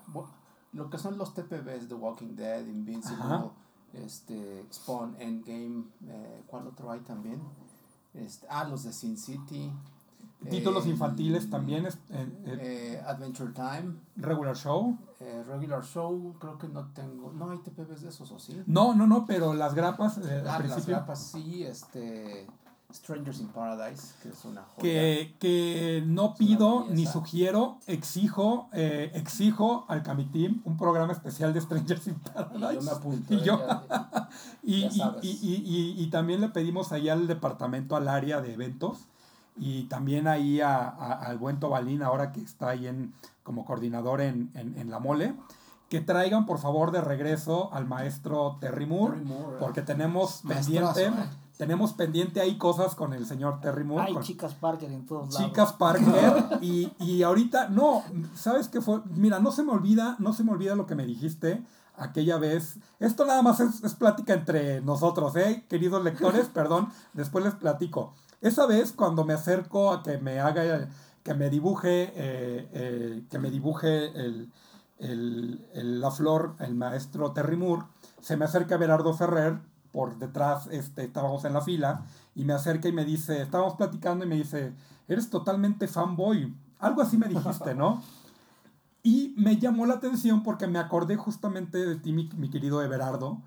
lo 0.72 0.90
que 0.90 0.98
son 0.98 1.16
los 1.16 1.32
TPBs 1.32 1.88
de 1.88 1.94
Walking 1.94 2.34
Dead, 2.34 2.66
Invincible, 2.66 3.22
Ajá. 3.22 3.44
este, 3.94 4.64
Spawn, 4.72 5.14
Endgame, 5.20 5.84
eh, 6.08 6.42
¿cuál 6.48 6.66
otro 6.66 6.90
hay 6.90 7.00
también? 7.00 7.40
Este, 8.14 8.46
ah, 8.50 8.64
los 8.64 8.82
de 8.82 8.92
Sin 8.92 9.16
City, 9.16 9.70
Títulos 10.48 10.86
Eh, 10.86 10.90
infantiles 10.90 11.50
también, 11.50 11.84
es, 11.86 11.96
eh, 12.10 12.28
eh, 12.46 13.02
Adventure 13.06 13.52
Time, 13.52 13.94
regular 14.16 14.56
show. 14.56 14.96
Regular 15.46 15.84
Show, 15.84 16.34
creo 16.40 16.56
que 16.56 16.66
no 16.68 16.86
tengo. 16.94 17.30
No 17.32 17.50
hay 17.50 17.58
TPBs 17.58 18.00
de 18.00 18.08
esos, 18.08 18.30
¿o 18.32 18.38
sí? 18.38 18.62
No, 18.66 18.94
no, 18.94 19.06
no, 19.06 19.26
pero 19.26 19.52
las 19.52 19.74
grapas 19.74 20.16
eh, 20.16 20.40
al 20.40 20.48
Ah, 20.48 20.58
las 20.66 20.86
grapas 20.86 21.20
sí, 21.32 21.62
este. 21.64 22.46
Strangers 22.92 23.38
in 23.40 23.46
Paradise, 23.48 24.14
que 24.20 24.30
es 24.30 24.44
una 24.44 24.62
joya. 24.62 24.82
que, 24.82 25.36
que 25.38 26.02
no 26.06 26.34
pido 26.34 26.86
ni 26.90 27.06
sugiero, 27.06 27.76
exijo, 27.86 28.68
eh, 28.72 29.12
exijo 29.14 29.84
al 29.88 30.02
Camitim 30.02 30.60
un 30.64 30.76
programa 30.76 31.12
especial 31.12 31.52
de 31.54 31.60
Strangers 31.60 32.08
in 32.08 32.14
Y 32.14 32.28
Paradise. 32.30 32.74
yo 32.74 32.82
me 32.82 32.90
apunto. 32.90 33.32
Y 33.34 33.36
¿eh? 33.36 33.42
yo- 33.44 33.58
Ya- 33.68 34.28
Y, 34.64 34.88
Ya 34.88 35.16
y- 35.22 35.28
y- 35.28 36.02
y- 36.02 36.10
también 36.10 36.40
le 36.40 36.48
pedimos 36.48 36.90
ahí 36.90 37.08
al 37.08 37.28
departamento, 37.28 37.94
al 37.94 38.08
área 38.08 38.40
de 38.40 38.54
eventos, 38.54 39.06
y 39.56 39.84
también 39.84 40.26
ahí 40.28 40.60
a- 40.60 40.88
a- 40.88 41.12
al 41.26 41.38
buen 41.38 41.60
Tobalín, 41.60 42.02
ahora 42.02 42.32
que 42.32 42.40
está 42.40 42.70
ahí 42.70 42.86
en, 42.86 43.12
como 43.42 43.64
coordinador 43.64 44.20
en, 44.20 44.50
en- 44.54 44.76
en 44.78 44.90
la 44.90 44.98
mole, 44.98 45.34
que 45.88 46.00
traigan 46.00 46.46
por 46.46 46.58
favor 46.58 46.92
de 46.92 47.00
regreso 47.00 47.72
al 47.72 47.86
maestro 47.86 48.56
Terry 48.60 48.86
Moore, 48.86 49.16
Terry 49.18 49.28
Moore, 49.28 49.56
porque 49.58 49.82
tenemos 49.82 50.42
pendiente, 50.46 51.06
¿eh? 51.06 51.12
tenemos 51.58 51.92
pendiente 51.94 52.40
ahí 52.40 52.56
cosas 52.58 52.94
con 52.94 53.12
el 53.12 53.26
señor 53.26 53.60
Terry 53.60 53.82
Moore. 53.84 54.06
Hay 54.06 54.16
chicas 54.22 54.54
Parker 54.54 54.90
en 54.92 55.04
todos 55.04 55.32
lados. 55.34 55.46
Chicas 55.48 55.72
Parker 55.72 56.58
y, 56.62 56.92
y 57.00 57.22
ahorita, 57.24 57.68
no, 57.68 58.02
¿sabes 58.34 58.68
qué 58.68 58.80
fue? 58.80 59.00
Mira, 59.16 59.40
no 59.40 59.50
se 59.50 59.62
me 59.64 59.72
olvida, 59.72 60.14
no 60.20 60.32
se 60.32 60.44
me 60.44 60.52
olvida 60.52 60.74
lo 60.76 60.86
que 60.86 60.94
me 60.94 61.04
dijiste 61.06 61.62
aquella 61.96 62.38
vez. 62.38 62.78
Esto 63.00 63.26
nada 63.26 63.42
más 63.42 63.58
es, 63.60 63.82
es 63.82 63.94
plática 63.94 64.32
entre 64.32 64.80
nosotros, 64.82 65.34
¿eh? 65.36 65.66
Queridos 65.68 66.02
lectores, 66.04 66.46
perdón, 66.54 66.88
después 67.14 67.44
les 67.44 67.54
platico. 67.54 68.14
Esa 68.40 68.66
vez 68.66 68.92
cuando 68.92 69.24
me 69.24 69.34
acerco 69.34 69.92
a 69.92 70.02
que 70.02 70.18
me 70.18 70.40
haga, 70.40 70.88
que 71.22 71.34
me 71.34 71.50
dibuje, 71.50 72.12
eh, 72.14 72.68
eh, 72.72 73.22
que 73.30 73.38
me 73.38 73.50
dibuje 73.50 74.12
la 74.98 76.10
flor, 76.10 76.56
el 76.60 76.74
maestro 76.74 77.32
Terry 77.32 77.56
Moore, 77.56 77.84
se 78.20 78.36
me 78.36 78.46
acerca 78.46 78.76
Berardo 78.76 79.12
Ferrer, 79.14 79.58
por 79.92 80.18
detrás 80.18 80.68
este, 80.70 81.04
estábamos 81.04 81.44
en 81.44 81.52
la 81.52 81.60
fila, 81.60 82.04
y 82.34 82.44
me 82.44 82.52
acerca 82.52 82.88
y 82.88 82.92
me 82.92 83.04
dice, 83.04 83.42
estábamos 83.42 83.74
platicando 83.74 84.24
y 84.24 84.28
me 84.28 84.36
dice, 84.36 84.72
eres 85.08 85.28
totalmente 85.28 85.88
fanboy. 85.88 86.54
Algo 86.78 87.02
así 87.02 87.18
me 87.18 87.28
dijiste, 87.28 87.74
¿no? 87.74 88.02
Y 89.02 89.34
me 89.36 89.58
llamó 89.58 89.86
la 89.86 89.94
atención 89.94 90.42
porque 90.42 90.66
me 90.66 90.78
acordé 90.78 91.16
justamente 91.16 91.78
de 91.78 91.96
ti, 91.96 92.12
mi, 92.12 92.30
mi 92.36 92.48
querido 92.50 92.82
Everardo, 92.82 93.42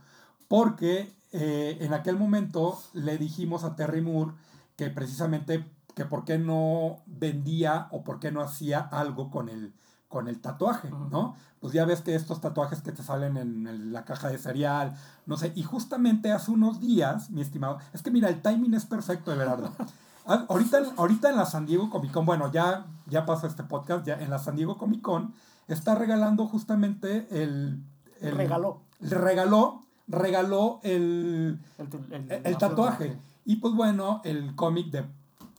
porque 0.48 1.14
eh, 1.32 1.78
en 1.80 1.94
aquel 1.94 2.18
momento 2.18 2.78
le 2.94 3.18
dijimos 3.18 3.64
a 3.64 3.76
Terry 3.76 4.02
Moore 4.02 4.34
que 4.76 4.90
precisamente 4.90 5.66
que 5.96 6.06
por 6.06 6.26
qué 6.26 6.38
no 6.40 6.98
vendía 7.06 7.88
o 7.92 8.04
por 8.04 8.20
qué 8.20 8.32
no 8.32 8.42
hacía 8.42 8.80
algo 8.80 9.30
con 9.30 9.48
el, 9.50 9.74
con 10.08 10.28
el 10.28 10.40
tatuaje, 10.42 10.90
¿no? 11.12 11.36
Pues 11.60 11.72
ya 11.74 11.86
ves 11.86 12.02
que 12.02 12.16
estos 12.16 12.42
tatuajes 12.42 12.82
que 12.82 12.92
te 12.92 13.04
salen 13.04 13.38
en 13.38 13.68
el- 13.68 13.94
la 13.94 14.04
caja 14.04 14.30
de 14.30 14.38
cereal, 14.38 14.94
no 15.26 15.38
sé, 15.38 15.52
y 15.56 15.64
justamente 15.64 16.32
hace 16.32 16.52
unos 16.52 16.80
días, 16.80 17.30
mi 17.30 17.42
estimado, 17.42 17.78
es 17.94 18.02
que 18.02 18.12
mira, 18.12 18.30
el 18.30 18.42
timing 18.42 18.74
es 18.74 18.86
perfecto, 18.86 19.32
Everardo. 19.32 19.72
Ah, 20.26 20.46
Ahorita, 20.48 20.80
ahorita 20.96 21.30
en 21.32 21.36
la 21.36 21.46
San 21.46 21.66
Diego 21.66 21.90
Comic 21.90 22.14
Con, 22.14 22.26
bueno, 22.26 22.50
ya, 22.50 22.86
ya 23.08 23.26
pasó 23.26 23.46
este 23.46 23.62
podcast, 23.64 24.06
ya 24.08 24.14
en 24.16 24.30
la 24.30 24.40
San 24.40 24.56
Diego 24.56 24.78
Comic 24.78 25.02
Con, 25.02 25.34
está 25.68 25.96
regalando 25.96 26.48
justamente 26.48 27.28
el... 27.30 27.84
el 28.22 28.32
Regaló. 28.38 28.80
Regaló, 29.02 29.82
regaló 30.08 30.80
el, 30.84 31.60
el- 31.78 32.14
el, 32.32 32.42
el 32.46 32.58
tatuaje. 32.58 33.18
Y 33.46 33.58
pues 33.58 33.74
bueno, 33.74 34.22
el 34.24 34.56
cómic 34.56 34.88
de 34.92 35.06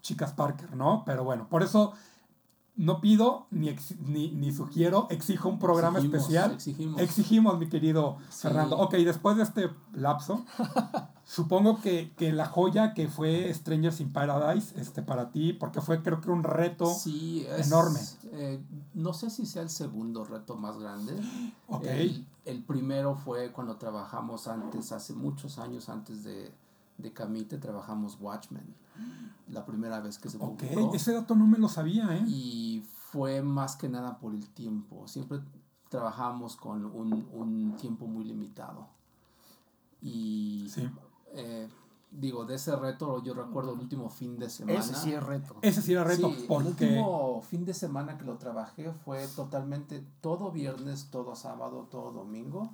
Chicas 0.01 0.33
Parker, 0.33 0.75
¿no? 0.77 1.03
Pero 1.05 1.25
bueno, 1.25 1.49
por 1.49 1.63
eso 1.63 1.93
no 2.77 3.01
pido 3.01 3.47
ni, 3.51 3.69
ex- 3.69 3.97
ni, 4.01 4.33
ni 4.33 4.51
sugiero, 4.53 5.07
exijo 5.11 5.49
un 5.49 5.59
programa 5.61 5.99
Exigimos, 5.99 6.21
especial. 6.23 6.53
exigimos. 6.53 7.01
Exigimos, 7.01 7.59
mi 7.59 7.69
querido 7.69 8.17
Sí. 8.31 8.43
Fernando. 8.43 8.79
Ok, 8.79 8.95
después 8.95 9.37
de 9.37 9.45
este 9.45 9.71
lapso, 9.93 10.45
supongo 11.25 11.81
que, 11.81 12.13
que 12.17 12.33
la 12.33 12.47
joya 12.47 12.93
que 12.95 13.09
fue 13.09 13.53
Strangers 13.55 14.01
in 14.01 14.13
Paradise, 14.13 14.79
este, 14.81 15.03
para 15.03 15.31
ti, 15.31 15.53
porque 15.53 15.81
fue 15.81 16.03
creo 16.03 16.21
que 16.21 16.31
un 16.31 16.43
reto. 16.43 16.87
Sí, 16.93 17.47
es 17.57 17.69
enorme. 17.69 18.01
eh, 18.33 18.61
no 18.95 19.13
sé 19.13 19.31
si 19.31 19.47
sea 19.47 19.63
el 19.63 19.71
segundo 19.71 20.25
reto 20.25 20.57
más 20.57 20.77
grande. 20.79 21.15
Ok. 21.69 21.85
El, 21.85 22.27
el 22.45 22.63
primero 22.65 23.15
fue 23.15 23.53
cuando 23.53 23.77
trabajamos 23.77 24.49
antes, 24.49 24.91
hace 24.93 25.13
muchos 25.15 25.59
años 25.59 25.89
antes 25.89 26.25
de, 26.25 26.53
de 26.99 27.13
Camite, 27.13 27.59
trabajamos 27.59 28.19
Watchmen. 28.21 28.75
La 29.49 29.65
primera 29.67 30.01
vez 30.01 30.19
que 30.19 30.29
se 30.31 30.37
Ok, 30.39 30.63
publicó. 30.63 30.95
ese 30.95 31.13
dato 31.13 31.35
no 31.35 31.47
me 31.47 31.59
lo 31.59 31.69
sabía, 31.69 32.17
¿eh? 32.17 32.25
Y 32.27 32.83
fue 33.11 33.43
más 33.43 33.77
que 33.77 33.89
nada 33.89 34.19
por 34.19 34.35
el 34.35 34.49
tiempo. 34.51 35.07
Siempre 35.09 35.41
trabajamos 35.89 36.57
con 36.57 36.85
un, 36.87 37.29
un 37.33 37.77
tiempo 37.77 38.07
muy 38.07 38.25
limitado. 38.25 38.87
Y 40.01 40.67
Sí. 40.71 40.89
eh, 41.35 41.69
digo, 42.11 42.45
de 42.45 42.55
ese 42.55 42.75
reto 42.77 43.23
yo 43.23 43.35
recuerdo 43.35 43.75
el 43.75 43.81
último 43.81 44.09
fin 44.09 44.39
de 44.39 44.49
semana. 44.49 44.79
Ese 44.79 44.95
sí 44.95 45.13
es 45.13 45.23
reto. 45.23 45.57
Ese 45.63 45.83
sí 45.83 45.93
era 45.93 46.05
reto, 46.05 46.31
Sí, 46.31 46.41
el 46.43 46.47
porque... 46.47 46.69
último 46.87 47.43
fin 47.43 47.65
de 47.65 47.75
semana 47.75 48.17
que 48.19 48.25
lo 48.25 48.37
trabajé 48.39 48.93
fue 49.05 49.27
totalmente 49.29 50.05
todo 50.21 50.51
viernes, 50.53 51.09
todo 51.11 51.35
sábado, 51.37 51.89
todo 51.91 52.13
domingo, 52.13 52.71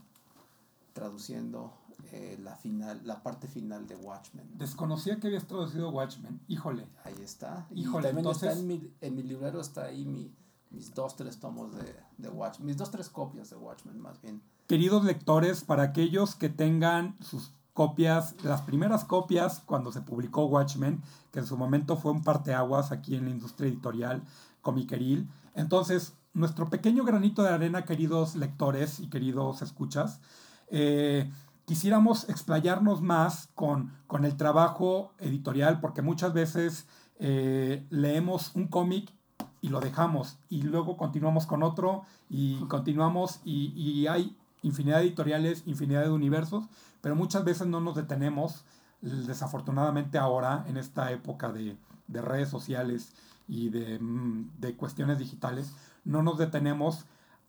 traduciendo 0.93 1.73
eh, 2.13 2.39
la 2.43 2.57
final, 2.57 3.01
la 3.05 3.23
parte 3.23 3.49
final 3.49 3.87
de 3.87 3.97
Watchmen. 3.97 4.59
Desconocía 4.59 5.19
que 5.19 5.29
habías 5.29 5.47
traducido 5.47 5.91
Watchmen. 5.91 6.41
Híjole. 6.49 6.87
Ahí 7.05 7.15
está. 7.23 7.67
Híjole, 7.75 8.09
y 8.09 8.09
también 8.09 8.19
entonces- 8.27 8.49
está 8.51 8.61
en 8.61 8.67
mi, 8.67 8.93
en 9.01 9.17
mi 9.17 9.23
librero 9.23 9.61
está 9.61 9.85
ahí 9.85 10.05
mi, 10.05 10.33
mis 10.71 10.95
dos, 10.95 11.17
tres 11.17 11.39
tomos 11.39 11.75
de, 11.77 11.97
de 12.19 12.29
Watchmen, 12.29 12.67
mis 12.67 12.77
dos, 12.77 12.91
tres 12.91 13.09
copias 13.09 13.51
de 13.51 13.57
Watchmen 13.57 13.99
más 14.01 14.21
bien. 14.21 14.43
Queridos 14.67 15.05
lectores, 15.05 15.65
para 15.65 15.83
aquellos 15.83 16.35
que 16.37 16.49
tengan 16.49 17.17
sus 17.21 17.53
copias, 17.73 18.35
las 18.45 18.63
primeras 18.63 19.05
copias 19.05 19.63
cuando 19.67 19.91
se 19.91 20.01
publicó 20.03 20.47
Watchmen, 20.47 21.03
que 21.33 21.39
en 21.41 21.47
su 21.47 21.57
momento 21.57 21.97
fue 21.97 22.13
un 22.13 22.23
parteaguas 22.23 22.93
aquí 22.93 23.17
en 23.17 23.25
la 23.25 23.31
industria 23.31 23.69
editorial 23.69 24.23
comiqueril. 24.61 25.29
Entonces, 25.55 26.15
nuestro 26.35 26.69
pequeño 26.71 27.05
granito 27.05 27.43
de 27.43 27.49
arena, 27.49 27.85
queridos 27.85 28.37
lectores 28.37 29.01
y 29.01 29.09
queridos 29.09 29.63
escuchas, 29.63 30.21
eh, 30.69 31.29
quisiéramos 31.71 32.29
explayarnos 32.29 33.01
más 33.01 33.49
con, 33.55 33.93
con 34.09 34.25
el 34.25 34.37
trabajo 34.37 35.13
editorial, 35.21 35.79
porque 35.79 36.03
muchas 36.03 36.33
veces 36.33 36.89
eh, 37.21 37.87
leemos 37.91 38.51
un 38.57 38.67
cómic 38.67 39.13
y 39.61 39.69
lo 39.69 39.79
dejamos 39.79 40.41
y 40.49 40.63
luego 40.63 40.97
continuamos 40.97 41.47
con 41.47 41.63
otro 41.63 42.03
y 42.29 42.57
continuamos 42.65 43.39
y, 43.45 43.73
y 43.81 44.09
hay 44.09 44.37
infinidad 44.63 44.97
de 44.97 45.05
editoriales, 45.05 45.63
infinidad 45.65 46.03
de 46.03 46.11
universos, 46.11 46.65
pero 47.03 47.15
muchas 47.15 47.45
veces 47.45 47.69
no 47.69 47.81
nos 47.81 47.95
detenemos, 47.95 48.65
desafortunadamente 49.01 50.19
ahora, 50.19 50.65
en 50.67 50.77
esta 50.77 51.13
época 51.13 51.53
de, 51.53 51.77
de 52.09 52.21
redes 52.21 52.49
sociales 52.49 53.13
y 53.47 53.69
de, 53.69 54.01
mm, 54.01 54.59
de 54.59 54.75
cuestiones 54.75 55.21
digitales, 55.21 55.73
no 56.05 56.25
nos 56.25 56.37
detenemos 56.37 57.05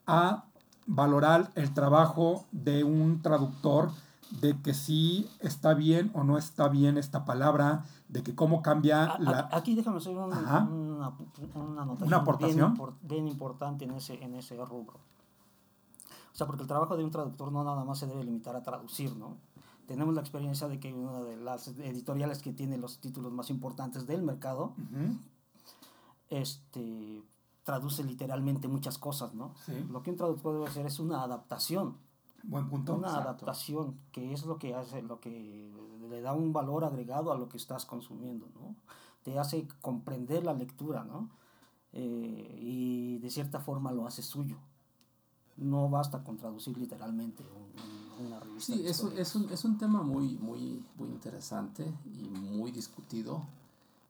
a 0.05 0.45
valorar 0.85 1.49
el 1.55 1.73
trabajo 1.73 2.45
de 2.51 2.83
un 2.83 3.23
traductor, 3.23 3.89
de 4.39 4.59
que 4.61 4.73
si 4.73 5.29
está 5.39 5.73
bien 5.73 6.09
o 6.13 6.23
no 6.23 6.37
está 6.37 6.69
bien 6.69 6.97
esta 6.97 7.25
palabra, 7.25 7.83
de 8.07 8.23
que 8.23 8.33
cómo 8.33 8.61
cambia 8.61 9.05
A- 9.05 9.19
la... 9.19 9.49
Aquí 9.51 9.75
déjame 9.75 9.97
hacer 9.97 10.15
un- 10.17 10.23
una, 10.33 11.13
una 11.55 11.81
anotación 11.81 12.07
Una 12.07 12.17
aportación. 12.17 12.57
Bien, 12.73 12.75
impor- 12.77 12.93
bien 13.01 13.27
importante 13.27 13.85
en 13.85 13.91
ese, 13.91 14.23
en 14.23 14.35
ese 14.35 14.55
rubro. 14.65 14.99
O 16.31 16.35
sea, 16.35 16.47
porque 16.47 16.61
el 16.61 16.67
trabajo 16.67 16.95
de 16.95 17.03
un 17.03 17.11
traductor 17.11 17.51
no 17.51 17.63
nada 17.63 17.83
más 17.83 17.99
se 17.99 18.07
debe 18.07 18.23
limitar 18.23 18.55
a 18.55 18.63
traducir, 18.63 19.15
¿no? 19.17 19.35
Tenemos 19.85 20.13
la 20.15 20.21
experiencia 20.21 20.69
de 20.69 20.79
que 20.79 20.93
una 20.93 21.19
de 21.21 21.35
las 21.35 21.67
editoriales 21.67 22.41
que 22.41 22.53
tiene 22.53 22.77
los 22.77 22.99
títulos 22.99 23.33
más 23.33 23.49
importantes 23.49 24.07
del 24.07 24.23
mercado, 24.23 24.73
Ujú, 24.77 25.17
este, 26.29 27.21
traduce 27.63 28.03
literalmente 28.03 28.67
muchas 28.67 28.97
cosas, 28.97 29.33
¿no? 29.33 29.53
Sí. 29.65 29.73
Lo 29.89 30.01
que 30.03 30.11
un 30.11 30.17
traductor 30.17 30.53
debe 30.53 30.67
hacer 30.67 30.85
es 30.85 30.99
una 30.99 31.23
adaptación, 31.23 31.97
Buen 32.43 32.69
punto. 32.69 32.95
una 32.95 33.07
exacto. 33.07 33.29
adaptación, 33.29 33.97
que 34.11 34.33
es 34.33 34.45
lo 34.45 34.57
que 34.57 34.73
hace, 34.75 35.01
lo 35.01 35.19
que 35.19 35.71
le 36.09 36.21
da 36.21 36.33
un 36.33 36.51
valor 36.53 36.83
agregado 36.83 37.31
a 37.31 37.37
lo 37.37 37.47
que 37.49 37.57
estás 37.57 37.85
consumiendo, 37.85 38.47
¿no? 38.55 38.75
Te 39.23 39.37
hace 39.39 39.67
comprender 39.81 40.43
la 40.43 40.53
lectura, 40.53 41.03
¿no? 41.03 41.29
Eh, 41.93 42.57
y 42.61 43.17
de 43.19 43.29
cierta 43.29 43.59
forma 43.59 43.91
lo 43.91 44.07
hace 44.07 44.21
suyo. 44.23 44.57
No 45.57 45.89
basta 45.89 46.23
con 46.23 46.37
traducir 46.37 46.77
literalmente 46.77 47.43
un- 47.43 48.21
un- 48.21 48.27
una 48.27 48.39
revista. 48.39 48.73
Sí, 48.73 48.87
es, 48.87 49.01
un- 49.01 49.17
es, 49.17 49.35
un, 49.35 49.49
es 49.51 49.63
un 49.65 49.77
tema 49.77 50.01
muy, 50.01 50.37
muy, 50.37 50.83
muy 50.97 51.09
interesante 51.09 51.93
y 52.05 52.29
muy 52.29 52.71
discutido. 52.71 53.43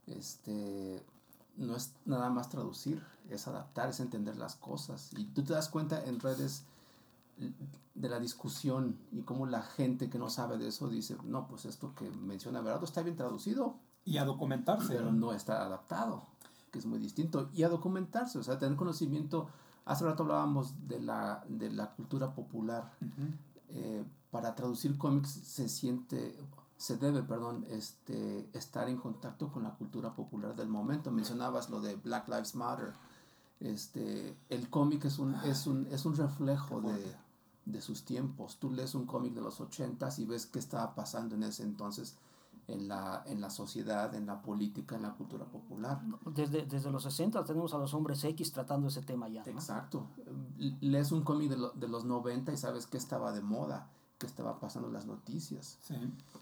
Este, 0.08 1.04
no 1.58 1.76
es 1.76 1.94
nada 2.06 2.30
más 2.30 2.50
traducir, 2.50 3.04
es 3.30 3.48
adaptar, 3.48 3.90
es 3.90 4.00
entender 4.00 4.38
las 4.38 4.56
cosas. 4.56 5.12
Y 5.18 5.26
tú 5.26 5.44
te 5.44 5.54
das 5.54 5.70
cuenta 5.70 6.04
en 6.06 6.20
redes 6.20 6.64
de 7.94 8.10
la 8.10 8.20
discusión 8.20 8.98
y 9.12 9.22
cómo 9.22 9.46
la 9.46 9.62
gente 9.62 10.10
que 10.10 10.18
no 10.18 10.30
sabe 10.30 10.58
de 10.58 10.68
eso 10.68 10.88
dice, 10.88 11.18
no, 11.24 11.48
pues 11.48 11.66
esto 11.66 11.94
que 11.96 12.10
menciona 12.10 12.62
Verado 12.62 12.86
está 12.86 13.02
bien 13.04 13.16
traducido, 13.16 13.76
Y 14.06 14.18
a 14.18 14.26
documentarse. 14.26 14.96
pero 14.96 15.12
no 15.12 15.34
está 15.34 15.66
adaptado. 15.66 16.28
que 16.72 16.80
es 16.80 16.86
muy 16.86 17.00
distinto, 17.00 17.50
y 17.54 17.64
a 17.64 17.70
documentarse, 17.70 18.40
o 18.40 18.44
sea, 18.44 18.58
tener 18.58 18.78
conocimiento. 18.78 19.50
Hace 19.84 20.06
rato 20.06 20.24
hablábamos 20.24 20.88
de 20.88 21.02
la, 21.02 21.44
de 21.50 21.70
la 21.70 21.92
cultura 21.92 22.34
popular. 22.34 22.94
Eh, 23.70 24.06
para 24.32 24.56
traducir 24.56 24.98
cómics 24.98 25.30
se 25.30 25.68
siente, 25.68 26.38
se 26.78 26.96
debe, 26.98 27.24
perdón, 27.24 27.66
este, 27.70 28.50
estar 28.54 28.88
en 28.88 28.98
contacto 28.98 29.52
con 29.52 29.64
la 29.64 29.72
cultura 29.72 30.14
popular 30.16 30.56
del 30.56 30.70
momento. 30.70 31.12
Mencionabas 31.12 31.70
lo 31.70 31.82
de 31.82 31.96
Black 31.98 32.30
Lives 32.30 32.56
Matter. 32.56 32.94
Este, 33.60 34.38
el 34.50 34.70
cómic 34.70 35.06
es 35.06 35.20
un, 35.20 35.36
es 35.44 35.68
un, 35.68 35.88
es 35.92 36.06
un 36.06 36.16
reflejo 36.16 36.82
de, 36.82 37.16
de 37.66 37.82
sus 37.82 38.04
tiempos. 38.04 38.58
Tú 38.58 38.72
lees 38.72 38.96
un 38.96 39.06
cómic 39.06 39.34
de 39.34 39.42
los 39.42 39.62
ochentas 39.62 40.20
y 40.20 40.26
ves 40.26 40.46
qué 40.46 40.60
estaba 40.60 40.96
pasando 40.96 41.36
en 41.36 41.44
ese 41.44 41.64
entonces 41.64 42.18
en 42.68 42.88
la, 42.88 43.24
en 43.26 43.42
la 43.42 43.50
sociedad, 43.50 44.14
en 44.16 44.26
la 44.26 44.42
política, 44.42 44.96
en 44.96 45.04
la 45.04 45.14
cultura 45.14 45.46
popular. 45.46 46.02
Desde, 46.26 46.66
desde 46.66 46.92
los 46.92 47.04
60 47.04 47.44
tenemos 47.44 47.74
a 47.74 47.78
los 47.78 47.94
hombres 47.94 48.24
X 48.24 48.52
tratando 48.52 48.88
ese 48.88 49.02
tema 49.02 49.28
ya. 49.28 49.44
¿no? 49.46 49.52
Exacto. 49.52 50.08
Lees 50.58 51.12
un 51.12 51.24
cómic 51.24 51.50
de, 51.50 51.58
lo, 51.58 51.72
de 51.72 51.88
los 51.88 52.06
90 52.06 52.54
y 52.54 52.58
sabes 52.58 52.88
qué 52.88 52.98
estaba 52.98 53.32
de 53.32 53.42
moda, 53.42 53.90
qué 54.18 54.26
estaba 54.26 54.60
pasando 54.60 54.88
en 54.88 54.94
las 54.94 55.06
noticias. 55.06 55.80
Sí. 55.82 55.96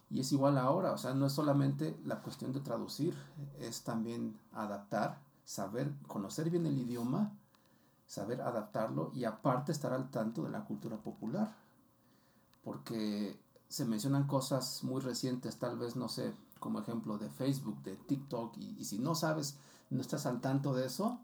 Y 0.10 0.20
es 0.20 0.32
igual 0.32 0.58
ahora, 0.58 0.92
o 0.92 0.98
sea, 0.98 1.14
no 1.14 1.26
es 1.26 1.34
solamente 1.34 1.98
la 2.04 2.22
cuestión 2.22 2.52
de 2.52 2.60
traducir, 2.60 3.16
es 3.60 3.84
también 3.84 4.38
adaptar, 4.54 5.20
saber, 5.46 5.94
conocer 6.08 6.50
bien 6.50 6.66
el 6.66 6.78
idioma, 6.78 7.32
saber 8.10 8.42
adaptarlo 8.42 9.12
y 9.14 9.24
aparte 9.24 9.72
estar 9.72 9.94
al 9.94 10.10
tanto 10.10 10.44
de 10.44 10.50
la 10.50 10.66
cultura 10.66 10.98
popular. 10.98 11.56
Porque 12.64 13.40
se 13.68 13.86
mencionan 13.86 14.26
cosas 14.26 14.84
muy 14.84 15.00
recientes, 15.00 15.60
tal 15.60 15.78
vez, 15.78 15.96
no 15.96 16.10
sé, 16.10 16.34
como 16.60 16.80
ejemplo 16.80 17.20
de 17.20 17.30
Facebook, 17.30 17.84
de 17.84 17.96
TikTok, 17.96 18.58
y, 18.58 18.84
si 18.84 18.98
no 18.98 19.14
sabes, 19.14 19.58
no 19.92 20.02
estás 20.02 20.26
al 20.26 20.42
tanto 20.42 20.74
de 20.74 20.88
eso, 20.88 21.20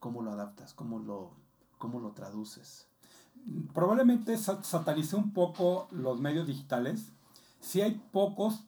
¿cómo 0.00 0.22
lo 0.22 0.32
adaptas? 0.32 0.74
¿Cómo 0.74 0.98
lo, 0.98 1.30
cómo 1.78 2.00
lo 2.00 2.10
traduces? 2.10 2.88
Probablemente 3.72 4.36
satanicé 4.36 5.14
un 5.14 5.32
poco 5.32 5.86
los 5.92 6.20
medios 6.20 6.48
digitales. 6.48 7.12
Sí 7.60 7.80
hay 7.80 8.02
pocos, 8.12 8.64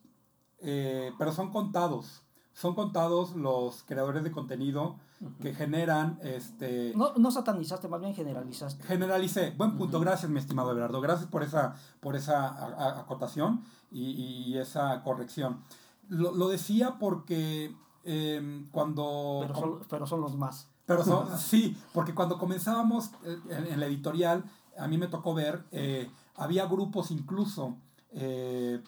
eh, 0.60 1.12
pero 1.18 1.32
son 1.32 1.50
contados. 1.50 2.22
Son 2.54 2.76
contados 2.76 3.34
los 3.34 3.82
creadores 3.82 4.22
de 4.22 4.30
contenido 4.30 5.00
que 5.40 5.52
generan 5.54 6.18
este 6.22 6.92
no, 6.96 7.12
no 7.16 7.30
satanizaste 7.30 7.88
más 7.88 8.00
bien 8.00 8.14
generalizaste. 8.14 8.82
Generalicé. 8.84 9.50
Buen 9.56 9.76
punto 9.76 9.98
uh 9.98 10.00
-huh. 10.00 10.04
gracias 10.04 10.30
mi 10.30 10.38
estimado 10.38 10.70
Everardo. 10.72 11.00
Gracias 11.00 11.28
por 11.28 11.42
esa 11.42 11.74
por 12.00 12.16
esa 12.16 12.98
acotación 13.00 13.62
y, 13.90 14.12
y 14.12 14.58
esa 14.58 15.02
corrección. 15.02 15.60
Lo, 16.08 16.32
lo 16.32 16.48
decía 16.48 16.96
porque 16.98 17.74
eh, 18.04 18.64
cuando 18.72 19.40
pero 19.42 19.54
son, 19.54 19.80
pero 19.88 20.06
son, 20.06 20.20
los 20.22 20.36
más. 20.36 20.68
Pero 20.86 21.04
son, 21.04 21.38
sí 21.38 21.76
porque 21.92 22.14
cuando 22.14 22.38
comenzábamos 22.38 23.10
en, 23.24 23.66
en, 23.72 23.80
la 23.80 23.86
editorial 23.86 24.44
a 24.78 24.88
mí 24.88 24.96
me 24.96 25.08
tocó 25.08 25.34
ver 25.34 25.64
eh, 25.70 26.10
había 26.36 26.64
grupos 26.64 27.10
incluso 27.10 27.76
eh, 28.12 28.82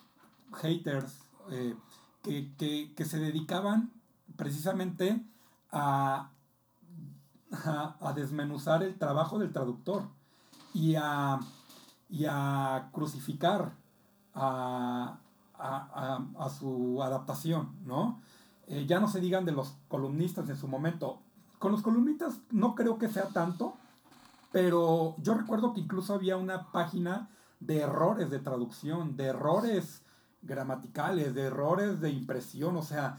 haters 0.54 1.18
eh, 1.50 1.74
que, 2.22 2.54
que, 2.56 2.94
que 2.94 3.04
se 3.04 3.18
dedicaban 3.18 3.92
precisamente 4.36 5.22
a, 5.72 6.30
a, 7.50 8.12
desmenuzar 8.14 8.82
el 8.82 8.98
trabajo 8.98 9.38
del 9.38 9.52
traductor 9.52 10.04
y 10.74 10.94
a, 10.96 11.40
y 12.08 12.26
a 12.28 12.90
crucificar 12.92 13.72
a, 14.34 15.18
a, 15.54 16.24
a, 16.38 16.50
su 16.50 17.02
adaptación, 17.02 17.74
¿no? 17.84 18.20
Eh, 18.66 18.86
ya 18.86 19.00
no 19.00 19.08
se 19.08 19.20
digan 19.20 19.44
de 19.44 19.52
los 19.52 19.74
columnistas 19.88 20.48
en 20.48 20.56
su 20.56 20.68
momento. 20.68 21.20
Con 21.58 21.72
los 21.72 21.82
columnistas 21.82 22.38
no 22.50 22.74
creo 22.74 22.98
que 22.98 23.08
sea 23.08 23.28
tanto, 23.28 23.76
pero 24.50 25.16
yo 25.18 25.34
recuerdo 25.34 25.72
que 25.72 25.80
incluso 25.80 26.14
había 26.14 26.36
una 26.36 26.70
página 26.70 27.30
de 27.60 27.80
errores 27.80 28.30
de 28.30 28.38
traducción, 28.38 29.16
de 29.16 29.26
errores 29.26 30.02
gramaticales, 30.42 31.34
de 31.34 31.42
errores 31.42 32.00
de 32.00 32.10
impresión, 32.10 32.76
o 32.76 32.82
sea, 32.82 33.18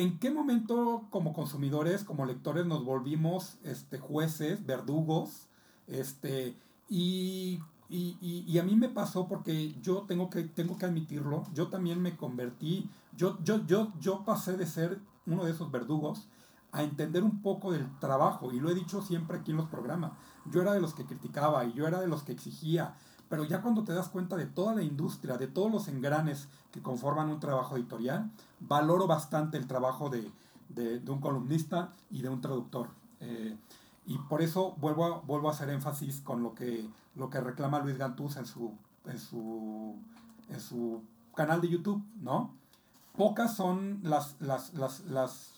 ¿En 0.00 0.18
qué 0.18 0.30
momento 0.30 1.08
como 1.10 1.34
consumidores, 1.34 2.04
como 2.04 2.24
lectores, 2.24 2.64
nos 2.64 2.86
volvimos 2.86 3.58
este, 3.64 3.98
jueces, 3.98 4.64
verdugos? 4.64 5.46
Este, 5.88 6.56
y, 6.88 7.60
y, 7.90 8.16
y, 8.22 8.58
a 8.58 8.62
mí 8.62 8.76
me 8.76 8.88
pasó 8.88 9.28
porque 9.28 9.74
yo 9.82 10.06
tengo 10.08 10.30
que, 10.30 10.44
tengo 10.44 10.78
que 10.78 10.86
admitirlo, 10.86 11.44
yo 11.52 11.68
también 11.68 12.00
me 12.00 12.16
convertí, 12.16 12.88
yo, 13.14 13.36
yo, 13.44 13.66
yo, 13.66 13.92
yo 14.00 14.24
pasé 14.24 14.56
de 14.56 14.64
ser 14.64 15.02
uno 15.26 15.44
de 15.44 15.50
esos 15.50 15.70
verdugos 15.70 16.28
a 16.72 16.82
entender 16.82 17.22
un 17.22 17.42
poco 17.42 17.70
del 17.70 17.86
trabajo, 17.98 18.52
y 18.52 18.58
lo 18.58 18.70
he 18.70 18.74
dicho 18.74 19.02
siempre 19.02 19.36
aquí 19.36 19.50
en 19.50 19.58
los 19.58 19.68
programas, 19.68 20.12
yo 20.46 20.62
era 20.62 20.72
de 20.72 20.80
los 20.80 20.94
que 20.94 21.04
criticaba 21.04 21.66
y 21.66 21.74
yo 21.74 21.86
era 21.86 22.00
de 22.00 22.08
los 22.08 22.22
que 22.22 22.32
exigía, 22.32 22.94
pero 23.30 23.44
ya 23.44 23.62
cuando 23.62 23.84
te 23.84 23.94
das 23.94 24.08
cuenta 24.08 24.36
de 24.36 24.44
toda 24.44 24.74
la 24.74 24.82
industria, 24.82 25.38
de 25.38 25.46
todos 25.46 25.70
los 25.70 25.86
engranes 25.88 26.48
que 26.72 26.82
conforman 26.82 27.30
un 27.30 27.38
trabajo 27.38 27.76
editorial, 27.76 28.28
valoro 28.58 29.06
bastante 29.06 29.56
el 29.56 29.68
trabajo 29.68 30.10
de, 30.10 30.30
de, 30.68 30.98
de 30.98 31.10
un 31.10 31.20
columnista 31.20 31.92
y 32.10 32.22
de 32.22 32.28
un 32.28 32.40
traductor. 32.40 32.88
Eh, 33.20 33.56
y 34.06 34.18
por 34.18 34.42
eso 34.42 34.74
vuelvo 34.78 35.04
a, 35.04 35.20
vuelvo 35.20 35.48
a 35.48 35.52
hacer 35.52 35.70
énfasis 35.70 36.20
con 36.20 36.42
lo 36.42 36.54
que, 36.54 36.88
lo 37.14 37.30
que 37.30 37.40
reclama 37.40 37.78
Luis 37.78 37.96
Gantús 37.96 38.36
en 38.36 38.46
su, 38.46 38.72
en, 39.06 39.18
su, 39.18 39.94
en 40.48 40.60
su 40.60 41.00
canal 41.36 41.60
de 41.60 41.68
YouTube, 41.68 42.02
¿no? 42.20 42.52
Pocas 43.16 43.54
son 43.54 44.00
las, 44.02 44.34
las, 44.40 44.74
las, 44.74 45.04
las, 45.04 45.52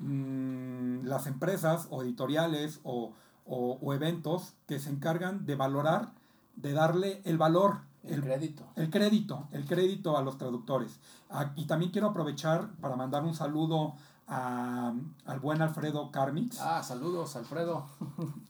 mmm, 0.00 1.04
las 1.04 1.28
empresas 1.28 1.86
o 1.90 2.02
editoriales 2.02 2.80
o, 2.82 3.12
o, 3.46 3.78
o 3.80 3.94
eventos 3.94 4.54
que 4.66 4.80
se 4.80 4.90
encargan 4.90 5.46
de 5.46 5.54
valorar 5.54 6.12
de 6.56 6.72
darle 6.72 7.22
el 7.24 7.38
valor, 7.38 7.80
el, 8.02 8.14
el, 8.14 8.22
crédito. 8.22 8.64
El 8.76 8.90
crédito, 8.90 9.48
el 9.52 9.64
crédito 9.66 10.16
a 10.16 10.22
los 10.22 10.38
traductores. 10.38 10.98
Ah, 11.30 11.52
y 11.56 11.66
también 11.66 11.90
quiero 11.90 12.08
aprovechar 12.08 12.70
para 12.80 12.96
mandar 12.96 13.24
un 13.24 13.34
saludo 13.34 13.94
a, 14.26 14.94
al 15.26 15.40
buen 15.40 15.62
Alfredo 15.62 16.10
Carmix. 16.10 16.60
Ah, 16.60 16.82
saludos, 16.82 17.36
Alfredo. 17.36 17.86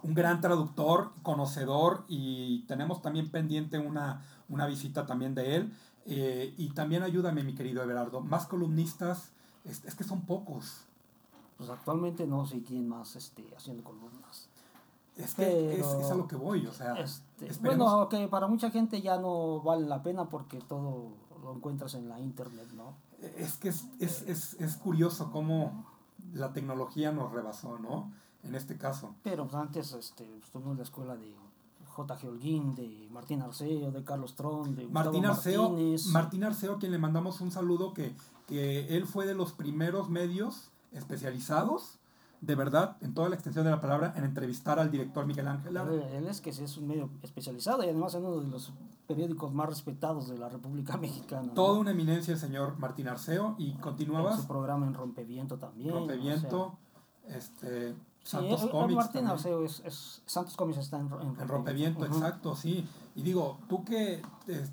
Un 0.03 0.15
gran 0.15 0.41
traductor, 0.41 1.13
conocedor, 1.23 2.05
y 2.09 2.65
tenemos 2.67 3.03
también 3.03 3.31
pendiente 3.31 3.79
una, 3.79 4.23
una 4.49 4.67
visita 4.67 5.07
también 5.07 5.35
de 5.35 5.57
él. 5.57 5.73
Eh, 6.07 6.55
y 6.59 6.71
también 6.71 7.03
ayúdame, 7.03 7.43
mi 7.43 7.55
querido 7.55 7.83
Everardo. 7.83 8.21
Más 8.21 8.47
columnistas, 8.47 9.31
es, 9.65 9.85
es 9.85 9.95
que 9.95 10.05
son 10.05 10.23
pocos. 10.23 10.85
Pues 11.57 11.71
actualmente 11.71 12.27
no 12.27 12.47
sé 12.47 12.63
quién 12.63 12.89
más 12.89 13.17
esté 13.17 13.45
haciendo 13.57 13.85
columnas. 13.85 14.44
Es 15.17 15.35
que 15.35 15.45
Pero, 15.45 15.97
es, 15.97 16.05
es, 16.05 16.11
a 16.11 16.15
lo 16.15 16.27
que 16.27 16.37
voy, 16.37 16.67
o 16.67 16.73
sea. 16.73 16.95
Este, 16.95 17.49
bueno, 17.61 18.09
que 18.09 18.27
para 18.29 18.49
mucha 18.49 18.71
gente 18.71 19.01
ya 19.01 19.17
no 19.19 19.61
vale 19.61 19.87
la 19.87 20.03
pena 20.03 20.29
porque 20.29 20.59
todo 20.59 21.13
lo 21.43 21.55
encuentras 21.55 21.95
en 21.95 22.09
la 22.09 22.19
internet, 22.21 22.69
¿no? 22.75 22.97
Es 23.37 23.57
que 23.57 23.69
es, 23.69 23.85
es, 24.01 24.23
es, 24.23 24.55
es 24.55 24.77
curioso 24.77 25.31
cómo 25.31 25.87
la 26.33 26.53
tecnología 26.53 27.13
nos 27.13 27.33
rebasó, 27.33 27.79
¿no? 27.79 28.13
En 28.43 28.55
este 28.55 28.77
caso. 28.77 29.15
Pero 29.23 29.45
pues, 29.45 29.55
antes 29.55 29.93
este, 29.93 30.39
estuvimos 30.39 30.73
en 30.73 30.79
la 30.79 30.83
escuela 30.83 31.17
de 31.17 31.35
J.G. 31.87 32.29
Holguín, 32.29 32.75
de 32.75 33.09
Martín 33.13 33.41
Arceo, 33.41 33.93
de 33.93 34.03
Carlos 34.03 34.35
Tron, 34.35 34.75
de 34.75 34.89
Martín 34.89 35.25
Arceo, 35.25 35.69
Martínez. 35.69 36.07
Martín 36.07 36.45
Arceo, 36.45 36.75
a 36.75 36.79
quien 36.79 36.93
le 36.93 36.99
mandamos 36.99 37.41
un 37.41 37.53
saludo, 37.53 37.95
que, 37.95 38.17
que 38.49 38.97
él 38.97 39.07
fue 39.07 39.27
de 39.27 39.35
los 39.35 39.53
primeros 39.53 40.11
medios 40.11 40.71
especializados 40.93 41.99
de 42.45 42.55
verdad, 42.55 42.97
en 43.01 43.15
toda 43.15 43.29
la 43.29 43.35
extensión 43.35 43.65
de 43.65 43.71
la 43.71 43.81
palabra, 43.81 44.13
en 44.17 44.25
entrevistar 44.25 44.79
al 44.79 44.91
director 44.91 45.27
Miguel 45.27 45.49
Ángel. 45.49 45.77
Él 45.77 46.27
es 46.27 46.41
que 46.41 46.51
es 46.51 46.77
un 46.77 46.87
medio 46.87 47.11
especializado 47.23 47.83
y 47.83 47.87
además 47.87 48.15
es 48.15 48.21
uno 48.21 48.41
de 48.41 48.49
los 48.49 48.73
periódicos 49.07 49.53
más 49.53 49.69
respetados 49.69 50.29
de 50.29 50.39
la 50.39 50.49
República 50.49 50.97
Mexicana. 50.99 51.53
Toda 51.55 51.75
¿no? 51.75 51.81
una 51.81 51.91
eminencia 51.93 52.35
el 52.35 52.41
señor 52.41 52.79
Martín 52.79 53.09
Arceo 53.09 53.55
y 53.59 53.73
continuabas. 53.75 54.37
En 54.37 54.43
su 54.43 54.49
programa 54.49 54.87
en 54.87 54.95
Rompeviento 54.95 55.59
también. 55.59 55.95
Rompeviento, 55.95 56.63
o 56.63 57.29
sea, 57.29 57.37
este, 57.37 57.95
Santos 58.23 58.61
sí, 58.63 58.69
Comics. 58.69 58.97
Martín 58.97 59.27
Arceo 59.27 59.65
es, 59.65 59.81
es, 59.85 60.23
Santos 60.27 60.57
Comics 60.57 60.79
está 60.79 60.99
en, 60.99 61.07
en 61.07 61.11
Rompeviento. 61.11 61.43
En 61.43 61.49
Rompeviento, 61.49 62.01
uh 62.01 62.05
-huh. 62.05 62.15
exacto, 62.15 62.57
sí. 62.57 62.87
Y 63.17 63.23
digo, 63.23 63.59
tú 63.69 63.85
que 63.85 64.23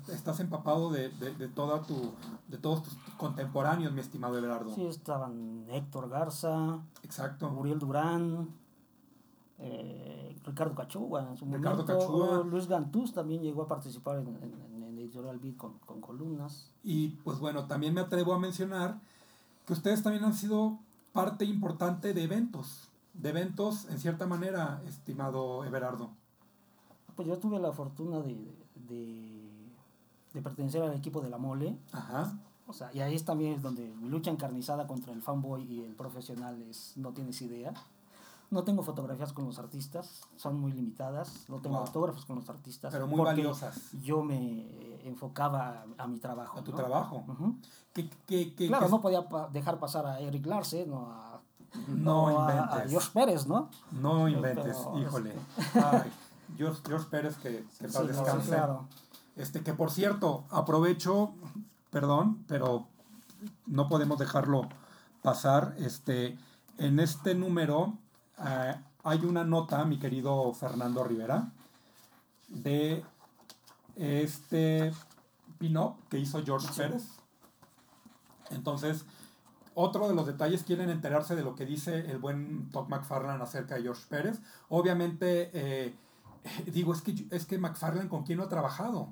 estás 0.08 0.40
empapado 0.40 0.90
de, 0.90 1.10
de, 1.10 1.32
de, 1.34 1.48
toda 1.48 1.82
tu, 1.82 2.12
de 2.48 2.58
todos 2.58 2.82
tus 2.82 2.94
contemporáneos, 3.16 3.92
mi 3.92 4.00
estimado 4.00 4.36
Everardo. 4.36 4.74
Sí, 4.74 4.84
estaban 4.84 5.64
Héctor 5.70 6.08
Garza, 6.08 6.80
exacto. 7.04 7.50
Muriel 7.50 7.78
Durán, 7.78 8.48
eh, 9.58 10.36
Ricardo 10.44 10.74
Cachua 10.74 11.28
en 11.30 11.36
su 11.36 11.44
Ricardo 11.44 11.84
momento. 11.84 11.98
Cachua. 11.98 12.44
Luis 12.44 12.66
Gantús 12.66 13.12
también 13.12 13.42
llegó 13.42 13.62
a 13.62 13.68
participar 13.68 14.18
en, 14.18 14.26
en, 14.26 14.82
en 14.84 14.98
Editorial 14.98 15.38
Beat 15.38 15.56
con, 15.56 15.78
con 15.86 16.00
columnas. 16.00 16.68
Y 16.82 17.10
pues 17.22 17.38
bueno, 17.38 17.66
también 17.66 17.94
me 17.94 18.00
atrevo 18.00 18.34
a 18.34 18.40
mencionar 18.40 18.98
que 19.66 19.72
ustedes 19.72 20.02
también 20.02 20.24
han 20.24 20.34
sido 20.34 20.78
parte 21.12 21.44
importante 21.44 22.12
de 22.12 22.24
eventos, 22.24 22.88
de 23.14 23.28
eventos 23.28 23.88
en 23.88 24.00
cierta 24.00 24.26
manera, 24.26 24.82
estimado 24.88 25.64
Everardo. 25.64 26.10
Pues 27.16 27.28
yo 27.28 27.38
tuve 27.38 27.58
la 27.58 27.72
fortuna 27.72 28.20
de, 28.20 28.34
de, 28.88 29.50
de 30.34 30.42
pertenecer 30.42 30.82
al 30.82 30.94
equipo 30.94 31.20
de 31.20 31.30
la 31.30 31.38
Mole. 31.38 31.76
Ajá. 31.92 32.32
O 32.66 32.72
sea, 32.72 32.90
y 32.94 33.00
ahí 33.00 33.14
es 33.14 33.24
también 33.24 33.52
es 33.54 33.62
donde 33.62 33.86
mi 34.00 34.08
lucha 34.08 34.30
encarnizada 34.30 34.86
contra 34.86 35.12
el 35.12 35.20
fanboy 35.20 35.62
y 35.64 35.80
el 35.80 35.94
profesional 35.94 36.60
es 36.62 36.92
no 36.96 37.10
tienes 37.12 37.40
idea. 37.42 37.74
No 38.50 38.64
tengo 38.64 38.82
fotografías 38.82 39.32
con 39.32 39.46
los 39.46 39.58
artistas, 39.58 40.22
son 40.36 40.60
muy 40.60 40.72
limitadas. 40.72 41.46
No 41.48 41.60
tengo 41.60 41.76
Wow. 41.78 41.86
autógrafos 41.86 42.26
con 42.26 42.36
los 42.36 42.48
artistas. 42.50 42.92
Pero 42.92 43.06
muy 43.06 43.20
valiosas. 43.20 43.92
Yo 44.02 44.22
me 44.22 44.36
eh, 44.60 45.02
enfocaba 45.06 45.84
a, 45.98 46.02
a 46.02 46.06
mi 46.06 46.18
trabajo. 46.18 46.58
A 46.58 46.62
tu 46.64 46.70
¿no? 46.70 46.76
trabajo. 46.76 47.24
Claro, 48.56 48.88
no 48.88 49.00
podía 49.00 49.26
pa- 49.28 49.48
dejar 49.48 49.78
pasar 49.78 50.06
a 50.06 50.20
Eric 50.20 50.44
Larsen 50.46 50.92
o 50.92 51.10
a, 51.10 51.40
No 51.88 52.24
o 52.24 52.38
a- 52.40 52.48
a, 52.48 52.52
inventes. 52.64 52.92
Josh 52.94 53.10
Pérez, 53.12 53.46
¿no? 53.46 53.68
No 53.90 54.28
inventes, 54.28 54.76
Pero, 54.76 54.98
híjole. 55.00 55.32
Ay, 55.74 56.12
George, 56.56 56.80
George 56.86 57.06
Pérez, 57.10 57.36
que, 57.36 57.64
que 57.78 57.88
Sí, 57.88 57.94
no, 57.98 58.04
descanse. 58.04 58.48
claro. 58.48 58.88
Este, 59.36 59.62
que 59.62 59.72
por 59.72 59.90
cierto, 59.90 60.44
aprovecho, 60.50 61.34
perdón, 61.90 62.44
pero 62.48 62.86
no 63.66 63.88
podemos 63.88 64.18
dejarlo 64.18 64.68
pasar. 65.22 65.74
Este, 65.78 66.38
en 66.78 67.00
este 67.00 67.34
número 67.34 67.94
eh, 68.44 68.74
hay 69.04 69.24
una 69.24 69.44
nota, 69.44 69.84
mi 69.84 69.98
querido 69.98 70.52
Fernando 70.52 71.02
Rivera, 71.04 71.50
de 72.48 73.04
este 73.96 74.92
pin-up 75.58 75.96
que 76.10 76.18
hizo 76.18 76.42
George 76.44 76.68
Pérez. 76.76 77.04
Entonces, 78.50 79.06
otro 79.74 80.08
de 80.08 80.14
los 80.14 80.26
detalles, 80.26 80.62
quieren 80.62 80.90
enterarse 80.90 81.34
de 81.34 81.42
lo 81.42 81.54
que 81.54 81.64
dice 81.64 82.10
el 82.10 82.18
buen 82.18 82.68
Todd 82.70 82.88
McFarlane 82.88 83.42
acerca 83.42 83.76
de 83.76 83.82
George 83.82 84.02
Pérez. 84.08 84.40
Obviamente, 84.68 85.50
eh, 85.54 85.94
digo, 86.72 86.92
es 86.92 87.02
que, 87.02 87.26
es 87.30 87.46
que 87.46 87.58
McFarlane 87.58 88.08
con 88.08 88.22
quién 88.24 88.38
no 88.38 88.44
ha 88.44 88.48
trabajado. 88.48 89.08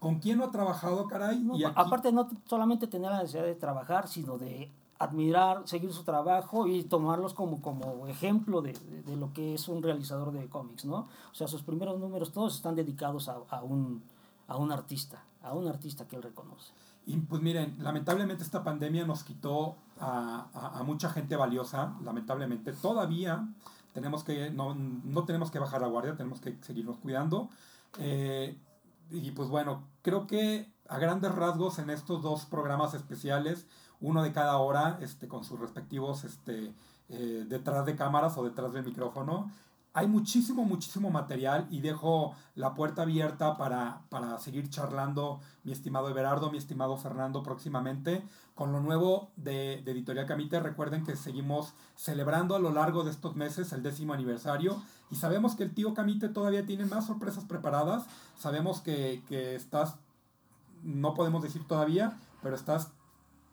¿Con 0.00 0.18
quién 0.20 0.38
no 0.38 0.44
ha 0.44 0.50
trabajado, 0.50 1.06
caray? 1.06 1.40
No, 1.40 1.56
y 1.56 1.64
aquí- 1.64 1.74
Aparte, 1.76 2.12
no 2.12 2.28
solamente 2.46 2.86
tener 2.86 3.10
la 3.10 3.18
necesidad 3.18 3.44
de 3.44 3.54
trabajar, 3.54 4.06
sino 4.06 4.36
de 4.36 4.70
admirar, 4.98 5.62
seguir 5.66 5.92
su 5.92 6.04
trabajo 6.04 6.66
y 6.66 6.84
tomarlos 6.84 7.32
como, 7.34 7.60
como 7.62 8.06
ejemplo 8.06 8.60
de, 8.62 8.72
de- 8.74 9.02
de 9.02 9.16
lo 9.16 9.32
que 9.32 9.54
es 9.54 9.66
un 9.68 9.82
realizador 9.82 10.30
de 10.32 10.46
cómics, 10.48 10.84
¿no? 10.84 11.08
O 11.32 11.34
sea, 11.34 11.48
sus 11.48 11.62
primeros 11.62 11.98
números 11.98 12.32
todos 12.32 12.54
están 12.54 12.74
dedicados 12.76 13.28
a, 13.28 13.38
a 13.48 13.62
un, 13.62 14.02
a 14.46 14.56
un 14.56 14.70
artista, 14.72 15.24
a 15.42 15.52
un 15.54 15.66
artista 15.68 16.06
que 16.06 16.16
él 16.16 16.22
reconoce. 16.22 16.72
Y 17.06 17.16
pues 17.16 17.42
miren, 17.42 17.76
lamentablemente 17.80 18.44
esta 18.44 18.62
pandemia 18.62 19.06
nos 19.06 19.24
quitó 19.24 19.76
a, 20.00 20.46
a- 20.54 20.78
a 20.78 20.82
mucha 20.84 21.08
gente 21.10 21.34
valiosa, 21.36 21.94
lamentablemente. 22.04 22.72
Todavía 22.72 23.46
tenemos 23.94 24.24
que, 24.24 24.50
no, 24.50 24.74
no 24.74 25.24
tenemos 25.24 25.50
que 25.50 25.58
bajar 25.58 25.80
la 25.80 25.86
guardia, 25.86 26.16
tenemos 26.16 26.40
que 26.40 26.58
seguirnos 26.60 26.98
cuidando. 26.98 27.48
Eh, 27.98 28.58
y 29.10 29.30
pues 29.30 29.48
bueno, 29.48 29.84
creo 30.02 30.26
que 30.26 30.68
a 30.88 30.98
grandes 30.98 31.32
rasgos 31.34 31.78
en 31.78 31.88
estos 31.88 32.20
dos 32.20 32.44
programas 32.44 32.92
especiales, 32.92 33.66
uno 34.00 34.22
de 34.22 34.32
cada 34.32 34.58
hora, 34.58 34.98
este, 35.00 35.28
con 35.28 35.44
sus 35.44 35.60
respectivos 35.60 36.24
este, 36.24 36.74
eh, 37.08 37.44
detrás 37.48 37.86
de 37.86 37.94
cámaras 37.94 38.36
o 38.36 38.44
detrás 38.44 38.72
del 38.72 38.84
micrófono, 38.84 39.50
hay 39.96 40.08
muchísimo, 40.08 40.64
muchísimo 40.64 41.10
material 41.10 41.68
y 41.70 41.80
dejo 41.80 42.34
la 42.56 42.74
puerta 42.74 43.02
abierta 43.02 43.56
para, 43.56 44.02
para 44.08 44.36
seguir 44.38 44.68
charlando, 44.68 45.40
mi 45.62 45.70
estimado 45.70 46.08
Everardo, 46.08 46.50
mi 46.50 46.58
estimado 46.58 46.96
Fernando, 46.96 47.44
próximamente 47.44 48.24
con 48.56 48.72
lo 48.72 48.80
nuevo 48.80 49.30
de, 49.36 49.82
de 49.84 49.92
Editorial 49.92 50.26
Camite. 50.26 50.58
Recuerden 50.58 51.04
que 51.04 51.14
seguimos 51.14 51.74
celebrando 51.94 52.56
a 52.56 52.58
lo 52.58 52.72
largo 52.72 53.04
de 53.04 53.12
estos 53.12 53.36
meses 53.36 53.72
el 53.72 53.84
décimo 53.84 54.14
aniversario 54.14 54.82
y 55.12 55.14
sabemos 55.14 55.54
que 55.54 55.62
el 55.62 55.72
tío 55.72 55.94
Camite 55.94 56.28
todavía 56.28 56.66
tiene 56.66 56.86
más 56.86 57.06
sorpresas 57.06 57.44
preparadas. 57.44 58.04
Sabemos 58.36 58.80
que, 58.80 59.22
que 59.28 59.54
estás, 59.54 59.94
no 60.82 61.14
podemos 61.14 61.40
decir 61.40 61.68
todavía, 61.68 62.18
pero 62.42 62.56
estás 62.56 62.90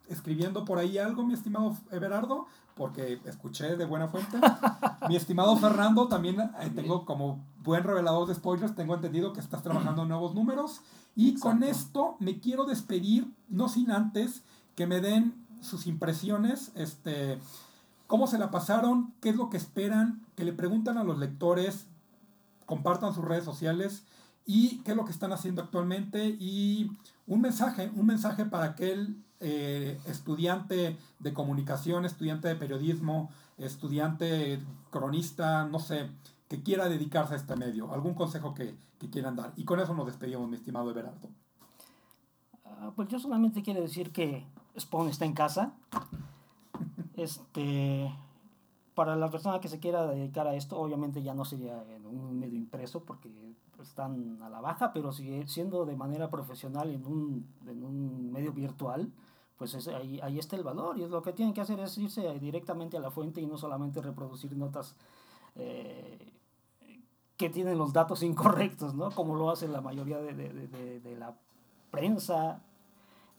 escribiendo 0.08 0.64
por 0.64 0.78
ahí 0.78 0.98
algo, 0.98 1.24
mi 1.24 1.34
estimado 1.34 1.76
Everardo, 1.92 2.46
porque 2.82 3.20
escuché 3.26 3.76
de 3.76 3.84
buena 3.84 4.08
fuente. 4.08 4.40
mi 5.08 5.14
estimado 5.14 5.56
Fernando, 5.56 6.08
también 6.08 6.40
eh, 6.40 6.72
tengo 6.74 7.04
como 7.04 7.38
buen 7.62 7.84
revelador 7.84 8.26
de 8.26 8.34
spoilers, 8.34 8.74
tengo 8.74 8.96
entendido 8.96 9.32
que 9.32 9.38
estás 9.38 9.62
trabajando 9.62 10.02
en 10.02 10.08
nuevos 10.08 10.34
números. 10.34 10.80
Y 11.14 11.38
con 11.38 11.62
esto 11.62 12.16
me 12.18 12.40
quiero 12.40 12.64
despedir, 12.64 13.32
no 13.48 13.68
sin 13.68 13.92
antes 13.92 14.42
que 14.74 14.88
me 14.88 15.00
den 15.00 15.46
sus 15.60 15.86
impresiones, 15.86 16.72
este, 16.74 17.38
cómo 18.08 18.26
se 18.26 18.36
la 18.36 18.50
pasaron, 18.50 19.14
qué 19.20 19.28
es 19.28 19.36
lo 19.36 19.48
que 19.48 19.58
esperan, 19.58 20.26
que 20.34 20.44
le 20.44 20.52
preguntan 20.52 20.98
a 20.98 21.04
los 21.04 21.18
lectores, 21.18 21.86
compartan 22.66 23.14
sus 23.14 23.24
redes 23.24 23.44
sociales 23.44 24.02
y 24.44 24.78
qué 24.78 24.90
es 24.90 24.96
lo 24.96 25.04
que 25.04 25.12
están 25.12 25.32
haciendo 25.32 25.62
actualmente 25.62 26.36
y 26.40 26.90
un 27.28 27.42
mensaje, 27.42 27.92
un 27.94 28.06
mensaje 28.06 28.44
para 28.44 28.64
aquel 28.64 29.22
eh, 29.42 30.00
estudiante 30.06 30.96
de 31.18 31.32
comunicación, 31.34 32.04
estudiante 32.04 32.48
de 32.48 32.54
periodismo, 32.54 33.30
estudiante 33.58 34.60
cronista, 34.90 35.66
no 35.66 35.78
sé, 35.78 36.08
que 36.48 36.62
quiera 36.62 36.88
dedicarse 36.88 37.34
a 37.34 37.36
este 37.36 37.56
medio, 37.56 37.92
algún 37.92 38.14
consejo 38.14 38.54
que, 38.54 38.74
que 38.98 39.10
quieran 39.10 39.36
dar. 39.36 39.52
Y 39.56 39.64
con 39.64 39.80
eso 39.80 39.94
nos 39.94 40.06
despedimos, 40.06 40.48
mi 40.48 40.56
estimado 40.56 40.90
Everardo. 40.90 41.28
Ah, 42.64 42.92
pues 42.94 43.08
yo 43.08 43.18
solamente 43.18 43.62
quiero 43.62 43.80
decir 43.80 44.12
que 44.12 44.46
Spawn 44.78 45.08
está 45.08 45.24
en 45.24 45.34
casa. 45.34 45.72
Este, 47.14 48.10
para 48.94 49.16
la 49.16 49.30
persona 49.30 49.60
que 49.60 49.68
se 49.68 49.78
quiera 49.78 50.06
dedicar 50.06 50.46
a 50.46 50.54
esto, 50.54 50.78
obviamente 50.78 51.22
ya 51.22 51.34
no 51.34 51.44
sería 51.44 51.84
en 51.94 52.06
un 52.06 52.40
medio 52.40 52.56
impreso 52.56 53.04
porque 53.04 53.30
están 53.80 54.40
a 54.42 54.48
la 54.48 54.60
baja, 54.60 54.92
pero 54.92 55.12
sigue 55.12 55.46
siendo 55.46 55.84
de 55.84 55.94
manera 55.94 56.30
profesional 56.30 56.90
en 56.90 57.06
un, 57.06 57.46
en 57.66 57.84
un 57.84 58.32
medio 58.32 58.52
virtual, 58.52 59.12
pues 59.62 59.74
es- 59.74 59.86
ahí, 59.86 60.18
ahí 60.24 60.40
está 60.40 60.56
el 60.56 60.64
valor 60.64 60.98
y 60.98 61.06
lo 61.06 61.22
que 61.22 61.32
tienen 61.32 61.54
que 61.54 61.60
hacer 61.60 61.78
es 61.78 61.96
irse 61.96 62.36
directamente 62.40 62.96
a 62.96 63.00
la 63.00 63.12
fuente 63.12 63.40
y 63.40 63.46
no 63.46 63.56
solamente 63.56 64.02
reproducir 64.02 64.56
notas 64.56 64.96
eh, 65.54 66.32
que 67.36 67.48
tienen 67.48 67.78
los 67.78 67.92
datos 67.92 68.24
incorrectos, 68.24 68.92
¿no? 68.94 69.12
Como 69.12 69.36
lo 69.36 69.50
hace 69.50 69.68
la 69.68 69.80
mayoría 69.80 70.18
de, 70.18 70.34
de- 70.34 71.16
la 71.16 71.36
prensa 71.92 72.60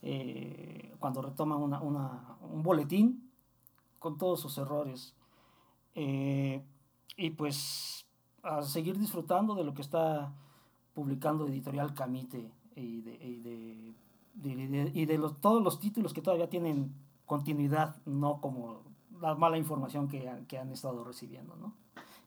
eh, 0.00 0.94
cuando 0.98 1.20
retoman 1.20 1.60
una, 1.60 1.82
una- 1.82 2.38
un 2.40 2.62
boletín 2.62 3.30
con 3.98 4.16
todos 4.16 4.40
sus 4.40 4.56
errores. 4.56 5.14
Eh, 5.94 6.64
y 7.18 7.30
pues 7.30 8.06
a 8.42 8.62
seguir 8.62 8.98
disfrutando 8.98 9.54
de 9.54 9.64
lo 9.64 9.74
que 9.74 9.82
está 9.82 10.32
publicando 10.94 11.46
Editorial 11.46 11.92
Camite 11.92 12.50
y 12.76 13.02
de, 13.02 13.94
de- 14.34 14.68
de- 14.68 14.90
y 14.94 15.06
de 15.06 15.18
los, 15.18 15.40
todos 15.40 15.62
los 15.62 15.78
títulos 15.80 16.12
que 16.12 16.22
todavía 16.22 16.48
tienen 16.48 16.94
continuidad, 17.26 17.96
no 18.04 18.40
como 18.40 18.82
la 19.20 19.34
mala 19.34 19.56
información 19.58 20.08
que, 20.08 20.44
que 20.48 20.58
han 20.58 20.70
estado 20.72 21.04
recibiendo. 21.04 21.56
¿no? 21.56 21.72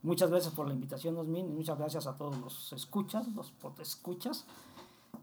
Muchas 0.04 0.30
gracias 0.30 0.54
por 0.54 0.68
la 0.68 0.74
invitación, 0.74 1.18
Osmin, 1.18 1.50
y 1.50 1.54
muchas 1.54 1.78
gracias 1.78 2.08
a 2.08 2.16
todos 2.18 2.38
los 2.40 2.74
escuchas, 2.74 3.28
los 3.30 3.54
escuchas, 3.80 4.46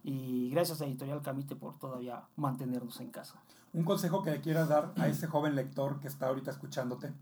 y 0.02 0.50
gracias 0.50 0.80
a 0.80 0.86
Editorial 0.86 1.22
Camite 1.22 1.56
por 1.56 1.78
todavía 1.78 2.22
mantenernos 2.36 3.00
en 3.00 3.10
casa. 3.10 3.40
Un 3.72 3.84
consejo 3.84 4.22
que 4.22 4.30
le 4.32 4.40
quieras 4.40 4.68
dar 4.68 4.92
a 4.96 5.08
ese 5.08 5.26
joven 5.26 5.54
lector 5.56 5.98
que 6.00 6.08
está 6.08 6.28
ahorita 6.28 6.50
escuchándote. 6.50 7.12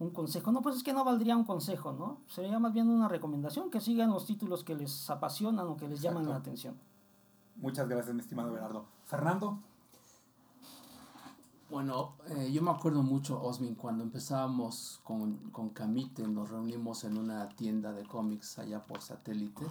Un 0.00 0.10
consejo, 0.10 0.52
no, 0.52 0.60
pues 0.62 0.76
es 0.76 0.82
que 0.82 0.92
no 0.92 1.04
valdría 1.04 1.36
un 1.36 1.44
consejo, 1.44 1.92
¿no? 1.92 2.20
Sería 2.28 2.58
más 2.58 2.72
bien 2.72 2.88
una 2.88 3.08
recomendación 3.08 3.70
que 3.70 3.80
sigan 3.80 4.10
los 4.10 4.26
títulos 4.26 4.62
que 4.62 4.74
les 4.76 5.08
apasionan 5.10 5.66
o 5.66 5.76
que 5.76 5.88
les 5.88 6.00
llaman 6.02 6.24
la 6.24 6.30
Exacto. 6.32 6.50
atención. 6.50 6.74
Muchas 7.58 7.88
gracias, 7.88 8.14
mi 8.14 8.20
estimado 8.20 8.50
Everardo. 8.50 8.86
Fernando. 9.04 9.58
Bueno, 11.68 12.14
eh, 12.28 12.50
yo 12.52 12.62
me 12.62 12.70
acuerdo 12.70 13.02
mucho, 13.02 13.42
Osmin, 13.42 13.74
cuando 13.74 14.04
empezábamos 14.04 15.00
con, 15.02 15.50
con 15.50 15.70
Camite, 15.70 16.26
nos 16.26 16.50
reunimos 16.50 17.02
en 17.02 17.18
una 17.18 17.48
tienda 17.48 17.92
de 17.92 18.06
cómics 18.06 18.60
allá 18.60 18.86
por 18.86 19.02
satélite. 19.02 19.66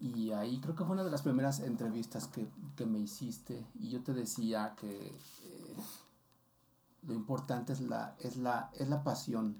Y 0.00 0.32
ahí 0.32 0.60
creo 0.60 0.74
que 0.74 0.84
fue 0.84 0.94
una 0.94 1.04
de 1.04 1.10
las 1.10 1.22
primeras 1.22 1.60
entrevistas 1.60 2.26
que, 2.26 2.50
que 2.74 2.86
me 2.86 2.98
hiciste. 2.98 3.64
Y 3.78 3.90
yo 3.90 4.02
te 4.02 4.12
decía 4.12 4.74
que 4.76 5.06
eh, 5.44 5.76
lo 7.06 7.14
importante 7.14 7.72
es 7.72 7.80
la, 7.80 8.16
es 8.18 8.36
la, 8.36 8.70
es 8.74 8.88
la 8.88 9.04
pasión. 9.04 9.56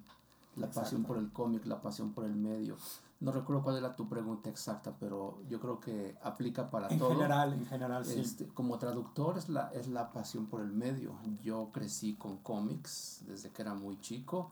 La 0.57 0.69
pasión 0.69 1.05
por 1.05 1.17
el 1.17 1.31
cómic, 1.33 1.65
la 1.65 1.81
pasión 1.81 2.13
por 2.13 2.25
el 2.25 2.35
medio. 2.35 2.77
No 3.21 3.33
recuerdo 3.33 3.63
cuál 3.63 3.77
era 3.77 3.95
tu 3.95 4.09
pregunta 4.09 4.49
exacta, 4.49 4.97
pero 4.99 5.43
yo 5.49 5.61
creo 5.61 5.79
que 5.79 6.17
aplica 6.23 6.71
para 6.71 6.89
En 6.89 6.99
todo. 6.99 7.11
general, 7.11 7.53
en 7.53 7.67
general, 7.67 8.05
sí. 8.07 8.19
Este, 8.19 8.47
como 8.49 8.79
traductor 8.79 9.37
es 9.37 9.51
la, 9.51 9.71
es 9.75 9.89
la 9.89 10.11
pasión 10.11 10.47
por 10.47 10.63
el 10.63 10.73
medio. 10.73 11.13
Yo 11.43 11.69
crecí 11.71 12.15
con 12.15 12.39
cómics 12.39 13.23
desde 13.27 13.51
que 13.51 13.61
era 13.61 13.75
muy 13.75 14.01
chico. 14.01 14.51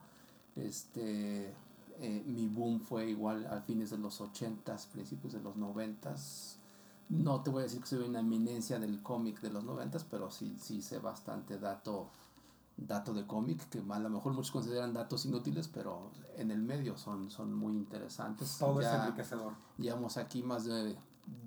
Este, 0.54 1.54
eh, 2.00 2.22
mi 2.26 2.46
boom 2.46 2.80
fue 2.80 3.08
igual 3.08 3.46
a 3.46 3.62
fines 3.62 3.88
de 3.90 3.98
los 3.98 4.20
80s, 4.20 4.86
principios 4.88 5.32
de 5.32 5.40
los 5.40 5.56
90s. 5.56 6.56
No 7.08 7.40
te 7.40 7.48
voy 7.48 7.60
a 7.60 7.62
decir 7.64 7.80
que 7.80 7.86
soy 7.86 8.06
una 8.06 8.20
eminencia 8.20 8.78
del 8.78 9.02
cómic 9.02 9.40
de 9.40 9.50
los 9.50 9.64
90s, 9.64 10.04
pero 10.10 10.30
sí, 10.30 10.58
sí 10.60 10.82
sé 10.82 10.98
bastante 10.98 11.58
dato, 11.58 12.10
dato 12.78 13.12
de 13.12 13.26
cómic, 13.26 13.68
que 13.68 13.82
a 13.88 13.98
lo 13.98 14.08
mejor 14.10 14.32
muchos 14.32 14.50
consideran 14.52 14.94
datos 14.94 15.24
inútiles, 15.26 15.68
pero 15.68 16.10
en 16.36 16.50
el 16.50 16.62
medio 16.62 16.96
son, 16.96 17.30
son 17.30 17.52
muy 17.54 17.74
interesantes. 17.76 18.56
Todo 18.58 18.80
es 18.80 18.86
Ya- 18.86 19.04
enriquecedor. 19.04 19.52
Llevamos 19.76 20.16
aquí 20.16 20.42
más 20.42 20.64
de, 20.64 20.96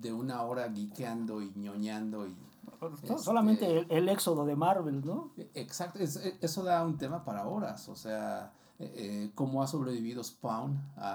de 0.00 0.12
una 0.12 0.42
hora 0.42 0.68
guiqueando 0.68 1.40
y 1.42 1.50
ñoñando 1.56 2.26
y 2.26 2.36
Este, 2.94 3.18
solamente 3.18 3.78
el, 3.78 3.86
el, 3.90 4.08
éxodo 4.08 4.44
de 4.44 4.56
Marvel, 4.56 5.04
¿no? 5.04 5.30
Exacto, 5.54 5.98
es, 6.00 6.16
e, 6.16 6.36
eso 6.40 6.62
da 6.62 6.84
un 6.84 6.96
tema 6.98 7.24
para 7.24 7.46
horas, 7.46 7.88
o 7.88 7.94
sea, 7.96 8.52
eh, 8.78 8.92
eh, 8.96 9.30
cómo 9.34 9.62
ha 9.62 9.66
sobrevivido 9.66 10.22
Spawn 10.22 10.80
a, 10.96 11.14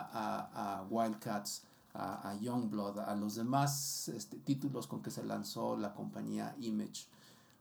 a, 0.53 0.79
a 0.79 0.83
Wildcats, 0.89 1.63
a, 1.93 2.29
a, 2.29 2.35
Youngblood, 2.39 2.99
a 2.99 3.15
los 3.15 3.35
demás 3.35 4.07
este, 4.09 4.37
títulos 4.37 4.87
con 4.87 5.01
que 5.01 5.11
se 5.11 5.23
lanzó 5.23 5.75
la 5.77 5.93
compañía 5.93 6.55
Image 6.59 7.07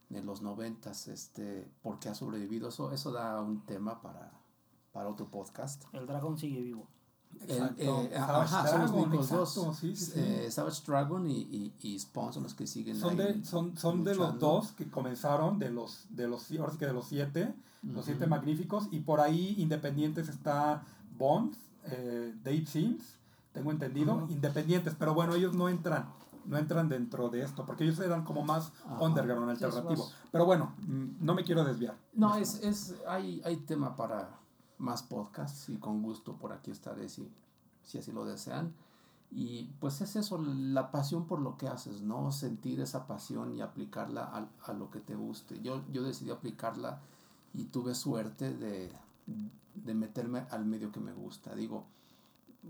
en 0.09 0.25
los 0.25 0.41
noventas, 0.41 1.07
este, 1.07 1.69
porque 1.81 2.09
ha 2.09 2.15
sobrevivido, 2.15 2.69
eso, 2.69 2.91
eso 2.91 3.11
da 3.11 3.41
un 3.41 3.65
tema 3.65 4.01
para, 4.01 4.31
para 4.91 5.09
otro 5.09 5.27
podcast. 5.29 5.83
El 5.93 6.07
dragón 6.07 6.37
sigue 6.37 6.61
vivo. 6.61 6.87
Exacto. 7.41 8.07
Eh, 8.09 8.15
ajá, 8.15 8.67
son 8.67 8.81
los 8.81 8.91
únicos 8.91 9.29
dos. 9.29 9.77
Sí, 9.77 9.95
sí, 9.95 10.13
eh, 10.15 10.47
Savage 10.49 10.81
Dragon 10.87 11.29
y, 11.29 11.41
y, 11.41 11.73
y, 11.81 11.99
Spawn 11.99 12.33
son 12.33 12.43
los 12.43 12.53
que 12.53 12.65
siguen 12.65 12.95
son 12.95 13.19
ahí 13.19 13.33
De, 13.33 13.45
son 13.45 13.77
son 13.77 14.03
de 14.03 14.15
los 14.15 14.39
dos 14.39 14.71
que 14.71 14.89
comenzaron, 14.89 15.59
de 15.59 15.69
los, 15.69 16.05
de 16.09 16.27
los, 16.27 16.49
ahora 16.51 16.71
sí 16.71 16.77
que 16.77 16.85
de 16.85 16.93
los 16.93 17.07
siete, 17.07 17.53
uh 17.83 17.87
-huh. 17.87 17.93
los 17.93 18.05
siete 18.05 18.27
magníficos, 18.27 18.87
y 18.91 19.01
por 19.01 19.19
ahí 19.19 19.55
independientes 19.57 20.29
está 20.29 20.83
Bond, 21.17 21.53
eh, 21.85 22.33
Dave 22.43 22.65
Sims, 22.65 23.03
tengo 23.51 23.71
entendido, 23.71 24.15
uh 24.15 24.21
-huh. 24.21 24.31
independientes, 24.31 24.95
pero 24.97 25.13
bueno, 25.13 25.35
ellos 25.35 25.53
no 25.53 25.69
entran 25.69 26.07
no 26.47 26.57
entran 26.57 26.89
dentro 26.89 27.29
de 27.29 27.41
esto, 27.41 27.65
porque 27.65 27.83
ellos 27.83 27.99
eran 27.99 28.23
como 28.23 28.43
más 28.43 28.71
Ajá. 28.85 29.03
underground, 29.03 29.49
alternativo. 29.49 30.05
Sí, 30.05 30.13
pero 30.31 30.45
bueno, 30.45 30.73
mm, 30.87 31.25
no 31.25 31.35
me 31.35 31.43
quiero 31.43 31.63
desviar. 31.63 31.97
No, 32.13 32.35
es, 32.35 32.63
es, 32.63 32.95
hay, 33.07 33.41
hay 33.45 33.57
tema 33.57 33.95
para 33.95 34.29
más 34.77 35.03
podcasts 35.03 35.69
y 35.69 35.77
con 35.77 36.01
gusto 36.01 36.37
por 36.37 36.53
aquí 36.53 36.71
estaré 36.71 37.09
si, 37.09 37.31
si 37.83 37.97
así 37.97 38.11
lo 38.11 38.25
desean. 38.25 38.73
Y 39.29 39.65
pues 39.81 39.99
es 39.99 40.15
eso, 40.15 40.37
la 40.41 40.89
pasión 40.89 41.25
por 41.25 41.41
lo 41.41 41.57
que 41.57 41.67
haces, 41.67 42.01
¿no? 42.01 42.31
Sentir 42.31 42.79
esa 42.79 43.07
pasión 43.07 43.53
y 43.53 43.61
aplicarla 43.61 44.23
a, 44.23 44.47
a 44.71 44.73
lo 44.73 44.89
que 44.89 45.01
te 45.01 45.15
guste. 45.15 45.61
Yo, 45.61 45.83
yo 45.91 46.03
decidí 46.03 46.31
aplicarla 46.31 47.01
y 47.53 47.65
tuve 47.65 47.93
suerte 47.93 48.53
de, 48.53 48.89
de 49.75 49.93
meterme 49.93 50.45
al 50.49 50.65
medio 50.65 50.93
que 50.93 51.01
me 51.01 51.11
gusta. 51.11 51.53
Digo, 51.55 51.85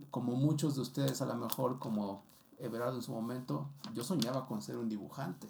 como 0.09 0.35
muchos 0.35 0.75
de 0.75 0.81
ustedes, 0.81 1.21
a 1.21 1.25
lo 1.25 1.35
mejor 1.35 1.77
como 1.77 2.23
Everardo 2.59 2.95
en 2.95 3.03
su 3.03 3.11
momento, 3.11 3.69
yo 3.93 4.03
soñaba 4.03 4.45
con 4.47 4.61
ser 4.61 4.77
un 4.77 4.89
dibujante. 4.89 5.47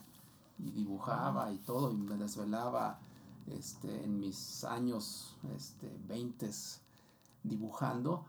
Y 0.60 0.72
dibujaba 0.72 1.52
y 1.52 1.58
todo, 1.60 1.92
y 1.92 1.98
me 1.98 2.18
desvelaba 2.18 3.00
este, 3.48 4.04
en 4.04 4.20
mis 4.20 4.64
años 4.64 5.36
este, 5.56 5.96
20 6.08 6.50
dibujando. 7.44 8.26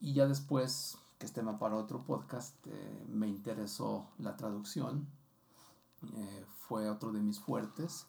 Y 0.00 0.12
ya 0.12 0.26
después, 0.26 0.98
que 1.18 1.26
es 1.26 1.32
tema 1.32 1.58
para 1.58 1.76
otro 1.76 2.02
podcast, 2.02 2.54
eh, 2.66 3.06
me 3.08 3.26
interesó 3.26 4.06
la 4.18 4.36
traducción, 4.36 5.06
eh, 6.14 6.44
fue 6.68 6.90
otro 6.90 7.12
de 7.12 7.20
mis 7.20 7.40
fuertes. 7.40 8.06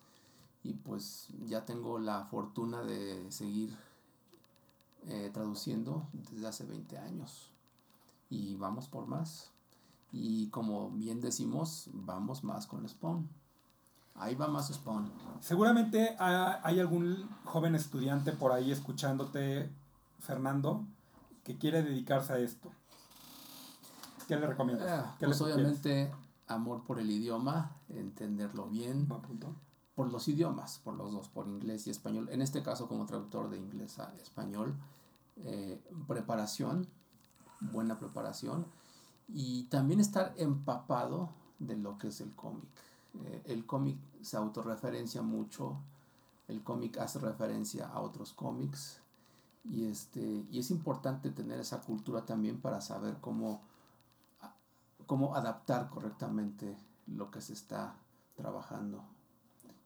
Y 0.63 0.73
pues 0.73 1.27
ya 1.45 1.65
tengo 1.65 1.99
la 1.99 2.25
fortuna 2.25 2.83
de 2.83 3.29
seguir 3.31 3.77
eh, 5.07 5.29
traduciendo 5.33 6.07
desde 6.13 6.47
hace 6.47 6.65
20 6.65 6.97
años. 6.97 7.49
Y 8.29 8.55
vamos 8.55 8.87
por 8.87 9.05
más 9.05 9.52
y 10.13 10.47
como 10.49 10.91
bien 10.91 11.19
decimos, 11.19 11.89
vamos 11.91 12.43
más 12.43 12.67
con 12.67 12.87
Spawn. 12.87 13.27
Ahí 14.15 14.35
va 14.35 14.47
más 14.47 14.71
Spawn. 14.71 15.11
Seguramente 15.41 16.15
hay 16.19 16.79
algún 16.79 17.27
joven 17.45 17.73
estudiante 17.73 18.31
por 18.31 18.51
ahí 18.51 18.71
escuchándote, 18.71 19.69
Fernando, 20.19 20.85
que 21.43 21.57
quiere 21.57 21.81
dedicarse 21.81 22.33
a 22.33 22.37
esto. 22.37 22.71
¿Qué 24.27 24.35
le 24.35 24.45
recomiendas? 24.45 24.87
Eh, 24.87 25.09
¿Qué 25.19 25.25
pues 25.25 25.41
obviamente 25.41 26.11
amor 26.47 26.83
por 26.83 26.99
el 26.99 27.09
idioma, 27.09 27.71
entenderlo 27.89 28.67
bien. 28.67 29.07
Por 29.95 30.11
los 30.11 30.27
idiomas, 30.27 30.79
por 30.83 30.95
los 30.95 31.11
dos, 31.11 31.27
por 31.27 31.47
inglés 31.47 31.87
y 31.87 31.89
español. 31.89 32.29
En 32.31 32.41
este 32.41 32.63
caso 32.63 32.87
como 32.87 33.05
traductor 33.05 33.49
de 33.49 33.57
inglés 33.57 33.99
a 33.99 34.13
español. 34.21 34.75
Eh, 35.37 35.81
preparación, 36.07 36.87
buena 37.59 37.97
preparación. 37.97 38.65
Y 39.27 39.63
también 39.65 39.99
estar 39.99 40.33
empapado 40.37 41.29
de 41.59 41.77
lo 41.77 41.97
que 41.97 42.09
es 42.09 42.21
el 42.21 42.33
cómic 42.33 42.69
eh, 43.25 43.43
el 43.45 43.65
cómic 43.65 43.97
se 44.21 44.37
autorreferencia 44.37 45.21
mucho, 45.21 45.77
el 46.47 46.63
cómic 46.63 46.97
hace 46.97 47.19
referencia 47.19 47.87
a 47.87 47.99
otros 47.99 48.33
cómics 48.33 48.99
y, 49.63 49.85
este, 49.85 50.45
y 50.49 50.59
es 50.59 50.71
importante 50.71 51.29
tener 51.29 51.59
esa 51.59 51.81
cultura 51.81 52.25
también 52.25 52.59
para 52.59 52.81
saber 52.81 53.17
cómo, 53.21 53.61
cómo 55.05 55.35
adaptar 55.35 55.89
correctamente 55.89 56.75
lo 57.07 57.29
que 57.29 57.41
se 57.41 57.53
está 57.53 57.95
trabajando. 58.35 59.03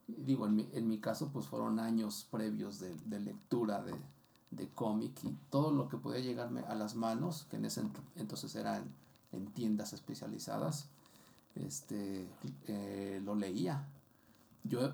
Digo, 0.07 0.45
en 0.45 0.55
mi, 0.55 0.69
en 0.71 0.87
mi 0.87 0.99
caso 0.99 1.29
pues 1.33 1.47
fueron 1.47 1.79
años 1.79 2.27
previos 2.31 2.79
de, 2.79 2.95
de 3.05 3.19
lectura 3.19 3.83
de, 3.83 3.93
de 4.51 4.69
cómic 4.69 5.21
y 5.23 5.37
todo 5.49 5.71
lo 5.71 5.89
que 5.89 5.97
podía 5.97 6.21
llegarme 6.21 6.61
a 6.61 6.75
las 6.75 6.95
manos, 6.95 7.45
que 7.49 7.57
en 7.57 7.65
ese 7.65 7.83
entonces 8.15 8.55
eran 8.55 8.83
en 8.83 9.06
tiendas 9.53 9.93
especializadas, 9.93 10.89
este, 11.55 12.27
eh, 12.67 13.21
lo 13.23 13.35
leía. 13.35 13.87
Yo, 14.63 14.93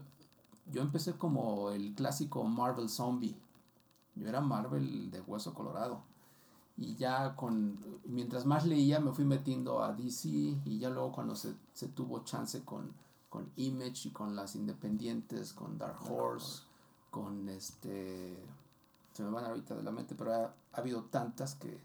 yo 0.72 0.82
empecé 0.82 1.14
como 1.14 1.72
el 1.72 1.94
clásico 1.94 2.44
Marvel 2.44 2.90
Zombie. 2.90 3.36
Yo 4.16 4.28
era 4.28 4.42
Marvel 4.42 5.12
de 5.12 5.22
hueso 5.22 5.54
colorado. 5.54 6.02
Y 6.76 6.96
ya 6.96 7.36
con, 7.36 7.78
mientras 8.06 8.46
más 8.46 8.66
leía 8.66 9.00
me 9.00 9.12
fui 9.12 9.26
metiendo 9.26 9.84
a 9.84 9.94
DC 9.94 10.28
y 10.28 10.80
ya 10.80 10.90
luego 10.90 11.12
cuando 11.12 11.36
se, 11.36 11.54
se 11.74 11.88
tuvo 11.88 12.24
chance 12.24 12.64
con, 12.64 12.92
con 13.30 13.52
Image 13.58 14.08
y 14.08 14.12
con 14.12 14.36
las 14.36 14.56
independientes, 14.56 15.54
con 15.54 15.78
Dark 15.78 15.98
Horse, 16.10 16.64
con 17.12 17.48
este, 17.50 18.36
se 19.12 19.24
me 19.24 19.30
van 19.30 19.46
ahorita 19.46 19.76
de 19.76 19.84
la 19.84 19.92
mente, 19.92 20.16
pero 20.16 20.34
ha, 20.34 20.46
ha 20.46 20.78
habido 20.78 21.04
tantas 21.04 21.54
que, 21.54 21.80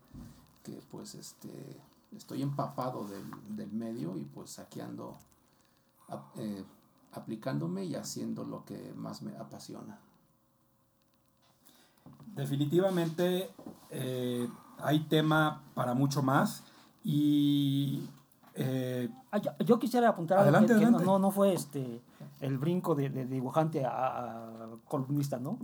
que 0.62 0.80
pues 0.90 1.14
este, 1.14 1.78
estoy 2.16 2.42
empapado 2.42 3.06
del, 3.06 3.24
del 3.56 3.72
medio 3.72 4.16
y 4.16 4.24
pues 4.24 4.58
aquí 4.58 4.80
ando 4.80 5.18
eh, 6.36 6.64
aplicándome 7.12 7.84
y 7.84 7.94
haciendo 7.94 8.44
lo 8.44 8.64
que 8.64 8.92
más 8.96 9.22
me 9.22 9.36
apasiona. 9.36 9.98
Definitivamente 12.34 13.50
eh, 13.90 14.48
hay 14.78 15.00
tema 15.00 15.62
para 15.74 15.94
mucho 15.94 16.22
más 16.22 16.64
y 17.04 18.08
eh, 18.54 19.08
ah, 19.32 19.38
yo, 19.38 19.50
yo, 19.64 19.78
quisiera 19.78 20.08
apuntar 20.08 20.38
adelante, 20.38 20.72
algo 20.72 20.84
que, 20.84 20.98
que 20.98 21.04
no, 21.04 21.18
no, 21.18 21.30
fue 21.30 21.52
este 21.52 22.02
el 22.40 22.58
brinco 22.58 22.94
de, 22.94 23.10
de 23.10 23.26
dibujante 23.26 23.84
a, 23.84 23.90
a, 23.90 24.68
columnista, 24.86 25.38
¿no? 25.38 25.58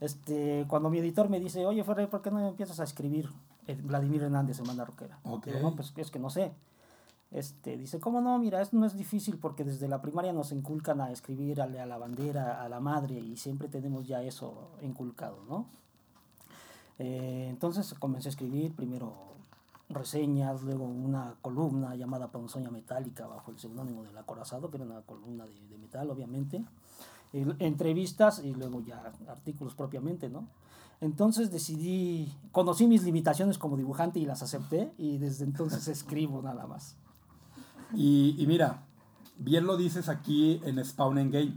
Este, 0.00 0.64
cuando 0.68 0.90
mi 0.90 0.98
editor 0.98 1.28
me 1.28 1.40
dice, 1.40 1.66
oye 1.66 1.82
Ferrer, 1.82 2.08
¿por 2.08 2.22
qué 2.22 2.30
no 2.30 2.46
empiezas 2.46 2.78
a 2.80 2.84
escribir? 2.84 3.28
Vladimir 3.74 4.22
Hernández 4.22 4.58
en 4.58 4.66
Banda 4.66 4.84
Roquera. 4.84 5.18
Okay. 5.24 5.60
No, 5.62 5.74
pues 5.74 5.92
es 5.96 6.10
que 6.10 6.18
no 6.18 6.30
sé. 6.30 6.52
Este, 7.30 7.76
dice, 7.76 8.00
¿cómo 8.00 8.22
no? 8.22 8.38
Mira, 8.38 8.62
esto 8.62 8.76
no 8.76 8.86
es 8.86 8.96
difícil 8.96 9.36
porque 9.36 9.62
desde 9.62 9.86
la 9.86 10.00
primaria 10.00 10.32
nos 10.32 10.50
inculcan 10.50 11.00
a 11.02 11.10
escribir 11.12 11.60
a, 11.60 11.64
a 11.64 11.86
la 11.86 11.98
bandera, 11.98 12.62
a 12.62 12.68
la 12.70 12.80
madre, 12.80 13.18
y 13.20 13.36
siempre 13.36 13.68
tenemos 13.68 14.06
ya 14.06 14.22
eso 14.22 14.70
inculcado, 14.80 15.44
¿no? 15.48 15.66
Eh, 16.98 17.46
entonces 17.50 17.94
comencé 17.94 18.28
a 18.28 18.30
escribir 18.30 18.74
primero 18.74 19.12
reseñas, 19.90 20.62
luego 20.62 20.84
una 20.84 21.34
columna 21.42 21.94
llamada 21.94 22.28
Ponzoña 22.28 22.70
Metálica 22.70 23.26
bajo 23.26 23.50
el 23.50 23.58
seudónimo 23.58 24.02
del 24.02 24.16
Acorazado, 24.16 24.70
que 24.70 24.78
era 24.78 24.86
una 24.86 25.02
columna 25.02 25.46
de, 25.46 25.68
de 25.68 25.78
metal, 25.78 26.10
obviamente, 26.10 26.64
entrevistas 27.32 28.40
y 28.42 28.54
luego 28.54 28.80
ya 28.80 29.12
artículos 29.28 29.74
propiamente, 29.74 30.28
¿no? 30.30 30.46
Entonces 31.00 31.50
decidí, 31.50 32.32
conocí 32.50 32.86
mis 32.86 33.04
limitaciones 33.04 33.58
como 33.58 33.76
dibujante 33.76 34.18
y 34.18 34.26
las 34.26 34.42
acepté 34.42 34.92
y 34.98 35.18
desde 35.18 35.44
entonces 35.44 35.86
escribo 35.88 36.42
nada 36.42 36.66
más. 36.66 36.96
Y, 37.94 38.34
y, 38.38 38.46
mira, 38.46 38.84
bien 39.38 39.66
lo 39.66 39.76
dices 39.76 40.08
aquí 40.08 40.60
en 40.64 40.84
Spawn 40.84 41.18
Endgame. 41.18 41.56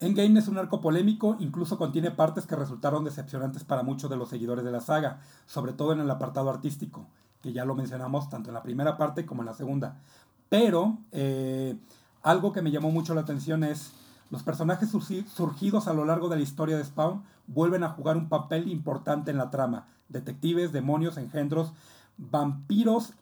Endgame 0.00 0.38
es 0.38 0.46
un 0.46 0.58
arco 0.58 0.80
polémico, 0.80 1.36
incluso 1.40 1.76
contiene 1.76 2.10
partes 2.10 2.46
que 2.46 2.54
resultaron 2.54 3.04
decepcionantes 3.04 3.64
para 3.64 3.82
muchos 3.82 4.08
de 4.08 4.16
los 4.16 4.28
seguidores 4.28 4.64
de 4.64 4.70
la 4.70 4.80
saga, 4.80 5.20
sobre 5.46 5.72
todo 5.72 5.92
en 5.92 6.00
el 6.00 6.10
apartado 6.10 6.50
artístico, 6.50 7.08
que 7.42 7.52
ya 7.52 7.64
lo 7.64 7.74
mencionamos 7.74 8.28
tanto 8.28 8.50
en 8.50 8.54
la 8.54 8.62
primera 8.62 8.96
parte 8.96 9.26
como 9.26 9.42
en 9.42 9.46
la 9.46 9.54
segunda. 9.54 10.00
Pero 10.48 10.98
eh, 11.10 11.76
algo 12.22 12.52
que 12.52 12.62
me 12.62 12.70
llamó 12.70 12.90
mucho 12.90 13.14
la 13.14 13.22
atención 13.22 13.64
es 13.64 13.92
los 14.30 14.42
personajes 14.42 14.90
surgidos 14.90 15.88
a 15.88 15.94
lo 15.94 16.04
largo 16.04 16.28
de 16.28 16.36
la 16.36 16.42
historia 16.42 16.76
de 16.76 16.84
Spawn 16.84 17.22
vuelven 17.46 17.82
a 17.82 17.90
jugar 17.90 18.16
un 18.16 18.28
papel 18.28 18.68
importante 18.68 19.30
en 19.30 19.38
la 19.38 19.50
trama. 19.50 19.86
Detectives, 20.08 20.72
demonios, 20.72 21.16
engendros, 21.16 21.72
vampiros 22.18 23.14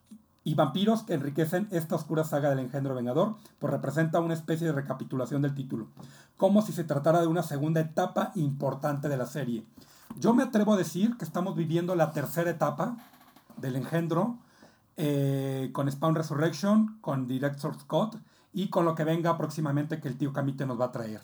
y 0.42 0.54
vampiros 0.54 1.02
que 1.02 1.14
enriquecen 1.14 1.68
esta 1.70 1.96
oscura 1.96 2.24
saga 2.24 2.50
del 2.50 2.60
engendro 2.60 2.94
vengador, 2.94 3.34
pues 3.58 3.72
representa 3.72 4.20
una 4.20 4.34
especie 4.34 4.66
de 4.66 4.72
recapitulación 4.72 5.42
del 5.42 5.54
título, 5.54 5.88
como 6.36 6.62
si 6.62 6.72
se 6.72 6.84
tratara 6.84 7.20
de 7.20 7.26
una 7.26 7.42
segunda 7.42 7.80
etapa 7.80 8.30
importante 8.36 9.08
de 9.08 9.16
la 9.16 9.26
serie. 9.26 9.64
Yo 10.18 10.34
me 10.34 10.44
atrevo 10.44 10.74
a 10.74 10.76
decir 10.76 11.16
que 11.16 11.24
estamos 11.24 11.56
viviendo 11.56 11.94
la 11.96 12.12
tercera 12.12 12.50
etapa 12.50 12.96
del 13.56 13.76
engendro, 13.76 14.38
eh, 14.96 15.70
con 15.72 15.90
Spawn 15.90 16.14
Resurrection, 16.14 16.98
con 17.00 17.26
Director 17.26 17.78
Scott, 17.78 18.16
y 18.56 18.68
con 18.68 18.86
lo 18.86 18.94
que 18.94 19.04
venga 19.04 19.36
próximamente 19.36 20.00
que 20.00 20.08
el 20.08 20.16
tío 20.16 20.32
Camite 20.32 20.64
nos 20.64 20.80
va 20.80 20.86
a 20.86 20.90
traer. 20.92 21.20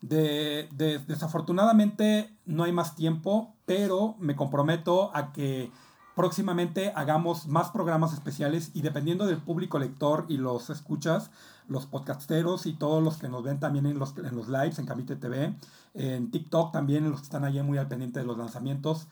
De, 0.00 0.66
de- 0.72 0.98
desafortunadamente 1.00 2.34
no 2.46 2.64
hay 2.64 2.72
más 2.72 2.96
tiempo, 2.96 3.52
pero 3.66 4.16
me 4.18 4.34
comprometo 4.34 5.14
a 5.14 5.30
que 5.34 5.70
próximamente 6.16 6.90
hagamos 6.96 7.46
más 7.46 7.68
programas 7.70 8.14
especiales 8.14 8.70
y 8.72 8.80
dependiendo 8.80 9.26
del 9.26 9.36
público 9.36 9.78
lector 9.78 10.24
y 10.28 10.38
los 10.38 10.70
escuchas, 10.70 11.30
los 11.68 11.84
podcasteros 11.84 12.64
y 12.64 12.72
todos 12.72 13.02
los 13.02 13.18
que 13.18 13.28
nos 13.28 13.42
ven 13.42 13.60
también 13.60 13.84
en 13.84 13.98
los, 13.98 14.16
en 14.16 14.34
los 14.34 14.48
lives 14.48 14.78
en 14.78 14.86
Camite 14.86 15.16
TV, 15.16 15.54
en 15.92 16.30
TikTok 16.30 16.72
también, 16.72 17.10
los 17.10 17.20
que 17.20 17.24
están 17.24 17.44
allí 17.44 17.60
muy 17.62 17.76
al 17.76 17.88
pendiente 17.88 18.20
de 18.20 18.26
los 18.26 18.38
lanzamientos, 18.38 19.06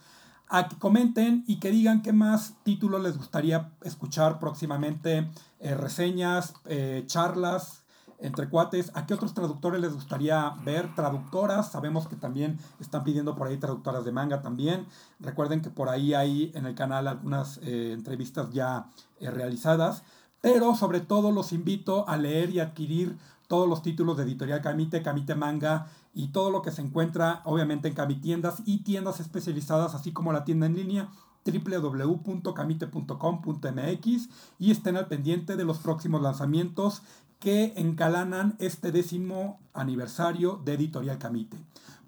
a 0.48 0.68
que 0.68 0.76
comenten 0.76 1.44
y 1.46 1.56
que 1.56 1.70
digan 1.70 2.00
qué 2.00 2.14
más 2.14 2.54
títulos 2.62 3.02
les 3.02 3.18
gustaría 3.18 3.70
escuchar 3.82 4.38
próximamente, 4.38 5.28
eh, 5.60 5.74
reseñas, 5.74 6.54
eh, 6.66 7.04
charlas 7.06 7.82
entre 8.20 8.48
cuates, 8.48 8.90
a 8.94 9.06
qué 9.06 9.14
otros 9.14 9.32
traductores 9.32 9.80
les 9.80 9.94
gustaría 9.94 10.54
ver, 10.64 10.92
traductoras, 10.94 11.70
sabemos 11.70 12.08
que 12.08 12.16
también 12.16 12.58
están 12.80 13.04
pidiendo 13.04 13.36
por 13.36 13.46
ahí 13.46 13.58
traductoras 13.58 14.04
de 14.04 14.10
manga 14.10 14.42
también, 14.42 14.86
recuerden 15.20 15.62
que 15.62 15.70
por 15.70 15.88
ahí 15.88 16.14
hay 16.14 16.50
en 16.54 16.66
el 16.66 16.74
canal 16.74 17.06
algunas 17.06 17.58
eh, 17.62 17.92
entrevistas 17.92 18.50
ya 18.52 18.88
realizadas, 19.20 20.02
pero 20.40 20.74
sobre 20.74 21.00
todo 21.00 21.30
los 21.30 21.52
invito 21.52 22.08
a 22.08 22.16
leer 22.16 22.50
y 22.50 22.60
adquirir 22.60 23.16
todos 23.46 23.68
los 23.68 23.82
títulos 23.82 24.16
de 24.16 24.24
Editorial 24.24 24.62
Camite, 24.62 25.02
Camite 25.02 25.34
Manga 25.34 25.86
y 26.12 26.28
todo 26.28 26.50
lo 26.50 26.62
que 26.62 26.70
se 26.70 26.82
encuentra 26.82 27.42
obviamente 27.44 27.88
en 27.88 27.94
Camitiendas 27.94 28.62
y 28.64 28.78
tiendas 28.78 29.20
especializadas, 29.20 29.94
así 29.94 30.12
como 30.12 30.32
la 30.32 30.44
tienda 30.44 30.66
en 30.66 30.74
línea 30.74 31.08
www.camite.com.mx 31.50 34.28
y 34.58 34.70
estén 34.70 34.96
al 34.96 35.08
pendiente 35.08 35.56
de 35.56 35.64
los 35.64 35.78
próximos 35.78 36.22
lanzamientos 36.22 37.02
que 37.40 37.72
encalanan 37.76 38.56
este 38.58 38.92
décimo 38.92 39.60
aniversario 39.72 40.60
de 40.64 40.74
Editorial 40.74 41.18
Camite. 41.18 41.56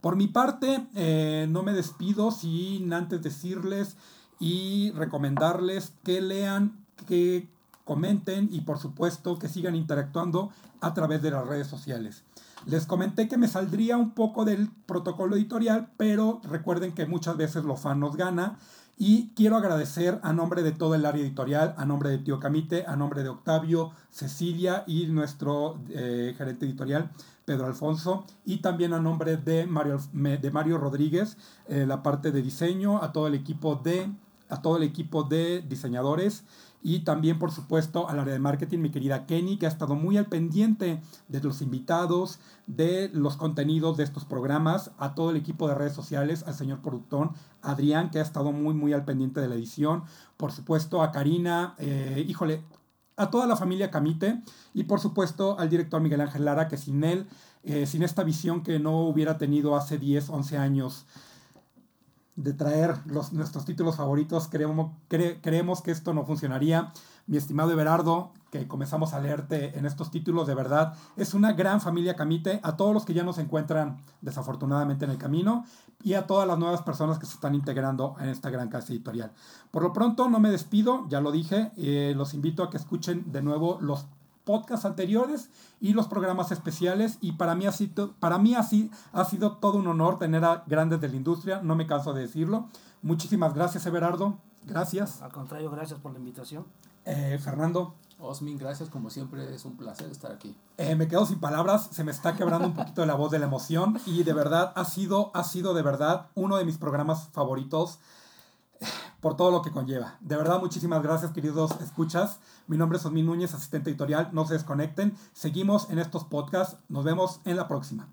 Por 0.01 0.17
mi 0.17 0.27
parte, 0.27 0.87
eh, 0.95 1.47
no 1.49 1.63
me 1.63 1.73
despido 1.73 2.31
sin 2.31 2.93
antes 2.93 3.23
decirles 3.23 3.97
y 4.39 4.91
recomendarles 4.93 5.93
que 6.03 6.21
lean, 6.21 6.85
que 7.07 7.49
comenten 7.85 8.49
y 8.51 8.63
por 8.63 8.79
supuesto 8.79 9.39
que 9.39 9.49
sigan 9.49 9.77
interactuando 9.77 10.51
a 10.81 10.95
través 10.95 11.23
de 11.23 11.31
las 11.31 11.47
redes 11.47 11.67
sociales. 11.67 12.25
Les 12.67 12.87
comenté 12.87 13.29
que 13.29 13.39
me 13.39 13.49
saldría 13.49 13.97
un 13.97 14.11
poco 14.11 14.45
del 14.45 14.71
protocolo 14.87 15.37
editorial, 15.37 15.91
pero 15.97 16.41
recuerden 16.45 16.93
que 16.93 17.07
muchas 17.07 17.37
veces 17.37 17.65
lo 17.65 17.77
fan 17.77 18.01
nos 18.01 18.17
gana. 18.17 18.59
Y 19.03 19.31
quiero 19.35 19.57
agradecer 19.57 20.21
a 20.23 20.35
nombre 20.35 20.63
de 20.63 20.73
todo 20.73 20.95
el 20.95 21.07
área 21.07 21.23
editorial, 21.23 21.75
a 21.79 21.87
nombre 21.87 22.11
de 22.11 22.19
Tío 22.19 22.39
Camite, 22.39 22.85
a 22.87 22.97
nombre 22.97 23.23
de 23.23 23.31
Octavio, 23.31 23.93
Cecilia 24.11 24.85
y 24.87 25.07
nuestro 25.07 25.81
eh, 25.89 26.35
gerente 26.37 26.67
editorial, 26.67 27.11
Pedro 27.47 27.65
Alfonso, 27.65 28.27
y 28.45 28.59
también 28.59 28.93
a 28.93 29.01
nombre 29.01 29.39
de 29.39 29.65
Mario, 29.67 30.01
de 30.13 30.51
Mario 30.51 30.77
Rodríguez, 30.77 31.39
eh, 31.67 31.87
la 31.87 32.03
parte 32.03 32.31
de 32.31 32.43
diseño, 32.43 33.03
a 33.03 33.11
todo 33.11 33.27
el 33.27 33.35
equipo 33.35 33.77
de, 33.77 34.13
a 34.51 34.63
todo 34.63 34.77
el 34.77 34.83
equipo 34.83 35.25
de 35.25 35.63
diseñadores 35.63 36.45
y 36.83 37.01
también, 37.01 37.39
por 37.39 37.53
supuesto, 37.53 38.09
al 38.09 38.19
área 38.19 38.33
de 38.33 38.39
marketing, 38.39 38.79
mi 38.79 38.91
querida 38.91 39.27
Kenny, 39.27 39.59
que 39.59 39.67
ha 39.67 39.69
estado 39.69 39.95
muy 39.95 40.17
al 40.17 40.27
pendiente 40.27 41.03
de 41.29 41.41
los 41.41 41.61
invitados, 41.61 42.39
de 42.67 43.11
los 43.13 43.37
contenidos 43.37 43.99
de 43.99 44.05
estos 44.05 44.25
programas, 44.25 44.93
a 44.99 45.15
todo 45.15 45.31
el 45.31 45.37
equipo 45.37 45.69
de 45.69 45.75
redes 45.75 45.93
sociales, 45.93 46.43
al 46.47 46.55
señor 46.55 46.81
productor 46.81 47.33
Adrián, 47.61 48.11
que 48.11 48.19
ha 48.19 48.23
estado 48.23 48.53
muy, 48.53 48.73
muy 48.73 48.95
al 48.95 49.05
pendiente 49.05 49.41
de 49.41 49.49
la 49.49 49.57
edición, 49.57 50.05
por 50.39 50.53
supuesto, 50.53 51.03
a 51.03 51.13
Karina, 51.13 51.75
eh, 51.79 52.25
híjole, 52.27 52.65
a 53.17 53.31
toda 53.31 53.47
la 53.47 53.57
familia 53.57 53.91
Camite 53.91 54.41
y 54.73 54.85
por 54.85 54.99
supuesto 54.99 55.59
al 55.59 55.69
director 55.69 56.01
Miguel 56.01 56.23
Ángel 56.23 56.47
Lara, 56.47 56.69
que 56.69 56.79
sin 56.79 57.05
él, 57.05 57.27
eh, 57.65 57.87
sin 57.87 58.03
esta 58.03 58.25
visión 58.25 58.63
que 58.63 58.79
no 58.79 59.03
hubiera 59.03 59.37
tenido 59.37 59.77
hace 59.77 59.99
10, 59.99 60.31
11 60.31 60.57
años, 60.57 61.05
de 62.37 62.53
traer 62.53 62.97
los, 63.07 63.33
nuestros 63.33 63.65
títulos 63.65 63.97
favoritos, 63.97 64.49
creemos, 64.49 64.93
cre, 65.09 65.41
creemos 65.41 65.83
que 65.83 65.91
esto 65.91 66.15
no 66.15 66.25
funcionaría. 66.25 66.93
Mi 67.27 67.37
estimado 67.37 67.71
Everardo, 67.71 68.33
que 68.51 68.67
comenzamos 68.67 69.13
a 69.13 69.21
leerte 69.21 69.79
en 69.79 69.87
estos 69.87 70.11
títulos, 70.11 70.47
de 70.47 70.55
verdad, 70.55 70.95
es 71.17 71.35
una 71.35 71.53
gran 71.53 71.81
familia 71.81 72.17
Camite, 72.17 72.61
a 72.63 72.77
todos 72.77 72.93
los 72.93 73.05
que 73.05 73.15
ya 73.15 73.23
nos 73.23 73.39
encuentran 73.39 73.99
desafortunadamente 74.21 75.05
en 75.05 75.13
el 75.13 75.19
camino 75.19 75.65
y 76.03 76.15
a 76.15 76.27
todas 76.27 76.49
las 76.49 76.59
nuevas 76.59 76.83
personas 76.83 77.19
que 77.19 77.27
se 77.27 77.35
están 77.35 77.55
integrando 77.55 78.17
en 78.21 78.29
esta 78.29 78.51
gran 78.51 78.69
casa 78.69 78.93
editorial. 78.93 79.33
Por 79.71 79.83
lo 79.83 79.93
pronto, 79.93 80.29
no 80.29 80.41
me 80.41 80.51
despido, 80.51 81.07
ya 81.09 81.21
lo 81.21 81.31
dije, 81.31 81.73
eh, 81.77 82.15
los 82.17 82.35
invito 82.35 82.63
a 82.63 82.71
que 82.71 82.79
escuchen 82.79 83.31
de 83.31 83.43
nuevo 83.43 83.79
los 83.81 84.07
podcasts 84.51 84.85
anteriores 84.85 85.49
y 85.81 85.93
los 85.93 86.09
programas 86.09 86.51
especiales 86.51 87.19
y 87.21 87.33
para 87.33 87.55
mí, 87.55 87.67
ha 87.67 87.73
sido, 87.73 88.15
para 88.15 88.37
mí 88.37 88.57
así 88.57 88.91
ha 89.13 89.25
sido 89.25 89.59
todo 89.59 89.79
un 89.79 89.87
honor 89.87 90.19
tener 90.19 90.45
a 90.45 90.65
grandes 90.67 91.01
de 91.01 91.09
la 91.09 91.15
industria, 91.15 91.61
no 91.63 91.77
me 91.77 91.87
canso 91.87 92.13
de 92.13 92.23
decirlo. 92.23 92.67
Muchísimas 93.01 93.55
gracias 93.55 93.87
Everardo, 93.87 94.39
gracias. 94.67 95.23
Al 95.23 95.31
contrario, 95.31 95.71
gracias 95.71 96.01
por 96.01 96.11
la 96.11 96.19
invitación. 96.19 96.67
Eh, 97.05 97.39
Fernando. 97.41 97.95
Osmin, 98.19 98.59
gracias, 98.59 98.91
como 98.91 99.09
siempre 99.09 99.55
es 99.55 99.65
un 99.65 99.77
placer 99.77 100.11
estar 100.11 100.33
aquí. 100.33 100.57
Eh, 100.79 100.97
me 100.97 101.07
quedo 101.07 101.25
sin 101.27 101.39
palabras, 101.39 101.91
se 101.93 102.03
me 102.03 102.11
está 102.11 102.35
quebrando 102.35 102.67
un 102.67 102.75
poquito 102.75 103.03
de 103.03 103.07
la 103.07 103.15
voz 103.15 103.31
de 103.31 103.39
la 103.39 103.47
emoción 103.47 104.01
y 104.05 104.25
de 104.25 104.33
verdad 104.33 104.73
ha 104.75 104.85
sido, 104.85 105.31
ha 105.33 105.45
sido 105.45 105.75
de 105.75 105.83
verdad 105.83 106.27
uno 106.35 106.57
de 106.57 106.65
mis 106.65 106.77
programas 106.77 107.29
favoritos 107.29 108.01
por 109.21 109.37
todo 109.37 109.51
lo 109.51 109.63
que 109.63 109.71
conlleva. 109.71 110.17
De 110.21 110.37
verdad, 110.37 110.61
muchísimas 110.61 111.03
gracias, 111.03 111.33
queridos 111.33 111.73
escuchas. 111.81 112.41
Mi 112.67 112.77
nombre 112.77 112.99
es 112.99 113.05
Osmin 113.05 113.27
Núñez, 113.27 113.55
asistente 113.55 113.91
editorial. 113.91 114.31
No 114.33 114.47
se 114.47 114.55
desconecten. 114.55 115.15
Seguimos 115.33 115.91
en 115.91 115.99
estos 115.99 116.25
podcasts. 116.25 116.79
Nos 116.89 117.05
vemos 117.05 117.41
en 117.45 117.57
la 117.57 117.69
próxima. 117.69 118.09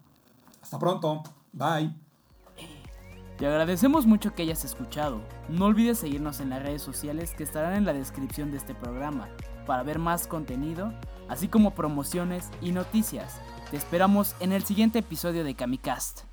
Hasta 0.62 0.80
pronto. 0.80 1.24
Bye. 1.54 1.94
Te 3.38 3.46
agradecemos 3.46 4.08
mucho 4.08 4.34
que 4.34 4.42
hayas 4.42 4.66
escuchado. 4.66 5.22
No 5.48 5.66
olvides 5.66 6.00
seguirnos 6.00 6.40
en 6.40 6.50
las 6.50 6.64
redes 6.64 6.82
sociales 6.82 7.34
que 7.38 7.44
estarán 7.44 7.74
en 7.74 7.86
la 7.86 7.94
descripción 7.94 8.52
de 8.52 8.58
este 8.58 8.74
programa 8.74 9.30
para 9.68 9.84
ver 9.84 10.00
más 10.00 10.26
contenido, 10.26 10.92
así 11.30 11.48
como 11.48 11.76
promociones 11.76 12.50
y 12.62 12.72
noticias. 12.72 13.40
Te 13.70 13.78
esperamos 13.78 14.36
en 14.40 14.54
el 14.54 14.64
siguiente 14.64 15.00
episodio 15.00 15.44
de 15.44 15.54
Kamicast. 15.54 16.27